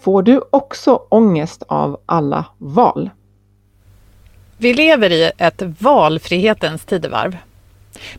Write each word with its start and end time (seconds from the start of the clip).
Får 0.00 0.22
du 0.22 0.40
också 0.50 1.02
ångest 1.08 1.62
av 1.68 2.00
alla 2.06 2.44
val? 2.58 3.10
Vi 4.58 4.74
lever 4.74 5.12
i 5.12 5.30
ett 5.38 5.62
valfrihetens 5.62 6.84
tidevarv. 6.84 7.36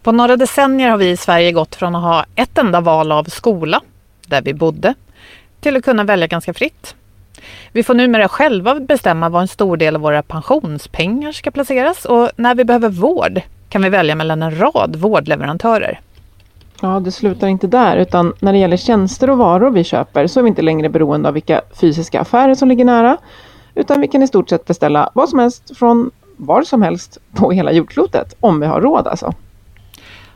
På 0.02 0.12
några 0.12 0.36
decennier 0.36 0.90
har 0.90 0.98
vi 0.98 1.10
i 1.10 1.18
Sverige 1.18 1.52
gått 1.52 1.76
från 1.76 1.96
att 1.96 2.04
ha 2.04 2.26
ett 2.36 2.58
enda 2.58 2.82
val 2.82 3.12
av 3.12 3.24
skola, 3.24 3.82
där 4.28 4.42
vi 4.42 4.54
bodde, 4.54 4.94
till 5.60 5.78
att 5.78 5.84
kunna 5.84 6.04
välja 6.04 6.28
ganska 6.28 6.54
fritt. 6.54 6.96
Vi 7.72 7.84
får 7.84 7.94
numera 7.94 8.28
själva 8.28 8.80
bestämma 8.80 9.30
var 9.30 9.42
en 9.42 9.48
stor 9.48 9.78
del 9.78 9.96
av 9.96 10.02
våra 10.02 10.24
pensionspengar 10.24 11.32
ska 11.32 11.52
placeras 11.52 12.06
och 12.06 12.32
när 12.36 12.56
vi 12.56 12.66
behöver 12.66 12.90
vård 12.90 13.42
kan 13.70 13.82
vi 13.82 13.90
välja 13.90 14.16
mellan 14.16 14.42
en 14.42 14.60
rad 14.60 14.96
vårdleverantörer. 14.96 16.00
Ja, 16.82 17.00
det 17.00 17.12
slutar 17.12 17.48
inte 17.48 17.68
där, 17.68 17.98
utan 17.98 18.34
när 18.40 18.54
det 18.54 18.60
gäller 18.60 18.78
tjänster 18.78 19.30
och 19.30 19.38
varor 19.38 19.72
vi 19.72 19.84
köper 19.84 20.28
så 20.28 20.40
är 20.40 20.44
vi 20.44 20.50
inte 20.50 20.62
längre 20.62 20.90
beroende 20.90 21.28
av 21.28 21.34
vilka 21.34 21.62
fysiska 21.74 22.22
affärer 22.22 22.56
som 22.56 22.70
ligger 22.70 22.86
nära, 22.86 23.18
utan 23.76 24.02
vi 24.02 24.08
kan 24.08 24.24
i 24.24 24.28
stort 24.28 24.50
sett 24.50 24.66
beställa 24.66 25.10
vad 25.14 25.30
som 25.30 25.40
helst 25.40 25.78
från 25.78 26.12
var 26.38 26.64
som 26.64 26.82
helst 26.82 27.18
på 27.36 27.52
hela 27.52 27.72
jordklotet, 27.72 28.36
om 28.40 28.60
vi 28.60 28.68
har 28.68 28.82
råd 28.82 29.08
alltså. 29.08 29.34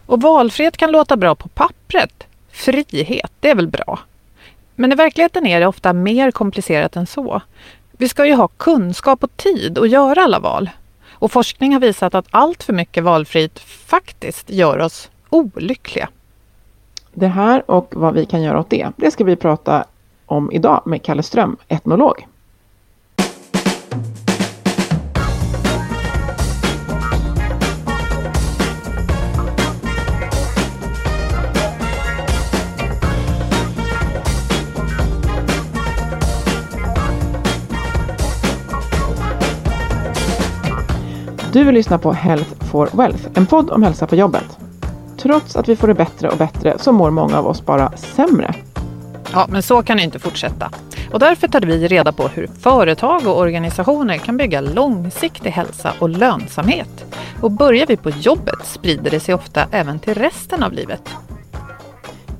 Och 0.05 0.21
valfrihet 0.21 0.77
kan 0.77 0.91
låta 0.91 1.17
bra 1.17 1.35
på 1.35 1.47
pappret. 1.47 2.27
Frihet, 2.51 3.31
det 3.39 3.49
är 3.49 3.55
väl 3.55 3.67
bra. 3.67 3.99
Men 4.75 4.91
i 4.91 4.95
verkligheten 4.95 5.47
är 5.47 5.59
det 5.59 5.67
ofta 5.67 5.93
mer 5.93 6.31
komplicerat 6.31 6.95
än 6.95 7.07
så. 7.07 7.41
Vi 7.91 8.09
ska 8.09 8.25
ju 8.25 8.33
ha 8.33 8.47
kunskap 8.47 9.23
och 9.23 9.37
tid 9.37 9.77
att 9.77 9.89
göra 9.89 10.23
alla 10.23 10.39
val. 10.39 10.69
Och 11.11 11.31
forskning 11.31 11.73
har 11.73 11.79
visat 11.79 12.15
att 12.15 12.27
allt 12.31 12.63
för 12.63 12.73
mycket 12.73 13.03
valfrihet 13.03 13.59
faktiskt 13.59 14.49
gör 14.49 14.79
oss 14.79 15.09
olyckliga. 15.29 16.09
Det 17.15 17.27
här 17.27 17.71
och 17.71 17.93
vad 17.95 18.13
vi 18.13 18.25
kan 18.25 18.41
göra 18.41 18.59
åt 18.59 18.69
det, 18.69 18.87
det 18.95 19.11
ska 19.11 19.23
vi 19.23 19.35
prata 19.35 19.85
om 20.25 20.51
idag 20.51 20.81
med 20.85 21.03
Kalle 21.03 21.23
Ström, 21.23 21.57
etnolog. 21.67 22.27
Du 41.53 41.63
vill 41.63 41.75
lyssna 41.75 41.97
på 41.97 42.11
Health 42.11 42.65
for 42.71 42.89
Wealth, 42.93 43.27
en 43.33 43.45
podd 43.45 43.69
om 43.69 43.83
hälsa 43.83 44.07
på 44.07 44.15
jobbet. 44.15 44.62
Trots 45.23 45.55
att 45.55 45.69
vi 45.69 45.75
får 45.75 45.87
det 45.87 45.93
bättre 45.93 46.29
och 46.29 46.37
bättre 46.37 46.77
så 46.79 46.91
mår 46.91 47.11
många 47.11 47.37
av 47.37 47.47
oss 47.47 47.65
bara 47.65 47.91
sämre. 47.97 48.53
Ja, 49.33 49.47
men 49.49 49.63
så 49.63 49.83
kan 49.83 49.97
det 49.97 50.03
inte 50.03 50.19
fortsätta. 50.19 50.71
Och 51.11 51.19
därför 51.19 51.47
tar 51.47 51.61
vi 51.61 51.87
reda 51.87 52.11
på 52.11 52.27
hur 52.27 52.47
företag 52.47 53.27
och 53.27 53.39
organisationer 53.39 54.17
kan 54.17 54.37
bygga 54.37 54.61
långsiktig 54.61 55.49
hälsa 55.49 55.93
och 55.99 56.09
lönsamhet. 56.09 57.05
Och 57.41 57.51
börjar 57.51 57.85
vi 57.87 57.97
på 57.97 58.09
jobbet 58.09 58.65
sprider 58.65 59.11
det 59.11 59.19
sig 59.19 59.35
ofta 59.35 59.65
även 59.71 59.99
till 59.99 60.13
resten 60.13 60.63
av 60.63 60.73
livet. 60.73 61.09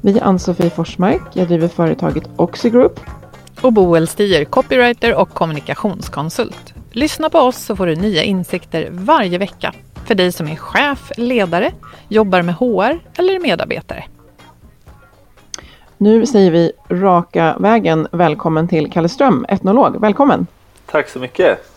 Vi 0.01 0.17
är 0.17 0.23
Ann-Sofie 0.23 0.69
Forsmark, 0.69 1.21
jag 1.33 1.47
driver 1.47 1.67
företaget 1.67 2.29
Oxigroup. 2.35 2.99
Och 3.61 3.73
Boel 3.73 4.07
Stier, 4.07 4.45
copywriter 4.45 5.15
och 5.15 5.29
kommunikationskonsult. 5.29 6.73
Lyssna 6.91 7.29
på 7.29 7.39
oss 7.39 7.57
så 7.57 7.75
får 7.75 7.85
du 7.85 7.95
nya 7.95 8.23
insikter 8.23 8.87
varje 8.91 9.37
vecka. 9.37 9.73
För 10.05 10.15
dig 10.15 10.31
som 10.31 10.47
är 10.47 10.55
chef, 10.55 11.11
ledare, 11.17 11.71
jobbar 12.07 12.41
med 12.41 12.55
HR 12.55 12.99
eller 13.17 13.35
är 13.35 13.39
medarbetare. 13.39 14.03
Nu 15.97 16.25
säger 16.25 16.51
vi 16.51 16.71
raka 16.89 17.55
vägen 17.59 18.07
välkommen 18.11 18.67
till 18.67 18.91
Kalle 18.91 19.09
Ström, 19.09 19.45
etnolog. 19.49 20.01
Välkommen! 20.01 20.47
Tack 20.85 21.09
så 21.09 21.19
mycket! 21.19 21.69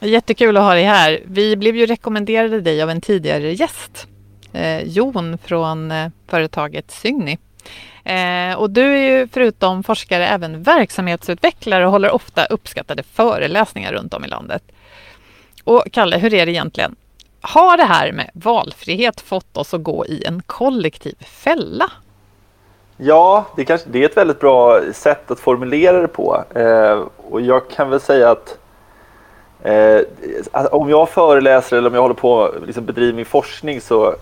Jättekul 0.00 0.56
att 0.56 0.62
ha 0.62 0.74
dig 0.74 0.84
här. 0.84 1.20
Vi 1.24 1.56
blev 1.56 1.76
ju 1.76 1.86
rekommenderade 1.86 2.60
dig 2.60 2.82
av 2.82 2.90
en 2.90 3.00
tidigare 3.00 3.52
gäst, 3.52 4.06
eh, 4.52 4.82
Jon 4.82 5.38
från 5.38 5.90
eh, 5.90 6.10
företaget 6.28 6.90
Sygni. 6.90 7.38
Eh, 8.04 8.54
och 8.56 8.70
du 8.70 8.82
är 8.82 9.18
ju 9.18 9.28
förutom 9.28 9.82
forskare 9.82 10.26
även 10.26 10.62
verksamhetsutvecklare 10.62 11.86
och 11.86 11.92
håller 11.92 12.10
ofta 12.10 12.44
uppskattade 12.44 13.02
föreläsningar 13.02 13.92
runt 13.92 14.14
om 14.14 14.24
i 14.24 14.28
landet. 14.28 14.62
Och 15.64 15.84
Kalle, 15.92 16.18
hur 16.18 16.34
är 16.34 16.46
det 16.46 16.52
egentligen? 16.52 16.96
Har 17.46 17.76
det 17.76 17.84
här 17.84 18.12
med 18.12 18.30
valfrihet 18.34 19.20
fått 19.20 19.56
oss 19.56 19.74
att 19.74 19.82
gå 19.82 20.06
i 20.06 20.24
en 20.24 20.42
kollektiv 20.46 21.14
fälla? 21.24 21.90
Ja, 22.96 23.46
det, 23.56 23.64
kanske, 23.64 23.88
det 23.90 24.02
är 24.02 24.08
ett 24.08 24.16
väldigt 24.16 24.40
bra 24.40 24.80
sätt 24.92 25.30
att 25.30 25.40
formulera 25.40 26.00
det 26.00 26.08
på. 26.08 26.44
Eh, 26.54 27.02
och 27.30 27.40
jag 27.40 27.70
kan 27.70 27.90
väl 27.90 28.00
säga 28.00 28.30
att 28.30 28.58
eh, 29.62 30.00
om 30.52 30.90
jag 30.90 31.08
föreläser 31.08 31.76
eller 31.76 31.88
om 31.88 31.94
jag 31.94 32.02
håller 32.02 32.14
på 32.14 32.54
liksom 32.66 32.84
bedriver 32.84 33.12
min 33.12 33.24
forskning 33.24 33.80
så 33.80 34.08
eh, 34.08 34.14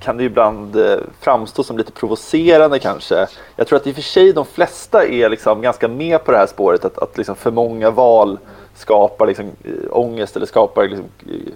kan 0.00 0.16
det 0.16 0.24
ibland 0.24 0.76
eh, 0.76 0.98
framstå 1.20 1.62
som 1.62 1.78
lite 1.78 1.92
provocerande 1.92 2.78
kanske. 2.78 3.26
Jag 3.56 3.66
tror 3.66 3.76
att 3.76 3.86
i 3.86 3.90
och 3.90 3.94
för 3.94 4.02
sig 4.02 4.32
de 4.32 4.46
flesta 4.46 5.06
är 5.06 5.28
liksom 5.28 5.62
ganska 5.62 5.88
med 5.88 6.24
på 6.24 6.32
det 6.32 6.38
här 6.38 6.46
spåret 6.46 6.84
att, 6.84 6.98
att 6.98 7.18
liksom 7.18 7.36
för 7.36 7.50
många 7.50 7.90
val 7.90 8.38
skapar 8.74 9.26
liksom, 9.26 9.44
eh, 9.64 9.72
ångest 9.90 10.36
eller 10.36 10.46
skapar 10.46 10.88
liksom, 10.88 11.04
eh, 11.26 11.52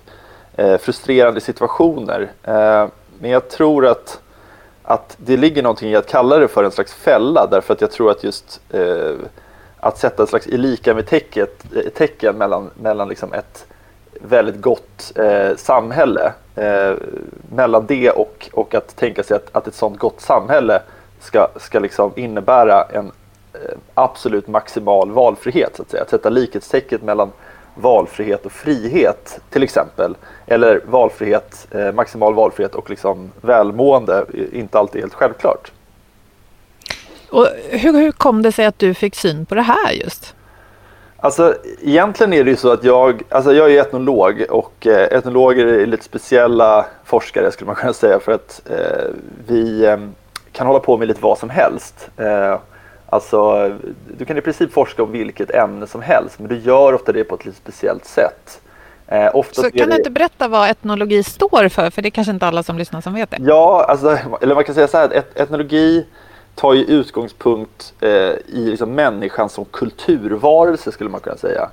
Eh, 0.59 0.79
frustrerande 0.79 1.41
situationer. 1.41 2.21
Eh, 2.43 2.87
men 3.19 3.31
jag 3.31 3.49
tror 3.49 3.87
att 3.87 4.21
att 4.83 5.17
det 5.17 5.37
ligger 5.37 5.63
någonting 5.63 5.91
i 5.91 5.97
att 5.97 6.07
kalla 6.07 6.37
det 6.37 6.49
för 6.49 6.65
en 6.65 6.71
slags 6.71 6.95
fälla 6.95 7.47
därför 7.47 7.75
att 7.75 7.81
jag 7.81 7.91
tror 7.91 8.11
att 8.11 8.25
just 8.25 8.61
eh, 8.71 9.15
att 9.77 9.99
sätta 9.99 10.23
ett 10.23 10.29
slags 10.29 10.47
lika 10.47 10.95
med 10.95 11.07
tecket, 11.07 11.65
eh, 11.77 11.93
tecken 11.95 12.37
mellan, 12.37 12.71
mellan 12.75 13.09
liksom 13.09 13.33
ett 13.33 13.67
väldigt 14.21 14.61
gott 14.61 15.13
eh, 15.17 15.57
samhälle 15.57 16.33
eh, 16.55 16.93
mellan 17.55 17.87
det 17.87 18.11
och, 18.11 18.49
och 18.53 18.75
att 18.75 18.97
tänka 18.97 19.23
sig 19.23 19.37
att, 19.37 19.49
att 19.53 19.67
ett 19.67 19.75
sådant 19.75 19.99
gott 19.99 20.21
samhälle 20.21 20.83
ska, 21.21 21.49
ska 21.57 21.79
liksom 21.79 22.13
innebära 22.17 22.83
en 22.83 23.13
eh, 23.53 23.79
absolut 23.95 24.49
maximal 24.49 25.11
valfrihet. 25.11 25.77
Så 25.77 25.83
att, 25.83 25.91
säga. 25.91 26.03
att 26.03 26.11
sätta 26.11 26.29
likhetstecket 26.29 27.03
mellan 27.03 27.33
valfrihet 27.81 28.47
och 28.47 28.53
frihet 28.53 29.41
till 29.51 29.63
exempel. 29.63 30.17
Eller 30.47 30.81
valfrihet, 30.87 31.69
eh, 31.71 31.93
maximal 31.93 32.35
valfrihet 32.35 32.75
och 32.75 32.91
liksom 32.91 33.33
välmående 33.41 34.27
inte 34.53 34.79
alltid 34.79 35.01
helt 35.01 35.15
självklart. 35.15 35.73
Och 37.31 37.47
hur, 37.71 37.93
hur 37.93 38.13
kom 38.13 38.43
det 38.43 38.53
sig 38.53 38.67
att 38.67 38.79
du 38.79 38.95
fick 38.95 39.15
syn 39.15 39.47
på 39.47 39.55
det 39.55 39.63
här 39.63 39.93
just? 39.93 40.35
Alltså 41.21 41.55
egentligen 41.83 42.33
är 42.33 42.45
det 42.45 42.51
ju 42.51 42.57
så 42.57 42.73
att 42.73 42.85
jag, 42.85 43.23
alltså 43.29 43.53
jag 43.53 43.73
är 43.73 43.81
etnolog 43.81 44.45
och 44.51 44.87
eh, 44.87 45.19
etnologer 45.19 45.67
är 45.67 45.87
lite 45.87 46.05
speciella 46.05 46.87
forskare 47.05 47.53
skulle 47.53 47.67
man 47.67 47.77
kunna 47.77 47.93
säga 47.93 48.21
för 48.21 48.33
att 48.33 48.63
eh, 48.71 49.07
vi 49.47 49.85
eh, 49.85 49.97
kan 50.53 50.67
hålla 50.67 50.81
på 50.81 50.97
med 50.97 51.09
lite 51.09 51.23
vad 51.23 51.39
som 51.39 51.51
helst. 51.51 52.11
Alltså 53.11 53.71
du 54.19 54.25
kan 54.25 54.39
i 54.39 54.41
princip 54.41 54.73
forska 54.73 55.03
om 55.03 55.13
vilket 55.13 55.51
ämne 55.51 55.87
som 55.87 56.03
helst 56.03 56.39
men 56.39 56.49
du 56.49 56.59
gör 56.59 56.93
ofta 56.93 57.13
det 57.13 57.25
på 57.25 57.35
ett 57.35 57.45
lite 57.45 57.57
speciellt 57.57 58.05
sätt. 58.05 58.61
Eh, 59.07 59.43
så 59.53 59.71
kan 59.71 59.89
du 59.89 59.97
inte 59.97 60.11
berätta 60.11 60.49
vad 60.49 60.71
etnologi 60.71 61.23
står 61.23 61.69
för? 61.69 61.91
För 61.91 62.03
det 62.03 62.09
är 62.09 62.11
kanske 62.11 62.33
inte 62.33 62.47
alla 62.47 62.63
som 62.63 62.79
lyssnar 62.79 63.01
som 63.01 63.15
vet 63.15 63.31
det. 63.31 63.37
Ja, 63.41 63.85
alltså, 63.89 64.19
eller 64.41 64.55
man 64.55 64.65
kan 64.65 64.75
säga 64.75 64.89
så 64.89 64.97
här, 64.97 65.11
et 65.15 65.39
etnologi 65.39 66.07
tar 66.55 66.75
ju 66.75 66.85
utgångspunkt 66.85 67.95
eh, 68.01 68.11
i 68.47 68.67
liksom 68.71 68.95
människan 68.95 69.49
som 69.49 69.65
kulturvarelse 69.65 70.93
skulle 70.93 71.11
man 71.11 71.21
kunna 71.21 71.37
säga. 71.37 71.71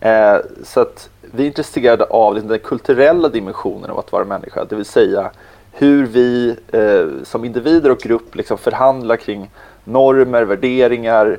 Eh, 0.00 0.36
så 0.64 0.80
att 0.80 1.08
vi 1.20 1.42
är 1.42 1.46
intresserade 1.46 2.04
av 2.04 2.34
liksom 2.34 2.50
den 2.50 2.58
kulturella 2.58 3.28
dimensionen 3.28 3.90
av 3.90 3.98
att 3.98 4.12
vara 4.12 4.24
människa, 4.24 4.64
det 4.64 4.76
vill 4.76 4.84
säga 4.84 5.30
hur 5.72 6.06
vi 6.06 6.56
eh, 6.72 7.24
som 7.24 7.44
individer 7.44 7.90
och 7.90 7.98
grupp 7.98 8.34
liksom 8.34 8.58
förhandlar 8.58 9.16
kring 9.16 9.50
normer, 9.84 10.42
värderingar, 10.42 11.38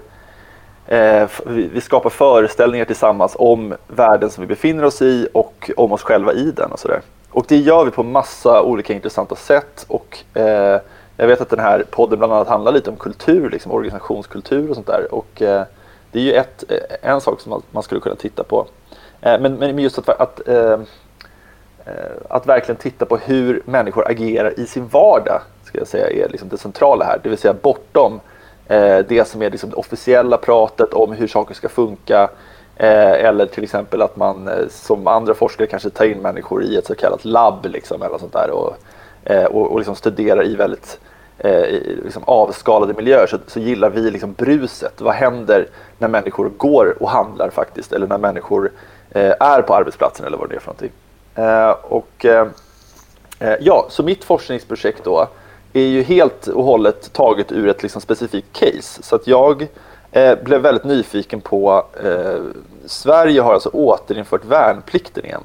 eh, 0.88 1.30
vi 1.46 1.82
skapar 1.82 2.10
föreställningar 2.10 2.86
tillsammans 2.86 3.36
om 3.40 3.76
världen 3.88 4.30
som 4.30 4.42
vi 4.42 4.48
befinner 4.48 4.86
oss 4.86 5.02
i 5.02 5.28
och 5.34 5.72
om 5.78 5.92
oss 5.92 6.04
själva 6.04 6.34
i 6.34 6.52
den 6.52 6.72
och 6.72 6.80
sådär. 6.80 7.02
Och 7.32 7.46
det 7.48 7.58
gör 7.58 7.86
vi 7.86 7.92
på 7.92 8.04
massa 8.04 8.62
olika 8.62 8.94
intressanta 8.94 9.36
sätt 9.36 9.86
och 9.88 10.18
eh, 10.34 10.80
jag 11.18 11.28
vet 11.28 11.42
att 11.42 11.50
den 11.50 11.60
här 11.60 11.84
podden 11.92 12.20
bland 12.20 12.34
annat 12.34 12.48
handlar 12.48 12.72
lite 12.72 12.90
om 12.90 12.96
kultur, 12.96 13.50
liksom 13.50 13.72
organisationskultur 13.72 14.70
och 14.70 14.76
sånt 14.76 14.88
där. 14.88 15.14
Och 15.14 15.42
eh, 15.42 15.64
det 16.12 16.20
är 16.20 16.24
ju 16.24 16.34
ett, 16.34 16.64
eh, 16.70 17.12
en 17.12 17.22
sak 17.22 17.42
som 17.42 17.64
man, 17.72 17.84
skulle 17.84 18.02
kunna 18.02 18.16
titta 18.16 18.44
på. 18.44 18.68
Eh, 19.22 19.40
men, 19.40 19.54
men 19.54 19.80
just 19.80 19.98
att, 19.98 20.10
att, 20.10 20.48
eh, 20.48 20.80
att 22.30 22.48
verkligen 22.48 22.78
titta 22.78 23.06
på 23.06 23.18
hur 23.18 23.62
människor 23.66 24.12
agerar 24.12 24.60
i 24.60 24.66
sin 24.66 24.88
vardag, 24.88 25.42
ska 25.64 25.78
jag 25.78 25.88
säga, 25.88 26.26
är 26.26 26.30
liksom 26.30 26.50
det 26.50 26.58
centrala 26.58 27.06
här. 27.06 27.20
Det 27.24 27.30
vill 27.30 27.38
säga 27.38 27.54
bortom 27.54 28.20
Eh, 28.68 28.98
det 29.08 29.28
som 29.28 29.42
är 29.42 29.50
liksom 29.50 29.70
det 29.70 29.76
officiella 29.76 30.38
pratet 30.38 30.94
om 30.94 31.12
hur 31.12 31.28
saker 31.28 31.56
ska 31.56 31.70
funka. 31.70 32.30
Eh, 32.76 33.26
eller 33.26 33.46
till 33.46 33.64
exempel 33.64 34.02
att 34.02 34.16
man 34.16 34.48
eh, 34.48 34.68
som 34.70 35.08
andra 35.08 35.34
forskare 35.34 35.68
kanske 35.68 35.90
tar 35.90 36.06
in 36.06 36.22
människor 36.22 36.64
i 36.64 36.76
ett 36.76 36.86
så 36.86 36.96
kallat 36.96 37.26
labb 37.26 37.66
liksom, 37.66 38.02
eller 38.02 38.18
sånt 38.18 38.34
där. 38.34 38.50
Och, 38.52 38.78
och, 39.52 39.72
och 39.72 39.78
liksom 39.78 39.96
studerar 39.96 40.46
i 40.46 40.56
väldigt 40.56 41.00
eh, 41.38 41.82
liksom 42.04 42.24
avskalade 42.26 42.94
miljöer 42.94 43.28
så, 43.28 43.38
så 43.48 43.60
gillar 43.60 43.90
vi 43.90 44.12
liksom 44.12 44.34
bruset. 44.34 45.02
Vad 45.02 45.14
händer 45.14 45.68
när 45.98 46.08
människor 46.08 46.52
går 46.58 46.96
och 47.00 47.10
handlar 47.10 47.50
faktiskt 47.50 47.94
eller 47.94 48.08
när 48.08 48.18
människor 48.18 48.72
eh, 49.12 49.34
är 49.40 49.62
på 49.62 49.76
arbetsplatsen 49.76 50.26
eller 50.26 50.38
vad 50.38 50.50
det 50.50 50.56
är 50.56 50.60
för 50.60 50.68
någonting. 50.68 50.92
Eh, 51.36 51.70
och, 51.70 52.26
eh, 52.26 52.48
ja, 53.60 53.86
så 53.90 54.04
mitt 54.04 54.24
forskningsprojekt 54.24 55.04
då 55.04 55.28
är 55.80 55.88
ju 55.88 56.02
helt 56.02 56.48
och 56.48 56.64
hållet 56.64 57.14
taget 57.14 57.52
ur 57.52 57.68
ett 57.68 57.84
liksom 57.84 58.02
specifikt 58.02 58.48
case. 58.54 59.04
Så 59.04 59.16
att 59.16 59.28
jag 59.28 59.68
eh, 60.12 60.36
blev 60.44 60.62
väldigt 60.62 60.84
nyfiken 60.84 61.42
på 61.42 61.86
eh, 62.04 62.42
Sverige 62.86 63.42
har 63.42 63.54
alltså 63.54 63.70
återinfört 63.70 64.46
värnplikten 64.46 65.26
igen. 65.26 65.44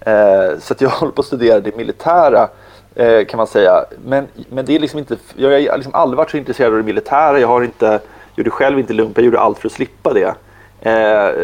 Eh, 0.00 0.58
så 0.58 0.72
att 0.72 0.80
jag 0.80 0.90
håller 0.90 1.12
på 1.12 1.20
att 1.20 1.26
studera 1.26 1.60
det 1.60 1.76
militära 1.76 2.48
Eh, 2.96 3.24
kan 3.24 3.38
man 3.38 3.46
säga. 3.46 3.84
Men, 4.04 4.26
men 4.48 4.64
det 4.64 4.76
är 4.76 4.80
liksom 4.80 4.98
inte, 4.98 5.16
jag 5.34 5.50
har 5.50 5.76
liksom 5.76 5.94
aldrig 5.94 6.16
varit 6.16 6.30
så 6.30 6.36
intresserad 6.36 6.70
av 6.72 6.76
det 6.76 6.84
militära. 6.84 7.40
Jag 7.40 7.48
har 7.48 7.62
inte, 7.62 8.00
gjorde 8.36 8.50
själv 8.50 8.78
inte 8.78 8.92
lumpen, 8.92 9.24
jag 9.24 9.24
gjorde 9.24 9.40
allt 9.40 9.58
för 9.58 9.68
att 9.68 9.72
slippa 9.72 10.12
det. 10.12 10.34
Eh, 10.80 11.34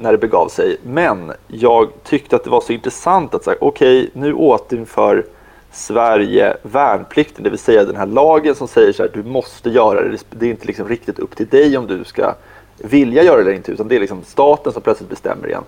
när 0.00 0.12
det 0.12 0.18
begav 0.18 0.48
sig. 0.48 0.76
Men 0.82 1.32
jag 1.46 1.88
tyckte 2.04 2.36
att 2.36 2.44
det 2.44 2.50
var 2.50 2.60
så 2.60 2.72
intressant 2.72 3.34
att 3.34 3.44
säga 3.44 3.56
okej, 3.60 3.98
okay, 3.98 4.10
nu 4.12 4.34
återinför 4.34 5.24
Sverige 5.72 6.56
värnplikten, 6.62 7.44
det 7.44 7.50
vill 7.50 7.58
säga 7.58 7.84
den 7.84 7.96
här 7.96 8.06
lagen 8.06 8.54
som 8.54 8.68
säger 8.68 8.92
så 8.92 9.02
här, 9.02 9.10
du 9.14 9.22
måste 9.22 9.70
göra 9.70 10.02
det. 10.02 10.18
Det 10.30 10.46
är 10.46 10.50
inte 10.50 10.66
liksom 10.66 10.88
riktigt 10.88 11.18
upp 11.18 11.36
till 11.36 11.48
dig 11.48 11.76
om 11.76 11.86
du 11.86 12.04
ska 12.04 12.34
vilja 12.76 13.22
göra 13.22 13.36
det 13.36 13.42
eller 13.42 13.52
inte, 13.52 13.72
utan 13.72 13.88
det 13.88 13.96
är 13.96 14.00
liksom 14.00 14.22
staten 14.24 14.72
som 14.72 14.82
plötsligt 14.82 15.10
bestämmer 15.10 15.46
igen 15.48 15.64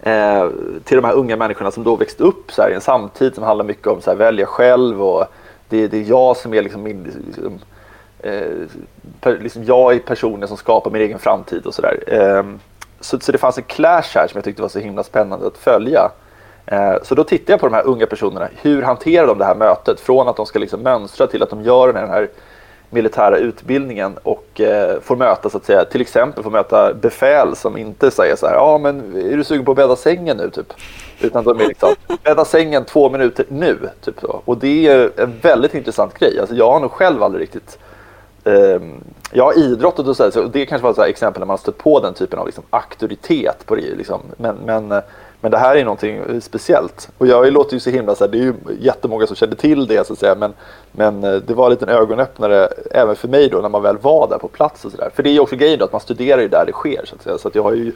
eh, 0.00 0.48
till 0.84 0.96
de 0.96 1.04
här 1.04 1.14
unga 1.14 1.36
människorna 1.36 1.70
som 1.70 1.84
då 1.84 1.96
växt 1.96 2.20
upp 2.20 2.52
så 2.52 2.62
här, 2.62 2.70
i 2.70 2.74
en 2.74 2.80
samtid 2.80 3.34
som 3.34 3.44
handlar 3.44 3.64
mycket 3.64 3.86
om 3.86 3.98
att 4.06 4.16
välja 4.16 4.46
själv 4.46 5.02
och 5.02 5.24
det, 5.68 5.88
det, 5.88 5.96
är 5.98 6.04
jag 6.10 6.36
som 6.36 6.54
är 6.54 6.62
liksom 6.62 6.82
min, 6.82 7.24
liksom, 7.26 7.58
eh, 8.18 8.68
per, 9.20 9.38
liksom 9.38 9.64
jag 9.64 9.94
är 9.94 9.98
personen 9.98 10.48
som 10.48 10.56
skapar 10.56 10.90
min 10.90 11.02
egen 11.02 11.18
framtid 11.18 11.66
och 11.66 11.74
sådär. 11.74 11.98
Eh, 12.06 12.44
så, 13.00 13.20
så 13.20 13.32
det 13.32 13.38
fanns 13.38 13.58
en 13.58 13.64
clash 13.64 14.14
här 14.14 14.26
som 14.28 14.38
jag 14.38 14.44
tyckte 14.44 14.62
var 14.62 14.68
så 14.68 14.78
himla 14.78 15.02
spännande 15.02 15.46
att 15.46 15.58
följa. 15.58 16.10
Eh, 16.66 16.94
så 17.02 17.14
då 17.14 17.24
tittar 17.24 17.52
jag 17.52 17.60
på 17.60 17.66
de 17.66 17.74
här 17.74 17.86
unga 17.86 18.06
personerna. 18.06 18.48
Hur 18.62 18.82
hanterar 18.82 19.26
de 19.26 19.38
det 19.38 19.44
här 19.44 19.54
mötet? 19.54 20.00
Från 20.00 20.28
att 20.28 20.36
de 20.36 20.46
ska 20.46 20.58
liksom 20.58 20.82
mönstra 20.82 21.26
till 21.26 21.42
att 21.42 21.50
de 21.50 21.62
gör 21.62 21.92
den 21.92 22.08
här 22.08 22.28
militära 22.90 23.36
utbildningen 23.36 24.18
och 24.22 24.60
eh, 24.60 25.00
får 25.00 25.16
möta 25.16 25.50
så 25.50 25.56
att 25.56 25.64
säga, 25.64 25.84
till 25.84 26.00
exempel 26.00 26.42
får 26.44 26.50
möta 26.50 26.94
befäl 26.94 27.56
som 27.56 27.76
inte 27.76 28.10
säger 28.10 28.36
så 28.36 28.46
här, 28.46 28.54
ja 28.54 28.78
men 28.78 29.16
är 29.32 29.36
du 29.36 29.44
sugen 29.44 29.64
på 29.64 29.70
att 29.70 29.76
bädda 29.76 29.96
sängen 29.96 30.36
nu 30.36 30.50
typ? 30.50 30.72
Utan 31.20 31.44
de 31.44 31.60
är 31.60 31.66
liksom, 31.66 31.94
bädda 32.22 32.44
sängen 32.44 32.84
två 32.84 33.10
minuter 33.10 33.46
nu, 33.48 33.78
typ 34.04 34.20
så. 34.20 34.42
Och 34.44 34.58
det 34.58 34.88
är 34.88 35.10
en 35.16 35.38
väldigt 35.42 35.74
intressant 35.74 36.18
grej. 36.18 36.40
Alltså 36.40 36.54
jag 36.54 36.70
har 36.70 36.80
nog 36.80 36.90
själv 36.90 37.22
aldrig 37.22 37.42
riktigt 37.42 37.78
eh, 38.44 38.80
jag 39.32 39.44
har 39.44 39.58
idrottat 39.58 40.06
och 40.06 40.16
så, 40.16 40.22
här, 40.22 40.30
så 40.30 40.42
det 40.42 40.66
kanske 40.66 40.84
var 40.84 40.90
ett 40.90 41.10
exempel 41.10 41.40
när 41.40 41.46
man 41.46 41.58
stött 41.58 41.78
på 41.78 42.00
den 42.00 42.14
typen 42.14 42.38
av 42.38 42.46
liksom, 42.46 42.64
auktoritet 42.70 43.66
på 43.66 43.74
det. 43.74 43.94
Liksom. 43.96 44.20
Men, 44.36 44.56
men 44.64 44.92
eh, 44.92 45.00
men 45.40 45.50
det 45.50 45.58
här 45.58 45.76
är 45.76 45.84
någonting 45.84 46.40
speciellt. 46.40 47.08
Och 47.18 47.26
jag 47.26 47.52
låter 47.52 47.74
ju 47.74 47.80
så 47.80 47.90
himla 47.90 48.14
så 48.14 48.24
här, 48.24 48.32
det 48.32 48.38
är 48.38 48.42
ju 48.42 48.54
jättemånga 48.80 49.26
som 49.26 49.36
kände 49.36 49.56
till 49.56 49.86
det 49.86 50.06
så 50.06 50.12
att 50.12 50.18
säga. 50.18 50.34
Men, 50.34 50.52
men 50.92 51.24
eh, 51.24 51.34
det 51.34 51.54
var 51.54 51.66
en 51.66 51.70
liten 51.70 51.88
ögonöppnare 51.88 52.68
även 52.90 53.16
för 53.16 53.28
mig 53.28 53.48
då 53.48 53.58
när 53.58 53.68
man 53.68 53.82
väl 53.82 53.98
var 53.98 54.28
där 54.28 54.38
på 54.38 54.48
plats 54.48 54.84
och 54.84 54.90
sådär. 54.90 55.10
För 55.14 55.22
det 55.22 55.30
är 55.30 55.32
ju 55.32 55.40
också 55.40 55.56
grejen 55.56 55.78
då 55.78 55.84
att 55.84 55.92
man 55.92 56.00
studerar 56.00 56.42
ju 56.42 56.48
där 56.48 56.66
det 56.66 56.72
sker 56.72 57.04
så 57.04 57.14
att 57.14 57.22
säga. 57.22 57.38
Så 57.38 57.48
att 57.48 57.54
jag 57.54 57.62
har 57.62 57.72
ju 57.72 57.92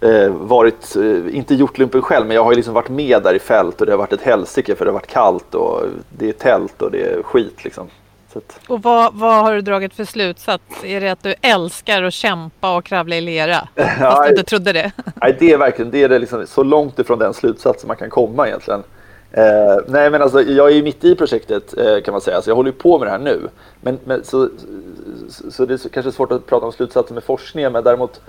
eh, 0.00 0.28
varit, 0.28 0.96
eh, 0.96 1.36
inte 1.36 1.54
gjort 1.54 1.78
lumpen 1.78 2.02
själv, 2.02 2.26
men 2.26 2.34
jag 2.34 2.44
har 2.44 2.52
ju 2.52 2.56
liksom 2.56 2.74
varit 2.74 2.88
med 2.88 3.22
där 3.22 3.34
i 3.34 3.38
fält 3.38 3.80
och 3.80 3.86
det 3.86 3.92
har 3.92 3.98
varit 3.98 4.12
ett 4.12 4.22
helsike 4.22 4.74
för 4.74 4.84
det 4.84 4.90
har 4.90 4.98
varit 4.98 5.06
kallt 5.06 5.54
och 5.54 5.80
det 6.18 6.28
är 6.28 6.32
tält 6.32 6.82
och 6.82 6.90
det 6.90 7.02
är 7.02 7.22
skit 7.22 7.64
liksom. 7.64 7.88
Att... 8.36 8.60
Och 8.68 8.82
vad, 8.82 9.14
vad 9.14 9.42
har 9.42 9.54
du 9.54 9.60
dragit 9.60 9.94
för 9.94 10.04
slutsats? 10.04 10.84
Är 10.84 11.00
det 11.00 11.08
att 11.08 11.22
du 11.22 11.34
älskar 11.40 12.02
att 12.02 12.14
kämpa 12.14 12.76
och 12.76 12.84
kravla 12.84 13.16
i 13.16 13.20
lera? 13.20 13.68
Fast 13.98 14.22
du 14.22 14.28
inte 14.28 14.42
trodde 14.42 14.72
det. 14.72 14.92
Nej, 15.14 15.36
det 15.38 15.52
är 15.52 15.58
verkligen 15.58 15.90
det 15.90 16.02
är 16.02 16.08
det 16.08 16.18
liksom, 16.18 16.46
så 16.46 16.62
långt 16.62 16.98
ifrån 16.98 17.18
den 17.18 17.34
slutsatsen 17.34 17.88
man 17.88 17.96
kan 17.96 18.10
komma 18.10 18.46
egentligen. 18.48 18.82
Eh, 19.36 19.76
nej, 19.86 20.10
men 20.10 20.22
alltså, 20.22 20.42
jag 20.42 20.72
är 20.72 20.82
mitt 20.82 21.04
i 21.04 21.14
projektet 21.14 21.78
eh, 21.78 22.00
kan 22.00 22.12
man 22.12 22.20
säga, 22.20 22.42
så 22.42 22.50
jag 22.50 22.56
håller 22.56 22.72
på 22.72 22.98
med 22.98 23.06
det 23.06 23.10
här 23.10 23.18
nu. 23.18 23.48
Men, 23.80 23.98
men 24.04 24.24
så, 24.24 24.48
så, 25.28 25.50
så, 25.50 25.66
det 25.66 25.84
är 25.84 25.88
kanske 25.88 26.12
svårt 26.12 26.32
att 26.32 26.46
prata 26.46 26.66
om 26.66 26.72
slutsatser 26.72 27.14
med 27.14 27.24
forskningen, 27.24 27.72
men 27.72 27.84
däremot 27.84 28.20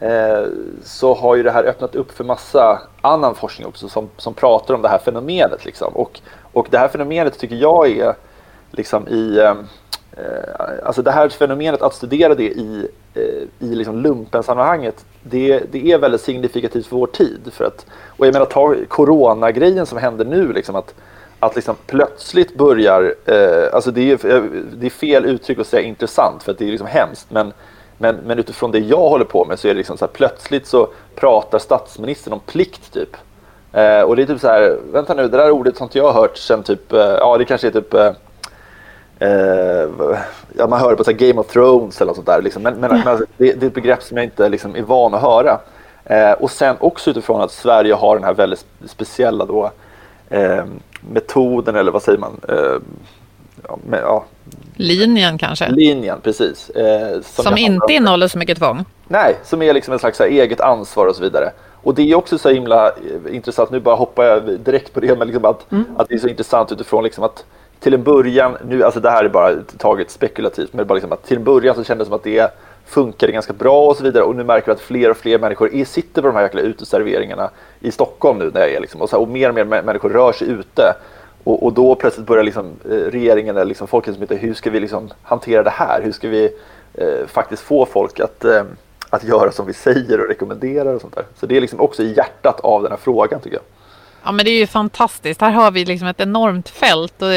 eh, 0.00 0.42
så 0.84 1.14
har 1.14 1.36
ju 1.36 1.42
det 1.42 1.50
här 1.50 1.64
öppnat 1.64 1.94
upp 1.94 2.12
för 2.12 2.24
massa 2.24 2.82
annan 3.00 3.34
forskning 3.34 3.66
också 3.66 3.88
som, 3.88 4.08
som 4.16 4.34
pratar 4.34 4.74
om 4.74 4.82
det 4.82 4.88
här 4.88 4.98
fenomenet. 4.98 5.64
Liksom. 5.64 5.92
Och, 5.92 6.20
och 6.52 6.66
det 6.70 6.78
här 6.78 6.88
fenomenet 6.88 7.38
tycker 7.38 7.56
jag 7.56 7.90
är 7.90 8.14
liksom 8.70 9.08
i 9.08 9.40
ehm, 9.40 9.58
eh, 10.16 10.86
Alltså 10.86 11.02
det 11.02 11.10
här 11.10 11.28
fenomenet 11.28 11.82
att 11.82 11.94
studera 11.94 12.34
det 12.34 12.44
i, 12.44 12.88
eh, 13.14 13.68
i 13.68 13.74
liksom 13.74 14.02
lumpensammanhanget 14.02 15.04
det, 15.22 15.62
det 15.70 15.92
är 15.92 15.98
väldigt 15.98 16.20
signifikativt 16.20 16.86
för 16.86 16.96
vår 16.96 17.06
tid. 17.06 17.40
För 17.52 17.64
att, 17.64 17.86
och 18.06 18.26
jag 18.26 18.32
menar 18.32 18.46
ta 18.46 18.74
coronagrejen 18.88 19.86
som 19.86 19.98
händer 19.98 20.24
nu, 20.24 20.52
liksom 20.52 20.76
att, 20.76 20.94
att 21.38 21.56
liksom 21.56 21.76
plötsligt 21.86 22.54
börjar, 22.54 23.14
eh, 23.24 23.74
alltså 23.74 23.90
det 23.90 24.10
är, 24.10 24.42
det 24.76 24.86
är 24.86 24.90
fel 24.90 25.24
uttryck 25.24 25.58
att 25.58 25.66
säga 25.66 25.82
intressant 25.82 26.42
för 26.42 26.52
att 26.52 26.58
det 26.58 26.64
är 26.64 26.70
liksom 26.70 26.86
hemskt, 26.86 27.30
men, 27.30 27.52
men, 27.98 28.16
men 28.16 28.38
utifrån 28.38 28.70
det 28.70 28.78
jag 28.78 29.08
håller 29.08 29.24
på 29.24 29.44
med 29.44 29.58
så 29.58 29.68
är 29.68 29.72
det 29.72 29.78
liksom 29.78 29.98
så 29.98 30.04
här, 30.04 30.12
plötsligt 30.12 30.66
så 30.66 30.88
pratar 31.14 31.58
statsministern 31.58 32.32
om 32.32 32.40
plikt 32.40 32.92
typ. 32.92 33.16
Eh, 33.72 34.00
och 34.00 34.16
det 34.16 34.22
är 34.22 34.26
typ 34.26 34.40
så 34.40 34.48
här, 34.48 34.78
vänta 34.92 35.14
nu, 35.14 35.28
det 35.28 35.36
där 35.36 35.50
ordet 35.50 35.78
har 35.78 35.86
inte 35.86 35.98
jag 35.98 36.12
hört 36.12 36.36
sen 36.36 36.62
typ, 36.62 36.92
eh, 36.92 37.00
ja 37.00 37.38
det 37.38 37.44
kanske 37.44 37.66
är 37.66 37.70
typ 37.70 37.94
eh, 37.94 38.10
Eh, 39.18 39.88
ja, 40.56 40.66
man 40.66 40.80
hör 40.80 40.94
på 40.94 41.04
så 41.04 41.12
Game 41.12 41.40
of 41.40 41.46
Thrones 41.46 42.00
eller 42.00 42.10
något 42.10 42.16
sånt 42.16 42.26
där. 42.26 42.42
Liksom. 42.42 42.62
Men, 42.62 42.74
men, 42.74 43.00
men 43.04 43.18
det, 43.36 43.52
det, 43.52 43.62
är 43.62 43.66
ett 43.66 43.74
begrepp 43.74 44.02
som 44.02 44.16
jag 44.16 44.26
inte 44.26 44.48
liksom, 44.48 44.76
är 44.76 44.82
van 44.82 45.14
att 45.14 45.22
höra. 45.22 45.60
Eh, 46.04 46.32
och 46.32 46.50
sen 46.50 46.76
också 46.80 47.10
utifrån 47.10 47.40
att 47.40 47.52
Sverige 47.52 47.94
har 47.94 48.16
den 48.16 48.24
här 48.24 48.34
väldigt 48.34 48.64
speciella 48.86 49.44
då, 49.44 49.70
eh, 50.30 50.64
metoden, 51.12 51.76
eller 51.76 51.92
vad 51.92 52.02
säger 52.02 52.18
man? 52.18 52.40
Eh, 52.48 52.80
ja, 53.68 53.78
med, 53.86 54.00
ja. 54.02 54.24
Linjen 54.74 55.38
kanske? 55.38 55.70
Linjen, 55.70 56.20
precis. 56.20 56.70
Eh, 56.70 57.20
som 57.22 57.44
som 57.44 57.56
inte 57.56 57.92
innehåller 57.92 58.28
så 58.28 58.38
mycket 58.38 58.58
tvång? 58.58 58.84
Nej, 59.08 59.36
som 59.44 59.62
är 59.62 59.74
liksom 59.74 59.94
ett 59.94 60.00
slags 60.00 60.18
här, 60.18 60.26
eget 60.26 60.60
ansvar 60.60 61.06
och 61.06 61.16
så 61.16 61.22
vidare. 61.22 61.50
Och 61.82 61.94
det 61.94 62.10
är 62.10 62.14
också 62.14 62.38
så 62.38 62.48
himla 62.48 62.88
eh, 62.88 63.34
intressant, 63.34 63.70
nu 63.70 63.80
bara 63.80 63.94
hoppar 63.94 64.24
jag 64.24 64.60
direkt 64.60 64.92
på 64.92 65.00
det, 65.00 65.18
men 65.18 65.26
liksom 65.26 65.44
att, 65.44 65.72
mm. 65.72 65.84
att 65.96 66.08
det 66.08 66.14
är 66.14 66.18
så 66.18 66.28
intressant 66.28 66.72
utifrån 66.72 67.04
liksom 67.04 67.24
att 67.24 67.44
till 67.80 67.94
en 67.94 68.02
början, 68.02 68.56
nu, 68.68 68.82
alltså 68.82 69.00
det 69.00 69.10
här 69.10 69.24
är 69.24 69.28
bara 69.28 69.54
taget 69.78 70.10
spekulativt, 70.10 70.72
men 70.72 70.86
bara 70.86 70.94
liksom 70.94 71.12
att 71.12 71.24
till 71.24 71.36
en 71.36 71.44
början 71.44 71.74
så 71.74 71.84
kändes 71.84 72.06
det 72.06 72.08
som 72.08 72.16
att 72.16 72.24
det 72.24 72.50
funkade 72.86 73.32
ganska 73.32 73.52
bra 73.52 73.86
och 73.86 73.96
så 73.96 74.02
vidare 74.04 74.24
och 74.24 74.36
nu 74.36 74.44
märker 74.44 74.66
vi 74.66 74.72
att 74.72 74.80
fler 74.80 75.10
och 75.10 75.16
fler 75.16 75.38
människor 75.38 75.74
är, 75.74 75.84
sitter 75.84 76.22
på 76.22 76.28
de 76.28 76.36
här 76.36 76.42
jäkla 76.42 76.60
uteserveringarna 76.60 77.50
i 77.80 77.90
Stockholm 77.90 78.38
nu 78.38 78.50
när 78.54 78.60
jag 78.60 78.70
är 78.70 78.80
liksom, 78.80 79.02
och, 79.02 79.10
så 79.10 79.16
här, 79.16 79.22
och 79.22 79.28
mer 79.28 79.48
och 79.48 79.54
mer 79.54 79.64
människor 79.64 80.10
rör 80.10 80.32
sig 80.32 80.48
ute. 80.48 80.94
Och, 81.44 81.62
och 81.62 81.72
då 81.72 81.94
plötsligt 81.94 82.26
börjar 82.26 82.44
liksom, 82.44 82.72
eh, 82.84 82.90
regeringen 82.90 83.56
eller 83.56 83.64
liksom 83.64 83.86
Folkhälsomyndigheten, 83.86 84.48
hur 84.48 84.54
ska 84.54 84.70
vi 84.70 84.80
liksom 84.80 85.10
hantera 85.22 85.62
det 85.62 85.70
här? 85.70 86.02
Hur 86.02 86.12
ska 86.12 86.28
vi 86.28 86.50
eh, 86.94 87.26
faktiskt 87.26 87.62
få 87.62 87.86
folk 87.86 88.20
att, 88.20 88.44
eh, 88.44 88.62
att 89.10 89.24
göra 89.24 89.52
som 89.52 89.66
vi 89.66 89.72
säger 89.72 90.20
och 90.20 90.28
rekommenderar 90.28 90.94
och 90.94 91.00
sånt 91.00 91.14
där. 91.14 91.24
Så 91.40 91.46
det 91.46 91.56
är 91.56 91.60
liksom 91.60 91.80
också 91.80 92.02
i 92.02 92.14
hjärtat 92.16 92.60
av 92.60 92.82
den 92.82 92.92
här 92.92 92.98
frågan 92.98 93.40
tycker 93.40 93.56
jag. 93.56 93.64
Ja 94.22 94.32
men 94.32 94.44
det 94.44 94.50
är 94.50 94.58
ju 94.58 94.66
fantastiskt. 94.66 95.40
Här 95.40 95.50
har 95.50 95.70
vi 95.70 95.84
liksom 95.84 96.08
ett 96.08 96.20
enormt 96.20 96.68
fält 96.68 97.22
och 97.22 97.28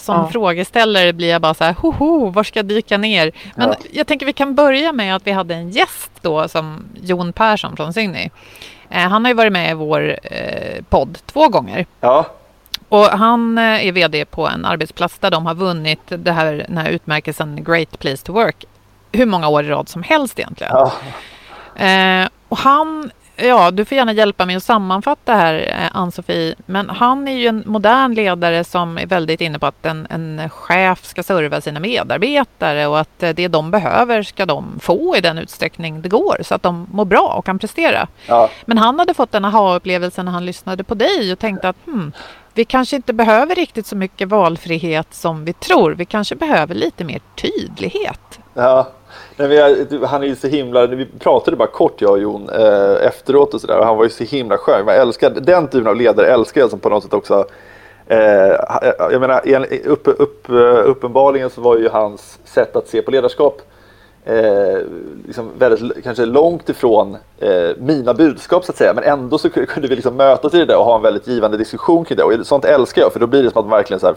som 0.00 0.16
ja. 0.16 0.28
frågeställare 0.32 1.12
blir 1.12 1.28
jag 1.28 1.42
bara 1.42 1.54
så 1.54 1.64
här, 1.64 1.72
hoho, 1.72 2.30
var 2.30 2.44
ska 2.44 2.58
jag 2.58 2.66
dyka 2.66 2.98
ner? 2.98 3.32
Men 3.54 3.68
ja. 3.68 3.76
jag 3.90 4.06
tänker 4.06 4.26
vi 4.26 4.32
kan 4.32 4.54
börja 4.54 4.92
med 4.92 5.16
att 5.16 5.26
vi 5.26 5.30
hade 5.30 5.54
en 5.54 5.70
gäst 5.70 6.10
då 6.20 6.48
som 6.48 6.84
Jon 7.02 7.32
Persson 7.32 7.76
från 7.76 7.92
Signy. 7.92 8.30
Eh, 8.90 9.08
han 9.08 9.24
har 9.24 9.30
ju 9.30 9.36
varit 9.36 9.52
med 9.52 9.70
i 9.70 9.74
vår 9.74 10.18
eh, 10.22 10.82
podd 10.88 11.18
två 11.26 11.48
gånger. 11.48 11.86
Ja. 12.00 12.26
Och 12.88 13.04
han 13.04 13.58
eh, 13.58 13.86
är 13.86 13.92
vd 13.92 14.24
på 14.24 14.48
en 14.48 14.64
arbetsplats 14.64 15.18
där 15.18 15.30
de 15.30 15.46
har 15.46 15.54
vunnit 15.54 16.00
det 16.06 16.32
här, 16.32 16.64
den 16.68 16.78
här 16.78 16.90
utmärkelsen 16.90 17.64
Great 17.64 17.98
Place 17.98 18.24
to 18.26 18.32
Work 18.32 18.64
hur 19.12 19.26
många 19.26 19.48
år 19.48 19.64
i 19.64 19.68
rad 19.68 19.88
som 19.88 20.02
helst 20.02 20.38
egentligen. 20.38 20.72
Ja. 20.72 20.92
Eh, 21.84 22.28
och 22.48 22.58
han, 22.58 23.10
ja 23.36 23.70
du 23.70 23.84
får 23.84 23.96
gärna 23.96 24.12
hjälpa 24.12 24.46
mig 24.46 24.56
att 24.56 24.62
sammanfatta 24.62 25.34
här 25.34 25.54
eh, 25.54 25.96
Ann-Sofie, 25.96 26.54
men 26.66 26.90
han 26.90 27.28
är 27.28 27.32
ju 27.32 27.46
en 27.46 27.62
modern 27.66 28.14
ledare 28.14 28.64
som 28.64 28.98
är 28.98 29.06
väldigt 29.06 29.40
inne 29.40 29.58
på 29.58 29.66
att 29.66 29.86
en, 29.86 30.06
en 30.10 30.50
chef 30.50 31.04
ska 31.04 31.22
serva 31.22 31.60
sina 31.60 31.80
medarbetare 31.80 32.86
och 32.86 33.00
att 33.00 33.22
eh, 33.22 33.30
det 33.30 33.48
de 33.48 33.70
behöver 33.70 34.22
ska 34.22 34.46
de 34.46 34.78
få 34.80 35.16
i 35.16 35.20
den 35.20 35.38
utsträckning 35.38 36.02
det 36.02 36.08
går 36.08 36.36
så 36.42 36.54
att 36.54 36.62
de 36.62 36.86
mår 36.92 37.04
bra 37.04 37.34
och 37.38 37.44
kan 37.46 37.58
prestera. 37.58 38.08
Ja. 38.26 38.50
Men 38.64 38.78
han 38.78 38.98
hade 38.98 39.14
fått 39.14 39.34
en 39.34 39.44
aha-upplevelse 39.44 40.22
när 40.22 40.32
han 40.32 40.46
lyssnade 40.46 40.84
på 40.84 40.94
dig 40.94 41.32
och 41.32 41.38
tänkte 41.38 41.68
att 41.68 41.76
hmm, 41.84 42.12
vi 42.54 42.64
kanske 42.64 42.96
inte 42.96 43.12
behöver 43.12 43.54
riktigt 43.54 43.86
så 43.86 43.96
mycket 43.96 44.28
valfrihet 44.28 45.14
som 45.14 45.44
vi 45.44 45.52
tror. 45.52 45.90
Vi 45.92 46.04
kanske 46.04 46.36
behöver 46.36 46.74
lite 46.74 47.04
mer 47.04 47.20
tydlighet. 47.36 48.39
Ja, 48.60 48.86
Nej, 49.36 49.48
vi, 49.48 50.06
han 50.06 50.22
är 50.22 50.26
ju 50.26 50.36
så 50.36 50.46
himla, 50.46 50.86
vi 50.86 51.06
pratade 51.18 51.56
bara 51.56 51.68
kort 51.68 52.00
jag 52.00 52.10
och 52.10 52.18
Jon 52.18 52.48
eh, 52.48 53.06
efteråt 53.06 53.54
och 53.54 53.60
sådär 53.60 53.82
han 53.82 53.96
var 53.96 54.04
ju 54.04 54.10
så 54.10 54.24
himla 54.24 54.58
skön. 54.58 54.86
Jag 54.86 54.96
älskar, 54.96 55.30
den 55.30 55.68
typen 55.68 55.86
av 55.86 55.96
ledare 55.96 56.26
älskar 56.26 56.60
jag 56.60 56.70
som 56.70 56.78
på 56.78 56.88
något 56.88 57.02
sätt 57.02 57.14
också 57.14 57.44
eh, 58.06 58.18
jag 58.98 59.20
menar, 59.20 59.66
upp, 59.86 60.08
upp, 60.08 60.44
uppenbarligen 60.84 61.50
så 61.50 61.60
var 61.60 61.76
ju 61.76 61.88
hans 61.88 62.38
sätt 62.44 62.76
att 62.76 62.88
se 62.88 63.02
på 63.02 63.10
ledarskap 63.10 63.62
eh, 64.24 64.78
liksom 65.26 65.50
väldigt, 65.58 66.04
kanske 66.04 66.24
långt 66.24 66.68
ifrån 66.68 67.16
eh, 67.38 67.70
mina 67.78 68.14
budskap 68.14 68.64
så 68.64 68.72
att 68.72 68.78
säga. 68.78 68.94
Men 68.94 69.04
ändå 69.04 69.38
så 69.38 69.50
kunde 69.50 69.88
vi 69.88 69.94
liksom 69.94 70.16
mötas 70.16 70.54
i 70.54 70.58
det 70.58 70.64
där 70.64 70.76
och 70.76 70.84
ha 70.84 70.96
en 70.96 71.02
väldigt 71.02 71.26
givande 71.26 71.56
diskussion 71.56 72.04
kring 72.04 72.16
det. 72.16 72.24
Och 72.24 72.46
sånt 72.46 72.64
älskar 72.64 73.02
jag 73.02 73.12
för 73.12 73.20
då 73.20 73.26
blir 73.26 73.42
det 73.42 73.50
som 73.50 73.58
att 73.58 73.66
man 73.66 73.78
verkligen 73.78 74.00
så 74.00 74.06
här, 74.06 74.16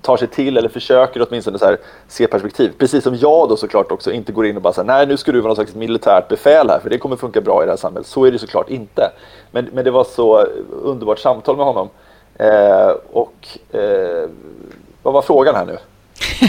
tar 0.00 0.16
sig 0.16 0.28
till 0.28 0.56
eller 0.56 0.68
försöker 0.68 1.26
åtminstone 1.28 1.58
så 1.58 1.64
här, 1.64 1.78
se 2.08 2.26
perspektiv. 2.26 2.72
Precis 2.78 3.04
som 3.04 3.16
jag 3.16 3.48
då 3.48 3.56
såklart 3.56 3.92
också 3.92 4.12
inte 4.12 4.32
går 4.32 4.46
in 4.46 4.56
och 4.56 4.62
bara 4.62 4.72
säger 4.72 4.86
nej 4.86 5.06
nu 5.06 5.16
ska 5.16 5.32
du 5.32 5.40
vara 5.40 5.48
någon 5.48 5.56
slags 5.56 5.74
militärt 5.74 6.28
befäl 6.28 6.70
här 6.70 6.80
för 6.80 6.90
det 6.90 6.98
kommer 6.98 7.16
funka 7.16 7.40
bra 7.40 7.62
i 7.62 7.66
det 7.66 7.72
här 7.72 7.76
samhället. 7.76 8.06
Så 8.06 8.24
är 8.24 8.32
det 8.32 8.38
såklart 8.38 8.70
inte. 8.70 9.10
Men, 9.50 9.68
men 9.72 9.84
det 9.84 9.90
var 9.90 10.04
så 10.04 10.46
underbart 10.82 11.18
samtal 11.18 11.56
med 11.56 11.66
honom. 11.66 11.88
Eh, 12.38 12.92
och 13.12 13.48
eh, 13.72 14.28
vad 15.02 15.14
var 15.14 15.22
frågan 15.22 15.54
här 15.54 15.66
nu? 15.66 15.78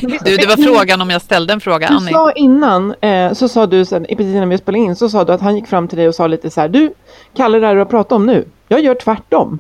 Du, 0.01 0.37
det 0.37 0.47
var 0.47 0.75
frågan 0.75 1.01
om 1.01 1.09
jag 1.09 1.21
ställde 1.21 1.53
en 1.53 1.61
fråga, 1.61 1.87
Annie. 1.87 2.07
Du 2.07 2.13
sa 2.13 2.31
innan, 2.31 2.95
eh, 3.01 3.33
så 3.33 3.47
sa 3.47 3.65
du 3.65 3.85
sen, 3.85 4.05
precis 4.05 4.35
innan 4.35 4.49
vi 4.49 4.57
spelade 4.57 4.83
in, 4.83 4.95
så 4.95 5.09
sa 5.09 5.23
du 5.23 5.33
att 5.33 5.41
han 5.41 5.55
gick 5.55 5.67
fram 5.67 5.87
till 5.87 5.97
dig 5.97 6.07
och 6.07 6.15
sa 6.15 6.27
lite 6.27 6.49
så 6.49 6.61
här, 6.61 6.67
du, 6.67 6.93
Kalle, 7.35 7.59
det 7.59 7.67
här 7.67 7.73
du 7.73 7.79
har 7.79 7.85
pratat 7.85 8.11
om 8.11 8.25
nu, 8.25 8.45
jag 8.67 8.79
gör 8.79 8.95
tvärtom. 8.95 9.59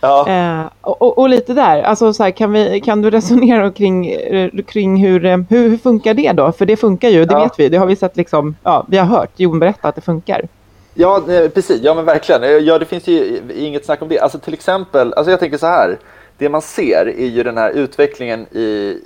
Ja. 0.00 0.28
Eh, 0.28 0.66
och, 0.80 1.18
och, 1.18 1.28
lite 1.28 1.54
där, 1.54 1.82
alltså 1.82 2.12
så 2.12 2.22
här, 2.22 2.30
kan, 2.30 2.52
vi, 2.52 2.80
kan 2.80 3.02
du 3.02 3.10
resonera 3.10 3.70
kring, 3.70 4.08
eh, 4.12 4.50
kring 4.66 4.96
hur, 5.04 5.24
eh, 5.24 5.38
hur, 5.50 5.68
hur 5.68 5.76
funkar 5.76 6.14
det 6.14 6.32
då? 6.32 6.52
För 6.52 6.66
det 6.66 6.76
funkar 6.76 7.08
ju, 7.08 7.24
det 7.24 7.34
ja. 7.34 7.42
vet 7.42 7.58
vi, 7.58 7.68
det 7.68 7.76
har 7.76 7.86
vi 7.86 7.96
sett 7.96 8.16
liksom, 8.16 8.56
ja, 8.62 8.86
vi 8.88 8.96
har 8.96 9.06
hört 9.06 9.30
Jon 9.36 9.58
berätta 9.58 9.88
att 9.88 9.94
det 9.94 10.00
funkar. 10.00 10.42
Ja, 10.94 11.22
precis, 11.54 11.82
ja 11.82 11.94
men 11.94 12.04
verkligen, 12.04 12.66
ja 12.66 12.78
det 12.78 12.84
finns 12.84 13.06
ju 13.06 13.40
inget 13.56 13.84
snack 13.84 14.02
om 14.02 14.08
det. 14.08 14.20
Alltså 14.20 14.38
till 14.38 14.54
exempel, 14.54 15.12
alltså 15.12 15.30
jag 15.30 15.40
tänker 15.40 15.58
så 15.58 15.66
här, 15.66 15.98
det 16.38 16.48
man 16.48 16.62
ser 16.62 17.06
är 17.18 17.26
ju 17.26 17.42
den 17.42 17.58
här 17.58 17.70
utvecklingen 17.70 18.40
i, 18.40 18.98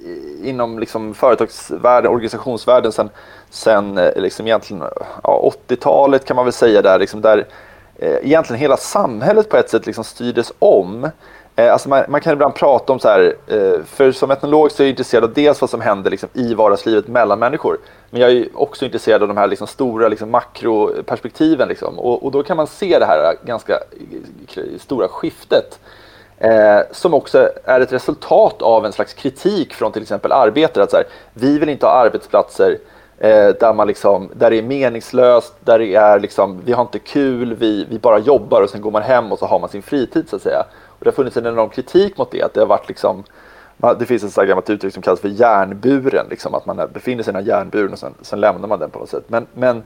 inom 0.44 0.78
liksom 0.78 1.14
företagsvärlden, 1.14 2.12
organisationsvärlden 2.12 2.92
sen, 2.92 3.10
sen 3.50 3.94
liksom 4.16 4.46
egentligen 4.46 4.82
ja, 5.22 5.52
80-talet 5.68 6.24
kan 6.24 6.36
man 6.36 6.44
väl 6.44 6.52
säga 6.52 6.82
där, 6.82 6.98
liksom 6.98 7.20
där 7.20 7.38
Eh, 7.38 7.46
Eh, 8.02 8.16
egentligen 8.22 8.60
hela 8.60 8.76
samhället 8.76 9.48
på 9.48 9.56
ett 9.56 9.70
sätt 9.70 9.86
liksom 9.86 10.04
styrdes 10.04 10.52
om. 10.58 11.10
Eh, 11.56 11.72
alltså 11.72 11.88
man, 11.88 12.04
man, 12.08 12.20
kan 12.20 12.32
ibland 12.32 12.54
prata 12.54 12.92
om 12.92 12.98
så 12.98 13.08
här, 13.08 13.34
eh, 13.46 13.82
för 13.86 14.12
som 14.12 14.30
etnolog 14.30 14.72
så 14.72 14.82
är 14.82 14.84
jag 14.84 14.90
intresserad 14.90 15.24
av 15.24 15.32
dels 15.32 15.60
vad 15.60 15.70
som 15.70 15.80
händer 15.80 16.10
liksom 16.10 16.28
i 16.32 16.54
vardagslivet 16.54 17.08
mellan 17.08 17.38
människor. 17.38 17.78
Men 18.10 18.20
jag 18.20 18.30
är 18.30 18.48
också 18.54 18.84
intresserad 18.84 19.22
av 19.22 19.28
de 19.28 19.36
här 19.36 19.46
liksom 19.46 19.66
stora 19.66 20.08
liksom 20.08 20.30
makroperspektiven. 20.30 21.68
Liksom. 21.68 21.98
Och, 21.98 22.24
och, 22.24 22.32
då 22.32 22.42
kan 22.42 22.56
man 22.56 22.66
se 22.66 22.98
det 22.98 23.06
här 23.06 23.34
ganska 23.44 23.72
eh, 23.74 24.78
stora 24.78 25.08
skiftet. 25.08 25.78
Eh, 26.38 26.80
som 26.90 27.14
också 27.14 27.50
är 27.64 27.80
ett 27.80 27.92
resultat 27.92 28.62
av 28.62 28.86
en 28.86 28.92
slags 28.92 29.14
kritik 29.14 29.74
från 29.74 29.92
till 29.92 30.02
exempel 30.02 30.32
arbetare. 30.32 30.84
Att 30.84 30.90
så 30.90 30.96
här, 30.96 31.06
vi 31.34 31.58
vill 31.58 31.68
inte 31.68 31.86
ha 31.86 31.92
arbetsplatser 31.92 32.78
Eh, 33.22 33.48
där, 33.60 33.72
man 33.74 33.86
liksom, 33.86 34.30
där 34.34 34.50
det 34.50 34.58
är 34.58 34.62
meningslöst, 34.62 35.54
där 35.60 35.78
det 35.78 35.94
är 35.94 36.20
liksom, 36.20 36.60
vi 36.64 36.72
har 36.72 36.82
inte 36.82 36.98
kul, 36.98 37.54
vi, 37.54 37.86
vi 37.90 37.98
bara 37.98 38.18
jobbar 38.18 38.62
och 38.62 38.70
sen 38.70 38.80
går 38.80 38.90
man 38.90 39.02
hem 39.02 39.32
och 39.32 39.38
så 39.38 39.46
har 39.46 39.58
man 39.58 39.68
sin 39.68 39.82
fritid 39.82 40.28
så 40.28 40.36
att 40.36 40.42
säga. 40.42 40.64
Och 40.86 41.04
det 41.04 41.06
har 41.10 41.12
funnits 41.12 41.36
en 41.36 41.46
enorm 41.46 41.68
kritik 41.68 42.18
mot 42.18 42.30
det, 42.30 42.42
att 42.42 42.54
det 42.54 42.60
har 42.60 42.66
varit 42.66 42.88
liksom, 42.88 43.24
det 43.98 44.06
finns 44.06 44.38
ett 44.38 44.48
gammalt 44.48 44.70
uttryck 44.70 44.94
som 44.94 45.02
kallas 45.02 45.20
för 45.20 45.28
järnburen, 45.28 46.26
liksom, 46.30 46.54
att 46.54 46.66
man 46.66 46.90
befinner 46.92 47.22
sig 47.22 47.30
i 47.30 47.32
den 47.34 47.44
här 47.44 47.52
järnburen 47.52 47.92
och 47.92 47.98
sen, 47.98 48.14
sen 48.22 48.40
lämnar 48.40 48.68
man 48.68 48.78
den 48.78 48.90
på 48.90 48.98
något 48.98 49.10
sätt. 49.10 49.24
Men, 49.26 49.46
men, 49.54 49.82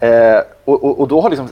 eh, 0.00 0.40
och, 0.64 0.84
och, 0.84 1.00
och, 1.00 1.08
då 1.08 1.20
har 1.20 1.30
liksom 1.30 1.48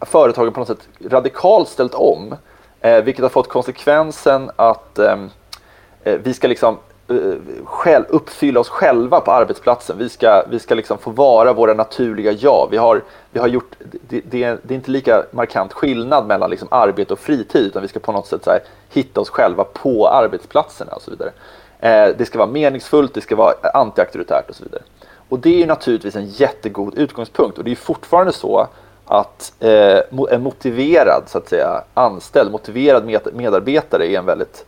företagen 0.00 0.52
på 0.52 0.60
något 0.60 0.68
sätt 0.68 0.88
radikalt 1.08 1.68
ställt 1.68 1.94
om, 1.94 2.34
eh, 2.80 3.04
vilket 3.04 3.22
har 3.22 3.28
fått 3.28 3.48
konsekvensen 3.48 4.50
att 4.56 4.98
eh, 4.98 5.18
eh 6.04 6.18
vi 6.22 6.34
ska 6.34 6.48
liksom 6.48 6.78
Eh, 7.08 7.64
själv, 7.64 8.04
uppfylla 8.08 8.60
oss 8.60 8.68
själva 8.68 9.20
på 9.20 9.32
arbetsplatsen. 9.32 9.98
Vi 9.98 10.08
ska, 10.08 10.44
vi 10.50 10.58
ska 10.58 10.74
liksom 10.74 10.98
få 10.98 11.10
vara 11.10 11.52
våra 11.52 11.74
naturliga 11.74 12.32
jag. 12.32 12.68
Vi 12.70 12.76
har, 12.76 13.02
vi 13.30 13.40
har 13.40 13.48
gjort, 13.48 13.76
det, 14.08 14.20
det, 14.30 14.44
är, 14.44 14.58
det 14.62 14.74
är 14.74 14.76
inte 14.76 14.90
lika 14.90 15.24
markant 15.30 15.72
skillnad 15.72 16.26
mellan 16.26 16.50
liksom 16.50 16.68
arbete 16.70 17.12
och 17.12 17.18
fritid 17.18 17.66
utan 17.66 17.82
vi 17.82 17.88
ska 17.88 18.00
på 18.00 18.12
något 18.12 18.26
sätt 18.26 18.46
här, 18.46 18.60
hitta 18.90 19.20
oss 19.20 19.30
själva 19.30 19.64
på 19.64 20.08
arbetsplatserna 20.08 20.92
och 20.92 21.02
så 21.02 21.10
vidare. 21.10 21.30
Eh, 21.80 22.16
det 22.18 22.26
ska 22.26 22.38
vara 22.38 22.50
meningsfullt, 22.50 23.14
det 23.14 23.20
ska 23.20 23.36
vara 23.36 23.54
antiauktoritärt 23.74 24.48
och 24.48 24.56
så 24.56 24.64
vidare. 24.64 24.82
Och 25.28 25.38
det 25.38 25.62
är 25.62 25.66
naturligtvis 25.66 26.16
en 26.16 26.26
jättegod 26.26 26.98
utgångspunkt 26.98 27.58
och 27.58 27.64
det 27.64 27.70
är 27.70 27.76
fortfarande 27.76 28.32
så 28.32 28.68
att 29.04 29.52
eh, 29.60 29.98
en 30.30 30.42
motiverad 30.42 31.22
så 31.26 31.38
att 31.38 31.48
säga, 31.48 31.84
anställd, 31.94 32.52
motiverad 32.52 33.04
medarbetare 33.32 34.06
är 34.06 34.18
en 34.18 34.26
väldigt 34.26 34.64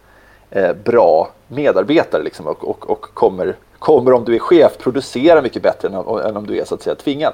Eh, 0.50 0.72
bra 0.72 1.28
medarbetare 1.48 2.22
liksom, 2.22 2.46
och, 2.46 2.68
och, 2.68 2.90
och, 2.90 3.00
kommer, 3.00 3.56
kommer 3.78 4.12
om 4.12 4.24
du 4.24 4.34
är 4.34 4.38
chef 4.38 4.78
producera 4.78 5.42
mycket 5.42 5.62
bättre 5.62 5.88
än, 5.88 5.94
än 5.94 6.36
om 6.36 6.46
du 6.46 6.58
är 6.58 6.64
så 6.64 6.74
att 6.74 6.82
säga 6.82 6.94
tvingad. 6.94 7.32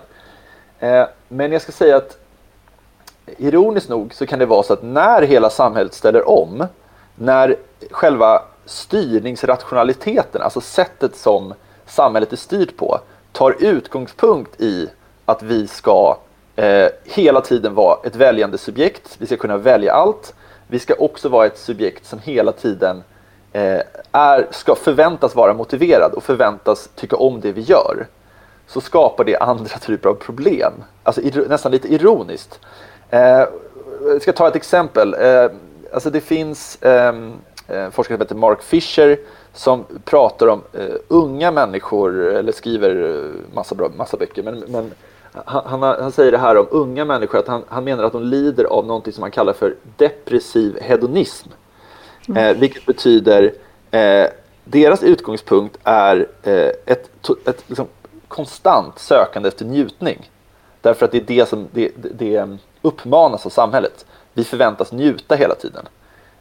Eh, 0.79 1.07
men 1.29 1.53
jag 1.53 1.63
ska 1.63 1.73
säga 1.73 1.97
att 1.97 2.19
ironiskt 3.27 3.89
nog 3.89 4.15
så 4.15 4.27
kan 4.27 4.39
det 4.39 4.47
vara 4.47 4.63
så 4.63 4.73
att 4.73 4.83
när 4.83 5.23
hela 5.23 5.51
samhället 5.51 5.95
ställer 5.95 6.29
om, 6.29 6.67
när 7.15 7.57
själva 7.91 8.43
styrningsrationaliteten, 8.65 10.43
alltså 10.43 10.61
sättet 10.61 11.17
som 11.17 11.55
samhället 11.87 12.33
är 12.33 12.37
styrt 12.37 12.77
på, 12.77 12.99
tar 13.33 13.57
utgångspunkt 13.61 14.61
i 14.61 14.89
att 15.25 15.43
vi 15.43 15.67
ska 15.67 16.17
eh, 16.57 16.89
hela 17.05 17.41
tiden 17.41 17.75
vara 17.75 17.99
ett 18.05 18.17
väljande 18.17 18.59
subjekt, 18.59 19.17
vi 19.19 19.27
ska 19.27 19.37
kunna 19.37 19.57
välja 19.57 19.93
allt, 19.93 20.35
vi 20.73 20.79
ska 20.79 20.95
också 20.95 21.29
vara 21.29 21.47
ett 21.47 21.59
subjekt 21.59 22.07
som 22.07 22.19
hela 22.19 22.53
tiden 22.53 23.03
eh, 23.53 23.81
är, 24.13 24.47
ska 24.51 24.75
förväntas 24.75 25.35
vara 25.35 25.55
motiverad 25.55 26.13
och 26.13 26.23
förväntas 26.23 26.91
tycka 26.97 27.17
om 27.17 27.41
det 27.41 27.53
vi 27.53 27.61
gör. 27.61 28.07
Så 28.67 28.81
skapar 28.81 29.25
det 29.25 29.37
andra 29.37 29.79
typer 29.81 30.09
av 30.09 30.15
problem. 30.15 30.73
Alltså 31.03 31.21
nästan 31.49 31.73
lite 31.73 31.95
ironiskt. 31.95 32.61
Eh, 33.11 33.45
jag 34.07 34.23
ska 34.23 34.33
ta 34.33 34.49
ett 34.49 34.57
exempel. 34.57 35.15
Eh, 35.15 35.51
alltså 35.93 36.11
det 36.11 36.21
finns 36.21 36.79
ehm, 36.81 37.33
eh, 37.69 37.85
en 37.85 37.93
forskare 37.93 38.17
som 38.17 38.23
heter 38.23 38.35
Mark 38.35 38.63
Fisher 38.63 39.19
som 39.53 39.85
pratar 40.05 40.47
om 40.47 40.63
eh, 40.73 40.95
unga 41.09 41.51
människor, 41.51 42.27
eller 42.27 42.53
skriver 42.53 43.15
eh, 43.15 43.55
massa, 43.55 43.75
bra, 43.75 43.91
massa 43.97 44.17
böcker, 44.17 44.43
men, 44.43 44.59
men 44.59 44.93
han, 45.33 45.63
han, 45.67 45.83
han, 45.83 46.13
säger 46.13 46.33
det 46.33 46.39
här 46.39 46.57
om 46.57 46.67
unga 46.71 47.05
människor, 47.05 47.39
att 47.39 47.49
han, 47.49 47.65
han 47.69 47.85
menar 47.85 48.05
att 48.05 48.13
de 48.13 48.23
lider 48.23 48.65
av 48.65 48.87
någonting 48.87 49.13
som 49.13 49.23
han 49.23 49.31
kallar 49.31 49.53
för 49.53 49.75
depressiv 49.97 50.79
hedonism. 50.81 51.49
Mm. 52.29 52.45
Eh, 52.45 52.61
vilket 52.61 52.87
betyder, 52.87 53.53
eh, 53.91 54.27
deras 54.65 55.03
utgångspunkt 55.03 55.79
är 55.85 56.27
eh, 56.43 56.71
ett, 56.87 57.11
ett 57.47 57.65
liksom, 57.67 57.87
konstant 58.29 58.99
sökande 58.99 59.49
efter 59.49 59.65
njutning. 59.65 60.31
Därför 60.81 61.05
att 61.05 61.13
det 61.13 61.19
är 61.19 61.25
det 61.27 61.49
som 61.49 61.69
det, 61.73 61.91
det, 61.97 62.59
uppmanas 62.83 63.47
av 63.47 63.51
samhället. 63.51 64.07
Vi 64.33 64.45
förväntas 64.45 64.93
njuta 64.93 65.35
hela 65.35 65.55
tiden. 65.55 65.89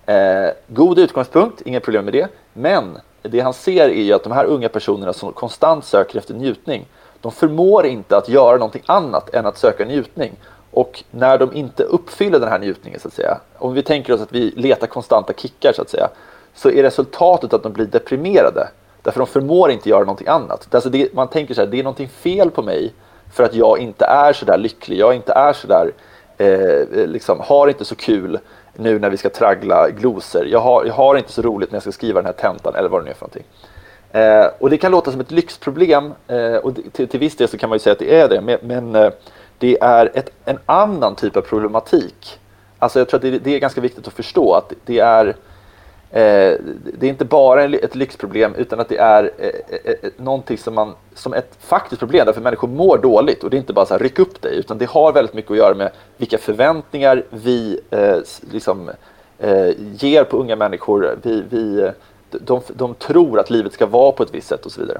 Eh, 0.05 0.49
god 0.67 0.99
utgångspunkt, 0.99 1.61
inga 1.61 1.79
problem 1.79 2.05
med 2.05 2.13
det. 2.13 2.27
Men 2.53 2.97
det 3.21 3.39
han 3.39 3.53
ser 3.53 3.89
är 3.89 4.01
ju 4.01 4.13
att 4.13 4.23
de 4.23 4.31
här 4.31 4.45
unga 4.45 4.69
personerna 4.69 5.13
som 5.13 5.33
konstant 5.33 5.85
söker 5.85 6.17
efter 6.17 6.33
njutning, 6.33 6.85
de 7.21 7.31
förmår 7.31 7.85
inte 7.85 8.17
att 8.17 8.29
göra 8.29 8.57
någonting 8.57 8.83
annat 8.85 9.33
än 9.33 9.45
att 9.45 9.57
söka 9.57 9.85
njutning. 9.85 10.31
Och 10.71 11.03
när 11.11 11.37
de 11.37 11.53
inte 11.53 11.83
uppfyller 11.83 12.39
den 12.39 12.49
här 12.49 12.59
njutningen, 12.59 12.99
så 12.99 13.07
att 13.07 13.13
säga, 13.13 13.37
om 13.57 13.73
vi 13.73 13.83
tänker 13.83 14.13
oss 14.13 14.21
att 14.21 14.31
vi 14.31 14.51
letar 14.51 14.87
konstanta 14.87 15.33
kickar, 15.33 15.73
så 15.73 15.81
att 15.81 15.89
säga, 15.89 16.09
så 16.53 16.69
är 16.69 16.83
resultatet 16.83 17.53
att 17.53 17.63
de 17.63 17.73
blir 17.73 17.85
deprimerade. 17.85 18.67
Därför 19.01 19.19
de 19.19 19.27
förmår 19.27 19.71
inte 19.71 19.89
göra 19.89 19.99
någonting 19.99 20.27
annat. 20.27 20.75
Alltså 20.75 20.89
det, 20.89 21.13
man 21.13 21.27
tänker 21.27 21.53
så 21.53 21.61
här, 21.61 21.67
det 21.67 21.79
är 21.79 21.83
någonting 21.83 22.09
fel 22.09 22.51
på 22.51 22.61
mig 22.61 22.93
för 23.33 23.43
att 23.43 23.53
jag 23.53 23.79
inte 23.79 24.05
är 24.05 24.33
så 24.33 24.45
där 24.45 24.57
lycklig, 24.57 24.97
jag 24.97 25.15
inte 25.15 25.33
är 25.33 25.53
så 25.53 25.67
där, 25.67 25.91
eh, 26.37 27.07
liksom, 27.07 27.39
har 27.39 27.67
inte 27.67 27.85
så 27.85 27.95
kul 27.95 28.39
nu 28.73 28.99
när 28.99 29.09
vi 29.09 29.17
ska 29.17 29.29
traggla 29.29 29.89
glosor. 29.89 30.47
Jag 30.47 30.59
har, 30.59 30.85
jag 30.85 30.93
har 30.93 31.15
inte 31.15 31.31
så 31.31 31.41
roligt 31.41 31.71
när 31.71 31.75
jag 31.75 31.83
ska 31.83 31.91
skriva 31.91 32.19
den 32.21 32.25
här 32.25 32.33
tentan 32.33 32.75
eller 32.75 32.89
vad 32.89 33.01
det 33.01 33.05
nu 33.05 33.09
är 33.11 33.15
för 33.15 33.21
någonting. 33.21 33.45
Eh, 34.11 34.45
och 34.59 34.69
det 34.69 34.77
kan 34.77 34.91
låta 34.91 35.11
som 35.11 35.21
ett 35.21 35.31
lyxproblem 35.31 36.13
eh, 36.27 36.55
och 36.55 36.75
till, 36.91 37.07
till 37.07 37.19
viss 37.19 37.35
del 37.35 37.47
så 37.47 37.57
kan 37.57 37.69
man 37.69 37.75
ju 37.75 37.79
säga 37.79 37.93
att 37.93 37.99
det 37.99 38.15
är 38.15 38.29
det, 38.29 38.41
men, 38.41 38.57
men 38.61 38.95
eh, 38.95 39.11
det 39.57 39.77
är 39.81 40.11
ett, 40.13 40.29
en 40.45 40.59
annan 40.65 41.15
typ 41.15 41.37
av 41.37 41.41
problematik. 41.41 42.39
Alltså 42.79 42.99
jag 42.99 43.09
tror 43.09 43.17
att 43.17 43.21
det, 43.21 43.39
det 43.39 43.55
är 43.55 43.59
ganska 43.59 43.81
viktigt 43.81 44.07
att 44.07 44.13
förstå 44.13 44.53
att 44.53 44.73
det 44.85 44.99
är 44.99 45.35
Eh, 46.13 46.57
det 46.99 47.05
är 47.05 47.09
inte 47.09 47.25
bara 47.25 47.63
ett 47.63 47.95
lyxproblem 47.95 48.55
utan 48.55 48.79
att 48.79 48.89
det 48.89 48.97
är 48.97 49.31
eh, 49.37 49.47
eh, 49.47 49.79
eh, 49.85 49.95
eh, 50.01 50.09
någonting 50.17 50.57
som, 50.57 50.75
man, 50.75 50.93
som 51.15 51.33
ett 51.33 51.57
faktiskt 51.59 51.99
problem 51.99 52.25
därför 52.25 52.41
människor 52.41 52.67
mår 52.67 52.97
dåligt 52.97 53.43
och 53.43 53.49
det 53.49 53.55
är 53.57 53.59
inte 53.59 53.73
bara 53.73 53.85
så 53.85 53.93
här 53.93 53.99
ryck 53.99 54.19
upp 54.19 54.41
dig 54.41 54.57
utan 54.57 54.77
det 54.77 54.89
har 54.89 55.13
väldigt 55.13 55.33
mycket 55.33 55.51
att 55.51 55.57
göra 55.57 55.75
med 55.75 55.91
vilka 56.17 56.37
förväntningar 56.37 57.23
vi 57.29 57.79
liksom, 58.51 58.91
ger 59.99 60.23
på 60.23 60.37
unga 60.37 60.55
människor. 60.55 61.17
Vi, 61.21 61.43
vi, 61.49 61.91
de, 62.39 62.61
de 62.67 62.93
tror 62.93 63.39
att 63.39 63.49
livet 63.49 63.73
ska 63.73 63.85
vara 63.85 64.11
på 64.11 64.23
ett 64.23 64.33
visst 64.33 64.47
sätt 64.47 64.65
och 64.65 64.71
så 64.71 64.81
vidare. 64.81 64.99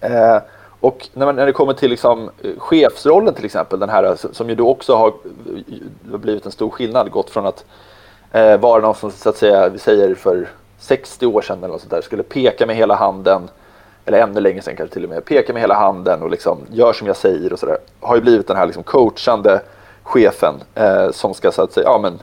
Eh, 0.00 0.42
och 0.80 1.08
när, 1.12 1.26
man, 1.26 1.36
när 1.36 1.46
det 1.46 1.52
kommer 1.52 1.72
till 1.72 1.90
liksom, 1.90 2.30
eh, 2.42 2.50
chefsrollen 2.58 3.34
till 3.34 3.44
exempel, 3.44 3.78
den 3.78 3.88
här 3.88 4.04
eh, 4.04 4.14
som 4.14 4.48
ju 4.48 4.54
då 4.54 4.68
också 4.68 4.94
har 4.94 5.12
blivit 6.02 6.46
en 6.46 6.52
stor 6.52 6.70
skillnad, 6.70 7.10
gått 7.10 7.30
från 7.30 7.46
att 7.46 7.64
eh, 8.32 8.56
vara 8.56 8.80
någon 8.80 8.94
som 8.94 9.10
så 9.10 9.28
att 9.28 9.36
säga, 9.36 9.68
vi 9.68 9.78
säger 9.78 10.14
för 10.14 10.48
60 10.78 11.26
år 11.26 11.42
sedan 11.42 11.58
eller 11.58 11.68
något 11.68 11.80
sånt 11.80 11.90
där, 11.90 12.00
skulle 12.00 12.22
peka 12.22 12.66
med 12.66 12.76
hela 12.76 12.94
handen 12.94 13.42
eller 14.04 14.18
ännu 14.18 14.40
längre 14.40 14.62
sedan 14.62 14.76
kanske 14.76 14.94
till 14.94 15.04
och 15.04 15.10
med, 15.10 15.24
peka 15.24 15.52
med 15.52 15.62
hela 15.62 15.74
handen 15.74 16.22
och 16.22 16.30
liksom 16.30 16.58
gör 16.72 16.92
som 16.92 17.06
jag 17.06 17.16
säger 17.16 17.52
och 17.52 17.58
sådär. 17.58 17.78
Har 18.00 18.16
ju 18.16 18.22
blivit 18.22 18.46
den 18.46 18.56
här 18.56 18.66
liksom 18.66 18.82
coachande 18.82 19.60
chefen 20.02 20.54
eh, 20.74 21.10
som 21.10 21.34
ska 21.34 21.52
så 21.52 21.62
att 21.62 21.72
säga, 21.72 21.86
ja 21.86 21.98
men 21.98 22.20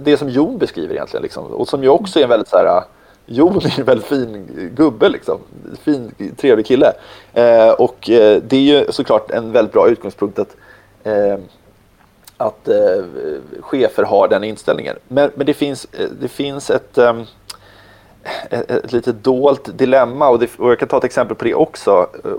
det 0.00 0.16
som 0.16 0.28
Jon 0.28 0.58
beskriver 0.58 0.94
egentligen 0.94 1.22
liksom, 1.22 1.44
och 1.44 1.68
som 1.68 1.82
ju 1.82 1.88
också 1.88 2.18
är 2.18 2.22
en 2.22 2.28
väldigt 2.28 2.48
så 2.48 2.56
här 2.56 2.82
Jon 3.30 3.56
är 3.56 3.80
en 3.80 3.84
väldigt 3.84 4.06
fin 4.06 4.46
gubbe 4.76 5.08
liksom, 5.08 5.38
fin 5.82 6.14
trevlig 6.36 6.66
kille. 6.66 6.92
Eh, 7.32 7.70
och 7.70 8.10
eh, 8.10 8.42
det 8.42 8.56
är 8.56 8.60
ju 8.60 8.92
såklart 8.92 9.30
en 9.30 9.52
väldigt 9.52 9.72
bra 9.72 9.88
utgångspunkt 9.88 10.38
att 10.38 10.56
eh, 11.04 11.38
att 12.38 12.68
eh, 12.68 13.04
chefer 13.60 14.02
har 14.02 14.28
den 14.28 14.44
inställningen. 14.44 14.96
Men, 15.08 15.30
men 15.34 15.46
det, 15.46 15.54
finns, 15.54 15.86
eh, 15.92 16.08
det 16.20 16.28
finns 16.28 16.70
ett, 16.70 16.98
um, 16.98 17.24
ett, 18.50 18.70
ett 18.70 18.92
lite 18.92 19.12
dolt 19.12 19.78
dilemma 19.78 20.28
och, 20.28 20.38
det, 20.38 20.58
och, 20.58 20.70
jag 20.70 20.78
kan 20.78 20.88
ta 20.88 20.98
ett 20.98 21.04
exempel 21.04 21.36
på 21.36 21.44
det 21.44 21.54
också. 21.54 22.08
Eh, 22.24 22.30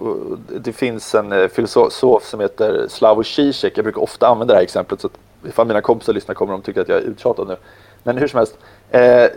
det 0.59 0.73
finns 0.73 1.15
en 1.15 1.49
filosof 1.49 2.25
som 2.25 2.39
heter 2.39 2.85
Slavoj 2.89 3.25
Zizek. 3.25 3.77
Jag 3.77 3.85
brukar 3.85 4.01
ofta 4.01 4.27
använda 4.27 4.53
det 4.53 4.57
här 4.57 4.63
exemplet 4.63 5.01
så 5.01 5.07
att 5.07 5.47
ifall 5.47 5.67
mina 5.67 5.81
kompisar 5.81 6.13
lyssnar 6.13 6.35
kommer 6.35 6.53
de 6.53 6.61
tycka 6.61 6.81
att 6.81 6.89
jag 6.89 6.97
är 6.97 7.01
uttjatad 7.01 7.47
nu. 7.47 7.55
Men 8.03 8.17
hur 8.17 8.27
som 8.27 8.37
helst, 8.37 8.57
eh, 8.91 9.29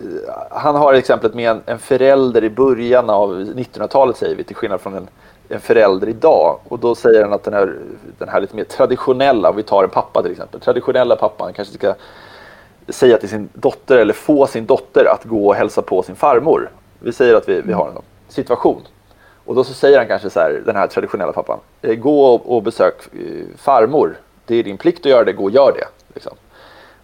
han 0.51 0.75
har 0.75 0.95
exemplet 0.95 1.35
med 1.35 1.51
en, 1.51 1.62
en 1.67 1.79
förälder 1.79 2.45
i 2.45 2.51
början 2.51 3.11
av 3.11 3.35
1900-talet 3.35 4.17
säger 4.17 4.37
vi, 4.37 4.45
till 4.45 4.57
skillnad 4.57 4.81
från 4.81 4.95
en 4.95 5.09
en 5.53 5.61
förälder 5.61 6.09
idag. 6.09 6.59
Och 6.69 6.79
då 6.79 6.95
säger 6.95 7.23
han 7.23 7.33
att 7.33 7.45
den 7.45 7.55
här, 7.55 7.75
den 8.19 8.29
här 8.29 8.41
lite 8.41 8.57
mer 8.57 8.65
traditionella, 8.65 9.51
om 9.51 9.57
vi 9.57 9.62
tar 9.62 9.85
en 9.85 9.91
pappa 9.91 10.23
till 10.23 10.33
exempel, 10.33 10.61
traditionella 10.61 11.17
pappan 11.17 11.53
kanske 11.53 11.75
ska 11.75 11.95
säga 12.88 13.19
till 13.19 13.29
sin 13.29 13.49
dotter 13.53 13.99
eller 13.99 14.12
få 14.12 14.47
sin 14.47 14.67
dotter 14.67 15.05
att 15.05 15.25
gå 15.25 15.47
och 15.47 15.55
hälsa 15.55 15.83
på 15.83 16.03
sin 16.03 16.17
farmor. 16.17 16.71
Vi 16.99 17.12
säger 17.12 17.35
att 17.35 17.49
vi, 17.49 17.61
vi 17.61 17.73
har 17.73 17.88
en 17.88 17.99
situation. 18.29 18.81
Och 19.45 19.55
då 19.55 19.65
så 19.65 19.75
säger 19.75 19.99
han 19.99 20.09
kanske 20.09 20.31
så 20.31 20.41
här, 20.41 20.62
den 20.67 20.77
här 20.77 20.87
traditionella 20.87 21.33
pappan, 21.33 21.59
eh, 21.83 21.95
gå 21.95 22.35
och, 22.35 22.62
besök 22.62 22.95
eh, 23.12 23.57
farmor. 23.57 24.17
Det 24.47 24.57
är 24.57 24.62
din 24.62 24.79
plikt 24.79 25.07
att 25.07 25.11
göra 25.11 25.25
det, 25.25 25.33
gå 25.33 25.45
och 25.45 25.51
gör 25.51 25.73
det. 25.73 26.15
Liksom. 26.15 26.33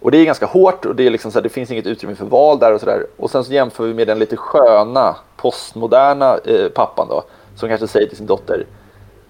Och 0.01 0.11
det 0.11 0.19
är 0.19 0.25
ganska 0.25 0.47
hårt 0.47 0.85
och 0.85 0.97
det, 0.97 1.07
är 1.07 1.11
liksom 1.11 1.31
så 1.31 1.39
här, 1.39 1.43
det 1.43 1.49
finns 1.49 1.71
inget 1.71 1.87
utrymme 1.87 2.15
för 2.15 2.25
val 2.25 2.59
där 2.59 2.75
och 2.75 2.81
sådär. 2.81 3.07
Och 3.17 3.31
sen 3.31 3.45
så 3.45 3.53
jämför 3.53 3.85
vi 3.85 3.95
med 3.95 4.07
den 4.07 4.19
lite 4.19 4.37
sköna 4.37 5.17
postmoderna 5.37 6.39
eh, 6.45 6.69
pappan 6.69 7.07
då 7.09 7.23
som 7.57 7.69
kanske 7.69 7.87
säger 7.87 8.07
till 8.07 8.17
sin 8.17 8.27
dotter 8.27 8.67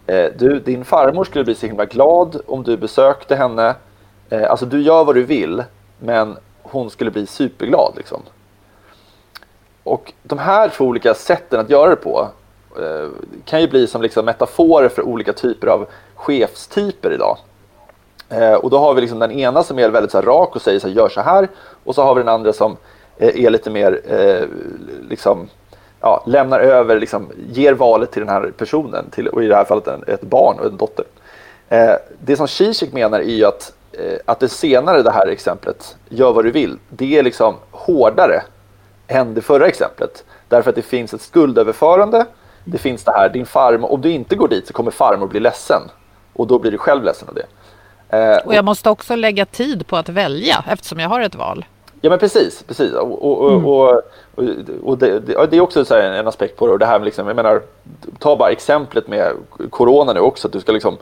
eh, 0.09 0.27
du, 0.39 0.61
din 0.61 0.85
farmor 0.85 1.25
skulle 1.25 1.45
bli 1.45 1.55
så 1.55 1.67
himla 1.67 1.85
glad 1.85 2.41
om 2.47 2.63
du 2.63 2.77
besökte 2.77 3.37
henne. 3.37 3.75
Eh, 4.31 4.51
alltså 4.51 4.67
du 4.67 4.83
gör 4.83 5.05
vad 5.05 5.15
du 5.15 5.25
vill, 5.25 5.65
men 5.99 6.37
hon 6.63 6.91
skulle 6.91 7.11
bli 7.11 7.27
superglad. 7.27 7.93
Liksom. 7.97 8.23
Och 9.83 10.13
de 10.23 10.39
här 10.39 10.69
två 10.69 10.85
olika 10.85 11.15
sätten 11.15 11.61
att 11.61 11.71
göra 11.71 11.91
det 11.91 11.97
på 11.97 12.29
eh, 12.77 13.09
kan 13.45 13.61
ju 13.61 13.69
bli 13.69 13.87
som 13.87 14.03
liksom 14.03 14.25
metaforer 14.25 14.89
för 14.89 15.03
olika 15.03 15.33
typer 15.33 15.67
av 15.67 15.87
chefstyper 16.15 17.13
idag. 17.13 17.39
Eh, 18.29 18.55
och 18.55 18.71
då 18.71 18.79
har 18.79 18.95
vi 18.95 19.01
liksom 19.01 19.19
den 19.19 19.33
ena 19.33 19.63
som 19.63 19.79
är 19.79 19.89
väldigt 19.89 20.13
så 20.13 20.21
rak 20.21 20.57
och 20.57 20.63
säger 20.63 20.81
så 20.81 20.89
här, 20.89 20.95
gör 20.95 21.09
så 21.09 21.21
här. 21.21 21.49
Och 21.85 21.95
så 21.95 22.03
har 22.03 22.15
vi 22.15 22.21
den 22.21 22.29
andra 22.29 22.53
som 22.53 22.77
eh, 23.17 23.45
är 23.45 23.51
lite 23.51 23.71
mer 23.71 24.01
eh, 24.09 24.47
liksom, 25.09 25.49
ja, 26.01 26.23
lämnar 26.27 26.61
över, 26.61 27.01
liksom, 27.01 27.27
ger 27.53 27.73
valet 27.73 28.11
till 28.11 28.23
den 28.23 28.29
här 28.29 28.53
personen, 28.57 29.11
till, 29.11 29.29
och 29.29 29.45
i 29.45 29.47
det 29.47 29.57
här 29.57 29.65
fallet 29.65 29.87
en, 29.87 30.05
ett 30.07 30.23
barn 30.23 30.59
och 30.59 30.67
en 30.67 30.77
dotter. 30.77 31.05
Eh, 31.69 31.95
det 32.21 32.37
som 32.37 32.49
Zizek 32.49 32.93
menar 32.93 33.19
är 33.19 33.25
ju 33.25 33.45
att, 33.45 33.73
eh, 33.93 34.19
att 34.25 34.41
det 34.41 34.49
senare, 34.49 35.03
det 35.03 35.11
här 35.11 35.27
exemplet, 35.27 35.97
gör 36.09 36.33
vad 36.33 36.45
du 36.45 36.51
vill, 36.51 36.79
det 36.89 37.19
är 37.19 37.23
liksom 37.23 37.55
hårdare 37.71 38.43
än 39.07 39.35
det 39.35 39.41
förra 39.41 39.67
exemplet. 39.67 40.25
Därför 40.49 40.71
att 40.71 40.77
det 40.77 40.83
finns 40.83 41.15
ett 41.15 41.21
skuldöverförande, 41.21 42.27
det 42.65 42.79
finns 42.79 43.05
det 43.05 43.13
här, 43.13 43.29
din 43.29 43.47
farmor, 43.47 43.93
om 43.93 44.01
du 44.01 44.11
inte 44.11 44.37
går 44.37 44.49
dit 44.49 44.67
så 44.67 44.73
kommer 44.73 44.91
farmor 44.91 45.27
bli 45.27 45.41
ledsen. 45.41 45.83
Och 46.33 46.47
då 46.47 46.59
blir 46.59 46.71
du 46.71 46.79
själv 46.79 47.05
ledsen 47.05 47.29
av 47.29 47.35
det. 47.35 47.47
Eh, 48.09 48.37
och 48.45 48.55
jag 48.55 48.65
måste 48.65 48.91
också 48.91 49.17
lägga 49.17 49.47
tid 49.47 49.87
på 49.87 49.97
att 49.97 50.09
välja 50.09 50.65
eftersom 50.69 50.99
jag 50.99 51.09
har 51.09 51.21
ett 51.21 51.35
val. 51.35 51.65
Ja 52.01 52.11
men 52.11 52.19
precis, 52.19 52.63
precis. 52.63 52.93
Och, 52.93 53.43
och, 53.43 53.53
mm. 53.53 53.67
och, 53.67 54.03
och 54.83 54.99
det, 54.99 55.21
det, 55.21 55.57
är 55.57 55.61
också 55.61 55.95
en 55.95 56.29
aspekt 56.29 56.57
på 56.57 56.67
det. 56.67 56.73
Och 56.73 56.79
det 56.79 56.87
här 56.87 56.99
med 56.99 57.05
liksom, 57.05 57.27
jag 57.27 57.37
menar, 57.37 57.63
ta 58.19 58.37
bara 58.37 58.51
exemplet 58.51 59.09
med 59.09 59.33
corona 59.71 60.13
nu 60.13 60.21
också. 60.21 60.49
Att 60.49 60.53
du 60.53 60.61
ska 60.61 60.73
liksom 60.73 60.97